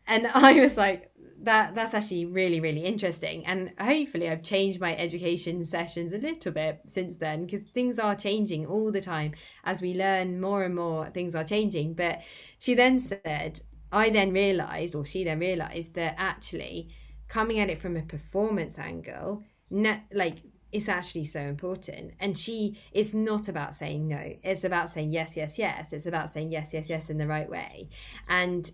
And 0.09 0.27
i 0.35 0.55
was 0.55 0.77
like 0.77 1.12
that 1.45 1.75
that's 1.75 1.95
actually 1.95 2.25
really 2.25 2.61
really 2.61 2.85
interesting. 2.85 3.45
And 3.47 3.73
hopefully 3.81 4.29
i've 4.29 4.43
changed 4.43 4.81
my 4.81 4.97
education 4.97 5.65
sessions 5.65 6.13
a 6.13 6.19
little 6.19 6.53
bit 6.53 6.81
since 6.87 7.17
then 7.17 7.45
because 7.45 7.63
things 7.63 7.99
are 7.99 8.15
changing 8.15 8.67
all 8.67 8.93
the 8.93 9.01
time. 9.01 9.33
As 9.65 9.81
we 9.81 9.95
learn 9.95 10.41
more 10.41 10.65
and 10.65 10.75
more 10.75 11.11
things 11.11 11.35
are 11.35 11.45
changing. 11.45 11.95
But 11.95 12.23
she 12.59 12.75
then 12.75 13.01
said 13.01 13.61
i 13.91 14.09
then 14.11 14.33
realized 14.33 14.95
or 14.95 15.05
she 15.05 15.25
then 15.25 15.39
realized 15.39 15.95
that 15.95 16.15
actually 16.19 16.89
coming 17.29 17.59
at 17.61 17.71
it 17.71 17.79
from 17.79 17.97
a 17.97 18.03
performance 18.03 18.79
angle 18.79 19.43
ne- 19.71 20.03
like 20.13 20.39
it's 20.73 20.89
actually 20.89 21.27
so 21.27 21.41
important. 21.41 22.13
And 22.19 22.37
she 22.37 22.79
it's 22.93 23.15
not 23.15 23.49
about 23.49 23.75
saying 23.75 24.09
no. 24.09 24.33
It's 24.43 24.65
about 24.65 24.89
saying 24.91 25.13
yes 25.13 25.37
yes 25.37 25.59
yes. 25.59 25.93
It's 25.93 26.07
about 26.07 26.31
saying 26.31 26.51
yes 26.51 26.73
yes 26.73 26.89
yes 26.89 27.11
in 27.11 27.19
the 27.19 27.27
right 27.27 27.49
way. 27.49 27.91
And 28.29 28.71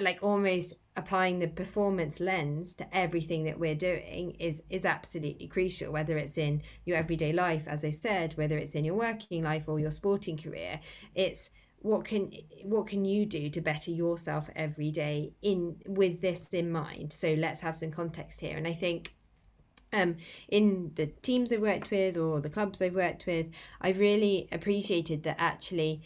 like 0.00 0.18
almost 0.22 0.74
applying 0.96 1.38
the 1.38 1.48
performance 1.48 2.20
lens 2.20 2.74
to 2.74 2.96
everything 2.96 3.44
that 3.44 3.58
we're 3.58 3.74
doing 3.74 4.30
is 4.38 4.62
is 4.70 4.84
absolutely 4.84 5.46
crucial 5.46 5.92
whether 5.92 6.16
it's 6.16 6.38
in 6.38 6.62
your 6.84 6.96
everyday 6.96 7.32
life 7.32 7.64
as 7.68 7.84
i 7.84 7.90
said 7.90 8.32
whether 8.36 8.56
it's 8.56 8.74
in 8.74 8.84
your 8.84 8.94
working 8.94 9.42
life 9.42 9.68
or 9.68 9.78
your 9.78 9.90
sporting 9.90 10.36
career. 10.36 10.80
It's 11.14 11.50
what 11.80 12.04
can 12.04 12.32
what 12.64 12.86
can 12.86 13.04
you 13.04 13.26
do 13.26 13.48
to 13.50 13.60
better 13.60 13.90
yourself 13.90 14.48
every 14.56 14.90
day 14.90 15.32
in 15.42 15.76
with 15.86 16.20
this 16.20 16.46
in 16.52 16.70
mind? 16.70 17.12
So 17.12 17.34
let's 17.34 17.60
have 17.60 17.76
some 17.76 17.90
context 17.90 18.40
here. 18.40 18.56
And 18.56 18.66
i 18.66 18.72
think 18.72 19.12
um, 19.92 20.16
in 20.48 20.90
the 20.96 21.06
teams 21.06 21.52
I've 21.52 21.60
worked 21.60 21.90
with 21.90 22.16
or 22.16 22.40
the 22.40 22.50
clubs 22.50 22.82
I've 22.82 22.96
worked 22.96 23.24
with, 23.24 23.46
I've 23.80 24.00
really 24.00 24.48
appreciated 24.50 25.22
that 25.22 25.36
actually 25.38 26.02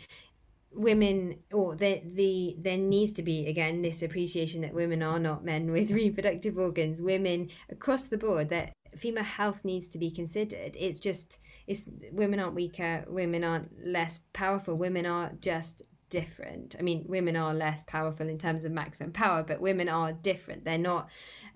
women 0.73 1.37
or 1.53 1.75
the 1.75 2.01
the 2.05 2.57
there 2.59 2.77
needs 2.77 3.13
to 3.13 3.23
be 3.23 3.47
again 3.47 3.83
this 3.83 4.03
appreciation 4.03 4.61
that 4.61 4.73
women 4.73 5.03
are 5.03 5.19
not 5.19 5.45
men 5.45 5.71
with 5.73 5.91
reproductive 5.91 6.59
organs. 6.59 7.03
Women 7.03 7.49
across 7.71 8.09
the 8.09 8.19
board 8.19 8.49
that 8.51 8.73
female 8.97 9.25
health 9.25 9.65
needs 9.65 9.89
to 9.89 9.99
be 9.99 10.11
considered. 10.11 10.77
It's 10.79 11.01
just 11.01 11.39
it's 11.67 11.87
women 12.13 12.41
aren't 12.41 12.55
weaker 12.55 13.05
women 13.09 13.45
aren't 13.45 13.71
less 13.87 14.21
powerful 14.33 14.75
women 14.75 15.07
are 15.07 15.33
just 15.41 15.83
different. 16.09 16.77
I 16.79 16.83
mean 16.83 17.05
women 17.09 17.37
are 17.37 17.55
less 17.55 17.85
powerful 17.85 18.29
in 18.29 18.39
terms 18.39 18.65
of 18.65 18.73
maximum 18.73 19.13
power 19.13 19.43
but 19.43 19.61
women 19.61 19.89
are 19.89 20.13
different. 20.13 20.65
They're 20.65 20.79
not 20.79 21.09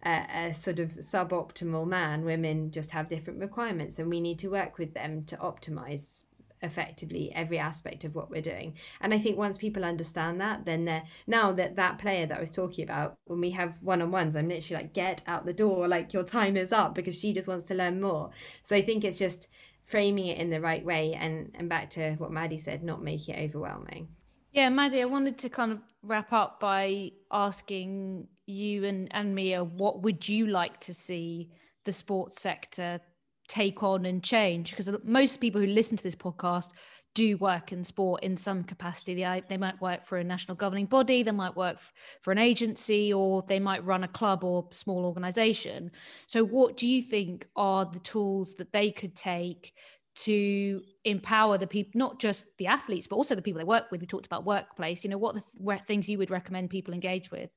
a, 0.04 0.26
a 0.48 0.54
sort 0.54 0.80
of 0.80 0.90
suboptimal 0.96 1.86
man. 1.86 2.24
Women 2.24 2.70
just 2.70 2.90
have 2.90 3.08
different 3.08 3.40
requirements 3.40 3.98
and 3.98 4.08
we 4.08 4.20
need 4.20 4.38
to 4.40 4.48
work 4.48 4.78
with 4.78 4.94
them 4.94 5.24
to 5.26 5.36
optimize 5.36 6.22
effectively 6.64 7.30
every 7.34 7.58
aspect 7.58 8.04
of 8.04 8.14
what 8.14 8.30
we're 8.30 8.42
doing. 8.42 8.74
And 9.00 9.14
i 9.14 9.18
think 9.18 9.36
once 9.36 9.58
people 9.58 9.84
understand 9.84 10.40
that 10.40 10.64
then 10.64 10.84
they're 10.84 11.04
now 11.26 11.52
that 11.52 11.76
that 11.76 11.98
player 11.98 12.26
that 12.26 12.38
i 12.38 12.40
was 12.40 12.50
talking 12.50 12.84
about 12.84 13.14
when 13.26 13.40
we 13.40 13.50
have 13.50 13.78
one-on-ones 13.82 14.36
i'm 14.36 14.48
literally 14.48 14.82
like 14.82 14.94
get 14.94 15.22
out 15.26 15.44
the 15.44 15.52
door 15.52 15.86
like 15.88 16.12
your 16.12 16.24
time 16.24 16.56
is 16.56 16.72
up 16.72 16.94
because 16.94 17.18
she 17.18 17.32
just 17.32 17.48
wants 17.48 17.68
to 17.68 17.74
learn 17.74 18.00
more. 18.00 18.30
So 18.62 18.74
i 18.76 18.82
think 18.82 19.04
it's 19.04 19.18
just 19.18 19.48
framing 19.84 20.26
it 20.26 20.38
in 20.38 20.50
the 20.50 20.60
right 20.60 20.84
way 20.84 21.14
and 21.14 21.50
and 21.54 21.68
back 21.68 21.90
to 21.90 22.14
what 22.14 22.32
Maddy 22.32 22.58
said 22.58 22.82
not 22.82 23.02
make 23.02 23.28
it 23.28 23.38
overwhelming. 23.38 24.08
Yeah 24.52 24.68
Maddy 24.70 25.02
I 25.02 25.04
wanted 25.04 25.38
to 25.38 25.48
kind 25.48 25.72
of 25.72 25.80
wrap 26.02 26.32
up 26.32 26.60
by 26.60 27.12
asking 27.30 28.28
you 28.46 28.84
and 28.84 29.08
and 29.12 29.34
Mia 29.34 29.62
what 29.62 30.02
would 30.02 30.28
you 30.28 30.46
like 30.46 30.80
to 30.80 30.94
see 30.94 31.50
the 31.84 31.92
sports 31.92 32.40
sector 32.40 33.00
take 33.49 33.82
on 33.82 34.07
and 34.07 34.22
change 34.22 34.70
because 34.70 34.88
most 35.05 35.40
people 35.40 35.61
who 35.61 35.66
listen 35.66 35.97
to 35.97 36.03
this 36.03 36.14
podcast 36.14 36.70
do 37.14 37.36
work 37.36 37.72
in 37.72 37.84
sport 37.84 38.22
in 38.22 38.36
some 38.36 38.64
capacity. 38.64 39.14
They, 39.14 39.42
they 39.49 39.57
might 39.57 39.80
work 39.80 40.05
for 40.05 40.18
a 40.18 40.24
national 40.24 40.57
governing 40.57 40.86
body, 40.86 41.22
they 41.22 41.30
might 41.30 41.57
work 41.57 41.76
f- 41.76 41.92
for 42.22 42.32
an 42.32 42.38
agency, 42.38 43.12
or 43.12 43.42
they 43.47 43.61
might 43.61 43.84
run 43.84 44.05
a 44.05 44.09
club 44.09 44.42
or 44.45 44.68
small 44.72 45.05
organization. 45.05 45.92
So, 46.26 46.45
what 46.45 46.76
do 46.76 46.88
you 46.88 47.03
think 47.03 47.47
are 47.57 47.84
the 47.84 48.01
tools 48.01 48.55
that 48.57 48.72
they 48.72 48.90
could 48.90 49.14
take 49.14 49.72
to 50.16 50.82
empower 51.05 51.59
the 51.59 51.66
people, 51.66 51.92
not 51.95 52.20
just 52.20 52.47
the 52.59 52.66
athletes, 52.66 53.07
but 53.07 53.16
also 53.16 53.34
the 53.34 53.42
people 53.42 53.59
they 53.59 53.64
work 53.64 53.90
with? 53.90 54.01
We 54.01 54.07
talked 54.07 54.26
about 54.26 54.45
workplace. 54.45 55.05
You 55.05 55.11
know, 55.11 55.18
what 55.18 55.36
the 55.36 55.42
th- 55.66 55.82
things 55.86 56.09
you 56.09 56.18
would 56.18 56.30
recommend 56.30 56.70
people 56.70 56.95
engage 56.95 57.30
with? 57.30 57.51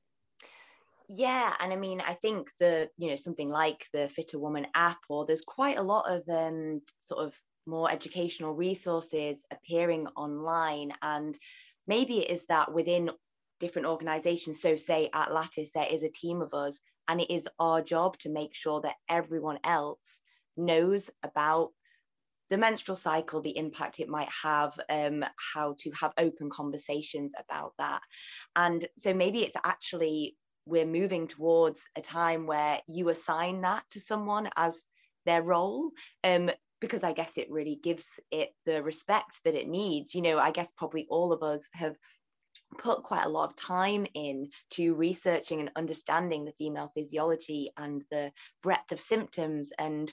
Yeah 1.10 1.54
and 1.58 1.72
i 1.72 1.76
mean 1.76 2.02
i 2.02 2.12
think 2.12 2.50
the 2.60 2.90
you 2.98 3.08
know 3.08 3.16
something 3.16 3.48
like 3.48 3.86
the 3.94 4.10
Fitr 4.14 4.38
Woman 4.38 4.66
app 4.74 4.98
or 5.08 5.24
there's 5.24 5.40
quite 5.40 5.78
a 5.78 5.82
lot 5.82 6.04
of 6.10 6.28
um 6.28 6.82
sort 7.00 7.24
of 7.26 7.40
more 7.68 7.90
educational 7.90 8.54
resources 8.54 9.44
appearing 9.52 10.06
online. 10.16 10.92
And 11.02 11.38
maybe 11.86 12.20
it 12.20 12.30
is 12.30 12.46
that 12.46 12.72
within 12.72 13.10
different 13.60 13.86
organizations, 13.86 14.60
so 14.60 14.74
say 14.74 15.10
at 15.14 15.32
Lattice, 15.32 15.70
there 15.74 15.86
is 15.88 16.02
a 16.02 16.08
team 16.10 16.40
of 16.40 16.54
us, 16.54 16.80
and 17.08 17.20
it 17.20 17.30
is 17.30 17.46
our 17.60 17.82
job 17.82 18.18
to 18.20 18.30
make 18.30 18.54
sure 18.54 18.80
that 18.80 18.96
everyone 19.08 19.58
else 19.64 20.20
knows 20.56 21.10
about 21.22 21.70
the 22.50 22.56
menstrual 22.58 22.96
cycle, 22.96 23.42
the 23.42 23.56
impact 23.58 24.00
it 24.00 24.08
might 24.08 24.30
have, 24.42 24.78
um, 24.88 25.24
how 25.52 25.76
to 25.80 25.90
have 25.90 26.12
open 26.16 26.48
conversations 26.48 27.32
about 27.38 27.74
that. 27.78 28.00
And 28.56 28.88
so 28.96 29.12
maybe 29.12 29.40
it's 29.42 29.56
actually 29.64 30.36
we're 30.68 30.86
moving 30.86 31.26
towards 31.26 31.82
a 31.96 32.00
time 32.00 32.46
where 32.46 32.80
you 32.86 33.08
assign 33.08 33.62
that 33.62 33.84
to 33.90 34.00
someone 34.00 34.48
as 34.56 34.84
their 35.24 35.42
role 35.42 35.90
um, 36.24 36.50
because 36.80 37.02
I 37.02 37.12
guess 37.12 37.36
it 37.36 37.50
really 37.50 37.78
gives 37.82 38.08
it 38.30 38.50
the 38.66 38.82
respect 38.82 39.40
that 39.44 39.54
it 39.54 39.68
needs. 39.68 40.14
You 40.14 40.22
know, 40.22 40.38
I 40.38 40.50
guess 40.50 40.70
probably 40.76 41.06
all 41.10 41.32
of 41.32 41.42
us 41.42 41.62
have 41.72 41.96
put 42.78 43.02
quite 43.02 43.24
a 43.24 43.28
lot 43.30 43.48
of 43.48 43.56
time 43.56 44.06
in 44.14 44.48
to 44.72 44.94
researching 44.94 45.60
and 45.60 45.70
understanding 45.74 46.44
the 46.44 46.52
female 46.52 46.92
physiology 46.94 47.70
and 47.76 48.04
the 48.10 48.30
breadth 48.62 48.92
of 48.92 49.00
symptoms 49.00 49.70
and 49.78 50.12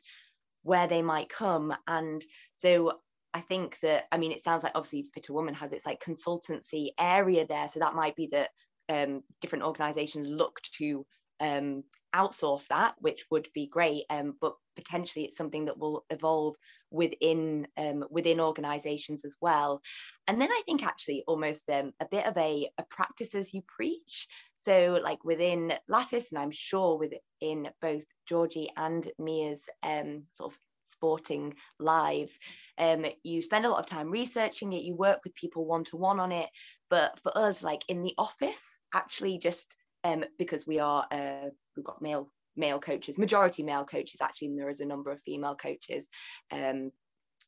where 0.63 0.87
they 0.87 1.01
might 1.01 1.29
come. 1.29 1.75
And 1.87 2.23
so 2.57 2.93
I 3.33 3.41
think 3.41 3.77
that, 3.81 4.05
I 4.11 4.17
mean, 4.17 4.31
it 4.31 4.43
sounds 4.43 4.63
like 4.63 4.71
obviously 4.73 5.07
Fitr 5.15 5.31
Woman 5.31 5.53
has 5.55 5.73
its 5.73 5.85
like 5.85 6.03
consultancy 6.03 6.89
area 6.97 7.45
there. 7.45 7.67
So 7.67 7.79
that 7.79 7.93
might 7.93 8.15
be 8.15 8.29
that 8.31 8.49
um, 8.89 9.23
different 9.41 9.65
organizations 9.65 10.27
look 10.27 10.59
to 10.77 11.05
um, 11.39 11.83
outsource 12.15 12.67
that, 12.67 12.95
which 12.99 13.25
would 13.31 13.47
be 13.53 13.67
great. 13.67 14.03
Um, 14.09 14.35
but 14.39 14.55
potentially 14.75 15.25
it's 15.25 15.37
something 15.37 15.65
that 15.65 15.77
will 15.77 16.05
evolve 16.09 16.55
within 16.91 17.67
um, 17.77 18.05
within 18.09 18.39
organizations 18.39 19.23
as 19.25 19.35
well 19.41 19.81
and 20.27 20.39
then 20.41 20.51
i 20.51 20.61
think 20.65 20.83
actually 20.83 21.23
almost 21.27 21.69
um, 21.69 21.91
a 21.99 22.05
bit 22.09 22.25
of 22.25 22.37
a, 22.37 22.69
a 22.77 22.83
practice 22.89 23.33
as 23.35 23.53
you 23.53 23.61
preach 23.67 24.27
so 24.57 24.99
like 25.03 25.23
within 25.23 25.73
lattice 25.87 26.31
and 26.31 26.39
i'm 26.39 26.51
sure 26.51 26.97
within 26.97 27.69
both 27.81 28.03
georgie 28.27 28.69
and 28.77 29.11
mia's 29.17 29.67
um, 29.83 30.23
sort 30.33 30.51
of 30.51 30.59
sporting 30.87 31.53
lives 31.79 32.33
um, 32.77 33.05
you 33.23 33.41
spend 33.41 33.65
a 33.65 33.69
lot 33.69 33.79
of 33.79 33.87
time 33.87 34.11
researching 34.11 34.73
it 34.73 34.83
you 34.83 34.95
work 34.95 35.19
with 35.23 35.33
people 35.35 35.65
one-to-one 35.65 36.19
on 36.19 36.31
it 36.31 36.49
but 36.95 37.19
for 37.21 37.37
us 37.37 37.61
like 37.61 37.83
in 37.89 38.01
the 38.03 38.13
office 38.17 38.77
actually 38.93 39.37
just 39.37 39.75
um, 40.05 40.23
because 40.39 40.65
we 40.65 40.79
are 40.79 41.05
uh, 41.11 41.49
we've 41.75 41.83
got 41.83 42.01
male 42.01 42.31
male 42.55 42.79
coaches, 42.79 43.17
majority 43.17 43.63
male 43.63 43.83
coaches 43.83 44.21
actually, 44.21 44.47
and 44.47 44.57
there 44.57 44.69
is 44.69 44.79
a 44.79 44.85
number 44.85 45.11
of 45.11 45.19
female 45.25 45.55
coaches. 45.55 46.07
Um, 46.51 46.91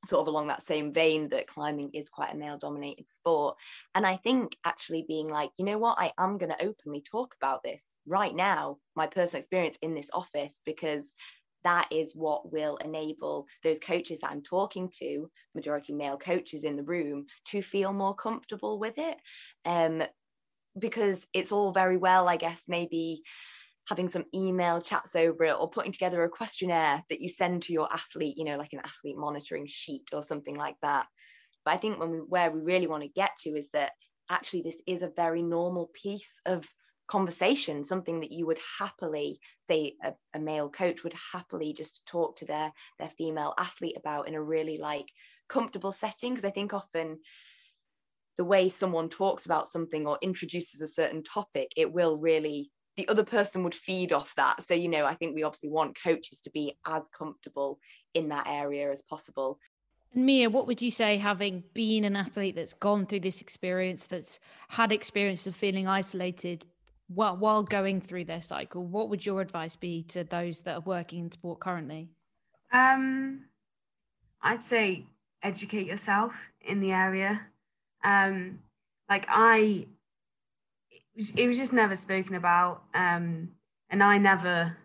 sort 0.06 0.22
of 0.22 0.28
along 0.28 0.48
that 0.48 0.62
same 0.62 0.94
vein 0.94 1.30
that 1.30 1.48
climbing 1.48 1.90
is 1.94 2.10
quite 2.10 2.34
a 2.34 2.38
male 2.38 2.58
dominated 2.60 3.10
sport 3.10 3.58
and 3.96 4.06
i 4.06 4.16
think 4.16 4.56
actually 4.64 5.04
being 5.08 5.28
like 5.28 5.50
you 5.58 5.66
know 5.66 5.80
what 5.80 5.98
i 5.98 6.14
am 6.20 6.38
going 6.38 6.52
to 6.52 6.64
openly 6.64 7.02
talk 7.02 7.34
about 7.42 7.64
this 7.64 7.90
right 8.06 8.36
now 8.36 8.78
my 8.96 9.08
personal 9.08 9.40
experience 9.40 9.76
in 9.82 9.96
this 9.96 10.12
office 10.14 10.62
because 10.68 11.14
that 11.68 11.88
is 11.92 12.14
what 12.16 12.50
will 12.52 12.78
enable 12.78 13.46
those 13.64 13.80
coaches 13.80 14.20
that 14.20 14.32
i'm 14.32 14.42
talking 14.42 14.90
to 14.90 15.30
majority 15.54 15.94
male 15.94 16.18
coaches 16.18 16.64
in 16.64 16.78
the 16.78 16.84
room 16.84 17.26
to 17.46 17.62
feel 17.62 17.92
more 17.92 18.16
comfortable 18.16 18.80
with 18.80 18.98
it 18.98 19.18
um, 19.66 20.02
because 20.80 21.28
it's 21.34 21.52
all 21.52 21.74
very 21.74 21.98
well 21.98 22.30
i 22.30 22.38
guess 22.38 22.64
maybe 22.70 23.22
having 23.90 24.10
some 24.10 24.26
email 24.34 24.82
chats 24.82 25.16
over 25.16 25.46
it 25.46 25.56
or 25.60 25.70
putting 25.70 25.92
together 25.92 26.24
a 26.24 26.30
questionnaire 26.30 27.04
that 27.10 27.22
you 27.22 27.30
send 27.30 27.64
to 27.64 27.72
your 27.72 27.88
athlete, 27.94 28.36
you 28.38 28.44
know, 28.44 28.58
like 28.58 28.74
an 28.74 28.82
athlete 28.84 29.18
monitoring 29.18 29.66
sheet 29.66 30.10
or 30.12 30.22
something 30.22 30.56
like 30.56 30.76
that. 30.82 31.06
But 31.64 31.74
I 31.74 31.78
think 31.78 31.98
when 31.98 32.12
we, 32.12 32.18
where 32.18 32.52
we 32.52 32.60
really 32.60 32.88
want 32.88 33.04
to 33.04 33.10
get 33.10 33.32
to 33.42 33.52
is 33.52 33.70
that 33.72 33.92
actually 34.30 34.62
this 34.62 34.82
is 34.88 35.04
a 35.04 35.12
very 35.16 35.42
normal 35.42 35.90
piece 35.94 36.40
of 36.46 36.68
conversation, 37.08 37.84
something 37.84 38.20
that 38.20 38.32
you 38.32 38.46
would 38.46 38.60
happily, 38.80 39.40
say 39.68 39.96
a, 40.04 40.14
a 40.34 40.40
male 40.40 40.70
coach 40.70 41.04
would 41.04 41.16
happily 41.34 41.74
just 41.74 42.06
talk 42.06 42.38
to 42.38 42.46
their 42.46 42.72
their 43.00 43.10
female 43.10 43.54
athlete 43.58 43.98
about 43.98 44.28
in 44.28 44.36
a 44.36 44.42
really 44.42 44.78
like 44.78 45.08
comfortable 45.48 45.92
setting. 45.92 46.34
Because 46.34 46.48
I 46.48 46.52
think 46.52 46.74
often 46.74 47.20
the 48.38 48.46
way 48.46 48.70
someone 48.70 49.10
talks 49.10 49.46
about 49.46 49.70
something 49.70 50.06
or 50.06 50.20
introduces 50.22 50.82
a 50.82 50.88
certain 50.88 51.24
topic, 51.24 51.72
it 51.76 51.92
will 51.92 52.18
really 52.18 52.72
the 52.98 53.08
other 53.10 53.24
person 53.24 53.64
would 53.64 53.76
feed 53.76 54.12
off 54.12 54.34
that. 54.36 54.64
So, 54.64 54.74
you 54.74 54.88
know, 54.88 55.06
I 55.06 55.14
think 55.14 55.36
we 55.36 55.44
obviously 55.44 55.70
want 55.70 55.98
coaches 56.04 56.42
to 56.42 56.50
be 56.50 56.76
as 56.86 57.08
comfortable 57.10 57.80
in 58.16 58.30
that 58.30 58.48
area 58.48 58.92
as 58.92 59.04
possible. 59.04 59.60
And 60.16 60.26
Mia, 60.26 60.50
what 60.50 60.66
would 60.66 60.82
you 60.82 60.90
say, 60.90 61.18
having 61.18 61.64
been 61.74 62.04
an 62.04 62.16
athlete 62.16 62.56
that's 62.56 62.74
gone 62.74 63.06
through 63.06 63.20
this 63.20 63.40
experience, 63.40 64.08
that's 64.08 64.40
had 64.70 64.92
experience 64.92 65.46
of 65.46 65.56
feeling 65.56 65.88
isolated 65.88 66.66
while, 67.08 67.38
while 67.38 67.64
going 67.64 68.02
through 68.02 68.26
their 68.26 68.42
cycle, 68.42 68.84
what 68.84 69.10
would 69.10 69.26
your 69.26 69.42
advice 69.42 69.76
be 69.76 70.04
to 70.04 70.24
those 70.24 70.62
that 70.62 70.76
are 70.76 70.82
working 70.82 71.20
in 71.20 71.32
sport 71.32 71.60
currently? 71.60 72.10
Um, 72.72 73.46
I'd 74.42 74.64
say 74.64 75.06
educate 75.42 75.88
yourself 75.88 76.34
in 76.62 76.80
the 76.80 76.92
area. 76.92 77.42
Um, 78.04 78.60
like 79.10 79.26
I 79.30 79.88
it 81.18 81.48
was 81.48 81.58
just 81.58 81.74
never 81.74 81.96
spoken 81.96 82.36
about 82.36 82.84
um, 82.94 83.50
and 83.90 84.04
i 84.04 84.18
never 84.18 84.78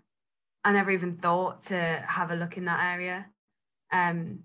i 0.64 0.72
never 0.72 0.90
even 0.90 1.16
thought 1.16 1.60
to 1.60 1.76
have 2.06 2.30
a 2.30 2.36
look 2.36 2.56
in 2.56 2.64
that 2.64 2.80
area 2.94 3.26
um, 3.92 4.40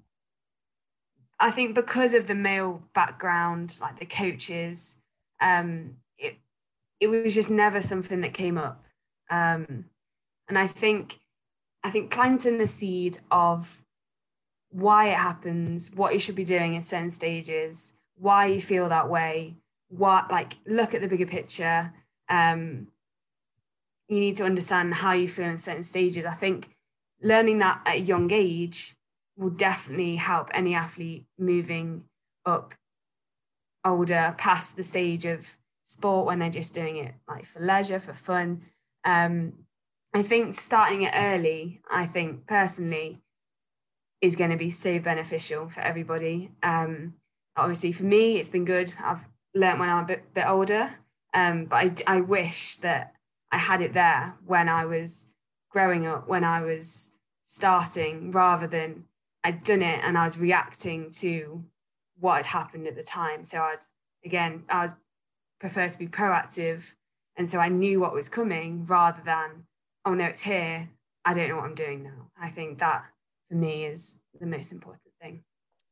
i 1.39 1.49
think 1.49 1.75
because 1.75 2.13
of 2.13 2.28
the 2.28 2.36
male 2.36 2.84
background 2.93 3.78
like 3.82 3.99
the 3.99 4.05
coaches 4.05 4.97
um, 5.41 5.95
it, 7.00 7.08
was 7.08 7.36
just 7.36 7.50
never 7.50 7.82
something 7.82 8.22
that 8.22 8.34
came 8.34 8.58
up. 8.58 8.84
Um, 9.30 9.86
and 10.48 10.58
i 10.58 10.66
think 10.66 11.20
i 11.84 11.91
think 11.91 12.10
planting 12.10 12.58
the 12.58 12.68
seed 12.68 13.20
of 13.30 13.84
why 14.70 15.10
it 15.10 15.18
happens 15.18 15.91
what 15.93 16.14
you 16.14 16.20
should 16.20 16.36
be 16.36 16.45
doing 16.45 16.74
in 16.74 16.82
certain 16.82 17.12
stages 17.12 17.95
why 18.16 18.45
you 18.45 18.62
feel 18.62 18.88
that 18.88 19.10
way 19.10 19.56
what 19.89 20.30
like 20.32 20.58
look 20.66 20.93
at 20.93 21.02
the 21.02 21.08
bigger 21.08 21.26
picture. 21.26 21.93
Um 22.30 22.88
you 24.10 24.20
need 24.20 24.38
to 24.38 24.45
understand 24.45 24.93
how 24.93 25.12
you 25.12 25.28
feel 25.28 25.48
in 25.48 25.58
certain 25.58 25.84
stages. 25.84 26.24
I 26.24 26.34
think 26.34 26.70
learning 27.22 27.58
that 27.58 27.82
at 27.86 27.95
a 27.95 28.00
young 28.00 28.32
age 28.32 28.95
will 29.36 29.50
definitely 29.50 30.16
help 30.16 30.50
any 30.54 30.74
athlete 30.76 31.26
moving 31.38 32.04
up 32.45 32.74
older 33.84 34.34
past 34.38 34.78
the 34.78 34.84
stage 34.84 35.26
of 35.26 35.58
sport 35.88 36.26
when 36.26 36.40
they're 36.40 36.50
just 36.50 36.74
doing 36.74 36.98
it 36.98 37.14
like 37.28 37.46
for 37.46 37.60
leisure 37.60 38.00
for 38.00 38.14
fun 38.14 38.62
um 39.06 39.54
i 40.14 40.22
think 40.22 40.54
starting 40.54 41.04
it 41.04 41.14
early 41.16 41.82
i 41.92 42.06
think 42.06 42.46
personally 42.46 43.20
is 44.22 44.36
going 44.36 44.50
to 44.50 44.58
be 44.58 44.70
so 44.70 45.00
beneficial 45.00 45.70
for 45.70 45.82
everybody 45.82 46.52
um 46.62 47.14
obviously 47.56 47.92
for 47.92 48.04
me 48.04 48.38
it's 48.38 48.50
been 48.50 48.66
good 48.66 48.94
i've 49.04 49.26
learnt 49.58 49.80
when 49.80 49.90
I'm 49.90 50.04
a 50.04 50.08
bit, 50.08 50.34
bit 50.34 50.48
older. 50.48 50.94
Um, 51.34 51.66
but 51.66 51.76
I, 51.76 51.92
I 52.18 52.22
wish 52.22 52.78
that 52.78 53.14
I 53.52 53.58
had 53.58 53.82
it 53.82 53.94
there 53.94 54.36
when 54.46 54.70
I 54.70 54.86
was 54.86 55.28
growing 55.70 56.08
up, 56.08 56.28
when 56.28 56.44
I 56.44 56.62
was 56.62 57.12
starting, 57.44 58.32
rather 58.32 58.68
than 58.68 59.06
I'd 59.44 59.64
done 59.64 59.82
it 59.82 60.02
and 60.04 60.18
I 60.18 60.24
was 60.24 60.40
reacting 60.40 61.12
to 61.20 61.64
what 62.20 62.38
had 62.38 62.46
happened 62.48 62.88
at 62.88 62.96
the 62.96 63.04
time. 63.04 63.46
So 63.46 63.60
I 63.60 63.72
was, 63.72 63.88
again, 64.26 64.64
I 64.70 64.84
was 64.84 64.94
prefer 65.60 65.89
to 65.89 65.97
be 65.97 66.08
proactive. 66.08 66.95
And 67.36 67.49
so 67.49 67.60
I 67.60 67.70
knew 67.70 67.99
what 67.99 68.14
was 68.14 68.30
coming 68.30 68.86
rather 68.86 69.22
than, 69.24 69.66
oh 70.05 70.14
no, 70.14 70.26
it's 70.26 70.41
here. 70.41 70.89
I 71.26 71.34
don't 71.34 71.49
know 71.49 71.55
what 71.58 71.66
I'm 71.66 71.76
doing 71.76 72.03
now. 72.03 72.32
I 72.41 72.49
think 72.49 72.80
that 72.80 73.05
for 73.49 73.55
me 73.55 73.86
is 73.86 74.18
the 74.39 74.45
most 74.45 74.72
important. 74.72 75.01
thing. 75.22 75.43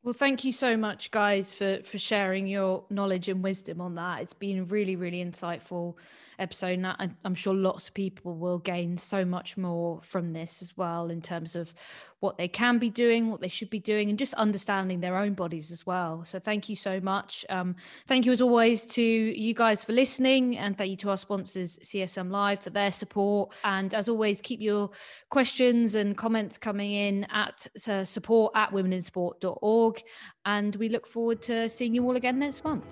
Well, 0.03 0.13
thank 0.13 0.43
you 0.43 0.51
so 0.51 0.77
much, 0.77 1.09
guys, 1.09 1.53
for 1.53 1.79
for 1.83 1.97
sharing 1.97 2.45
your 2.47 2.85
knowledge 2.91 3.27
and 3.27 3.43
wisdom 3.43 3.81
on 3.81 3.95
that. 3.95 4.21
It's 4.21 4.33
been 4.33 4.67
really, 4.67 4.95
really 4.95 5.23
insightful 5.23 5.95
episode. 6.39 6.83
And 6.99 7.15
I'm 7.23 7.35
sure 7.35 7.53
lots 7.53 7.87
of 7.87 7.93
people 7.93 8.35
will 8.35 8.59
gain 8.59 8.97
so 8.97 9.25
much 9.25 9.57
more 9.57 10.01
from 10.03 10.33
this 10.33 10.61
as 10.61 10.75
well 10.77 11.09
in 11.09 11.21
terms 11.21 11.55
of 11.55 11.73
what 12.19 12.37
they 12.37 12.47
can 12.47 12.79
be 12.79 12.89
doing, 12.89 13.29
what 13.29 13.41
they 13.41 13.47
should 13.47 13.69
be 13.69 13.79
doing, 13.79 14.09
and 14.09 14.17
just 14.17 14.33
understanding 14.33 14.99
their 14.99 15.15
own 15.15 15.33
bodies 15.33 15.71
as 15.71 15.85
well. 15.85 16.23
So 16.25 16.39
thank 16.39 16.69
you 16.69 16.75
so 16.75 16.99
much. 16.99 17.45
Um, 17.49 17.75
thank 18.07 18.25
you 18.25 18.31
as 18.31 18.41
always 18.41 18.85
to 18.87 19.01
you 19.01 19.53
guys 19.53 19.83
for 19.83 19.93
listening, 19.93 20.57
and 20.57 20.77
thank 20.77 20.89
you 20.89 20.97
to 20.97 21.11
our 21.11 21.17
sponsors, 21.17 21.77
CSM 21.83 22.31
Live, 22.31 22.59
for 22.61 22.71
their 22.71 22.91
support. 22.91 23.53
And 23.63 23.93
as 23.93 24.09
always, 24.09 24.41
keep 24.41 24.59
your 24.59 24.89
questions 25.29 25.95
and 25.95 26.17
comments 26.17 26.57
coming 26.57 26.93
in 26.93 27.25
at 27.25 27.67
uh, 27.87 28.05
support 28.05 28.53
at 28.55 28.71
womeninsport.org. 28.71 30.01
And 30.45 30.75
we 30.77 30.89
look 30.89 31.07
forward 31.07 31.41
to 31.43 31.69
seeing 31.69 31.93
you 31.93 32.03
all 32.05 32.15
again 32.15 32.39
next 32.39 32.63
month. 32.63 32.85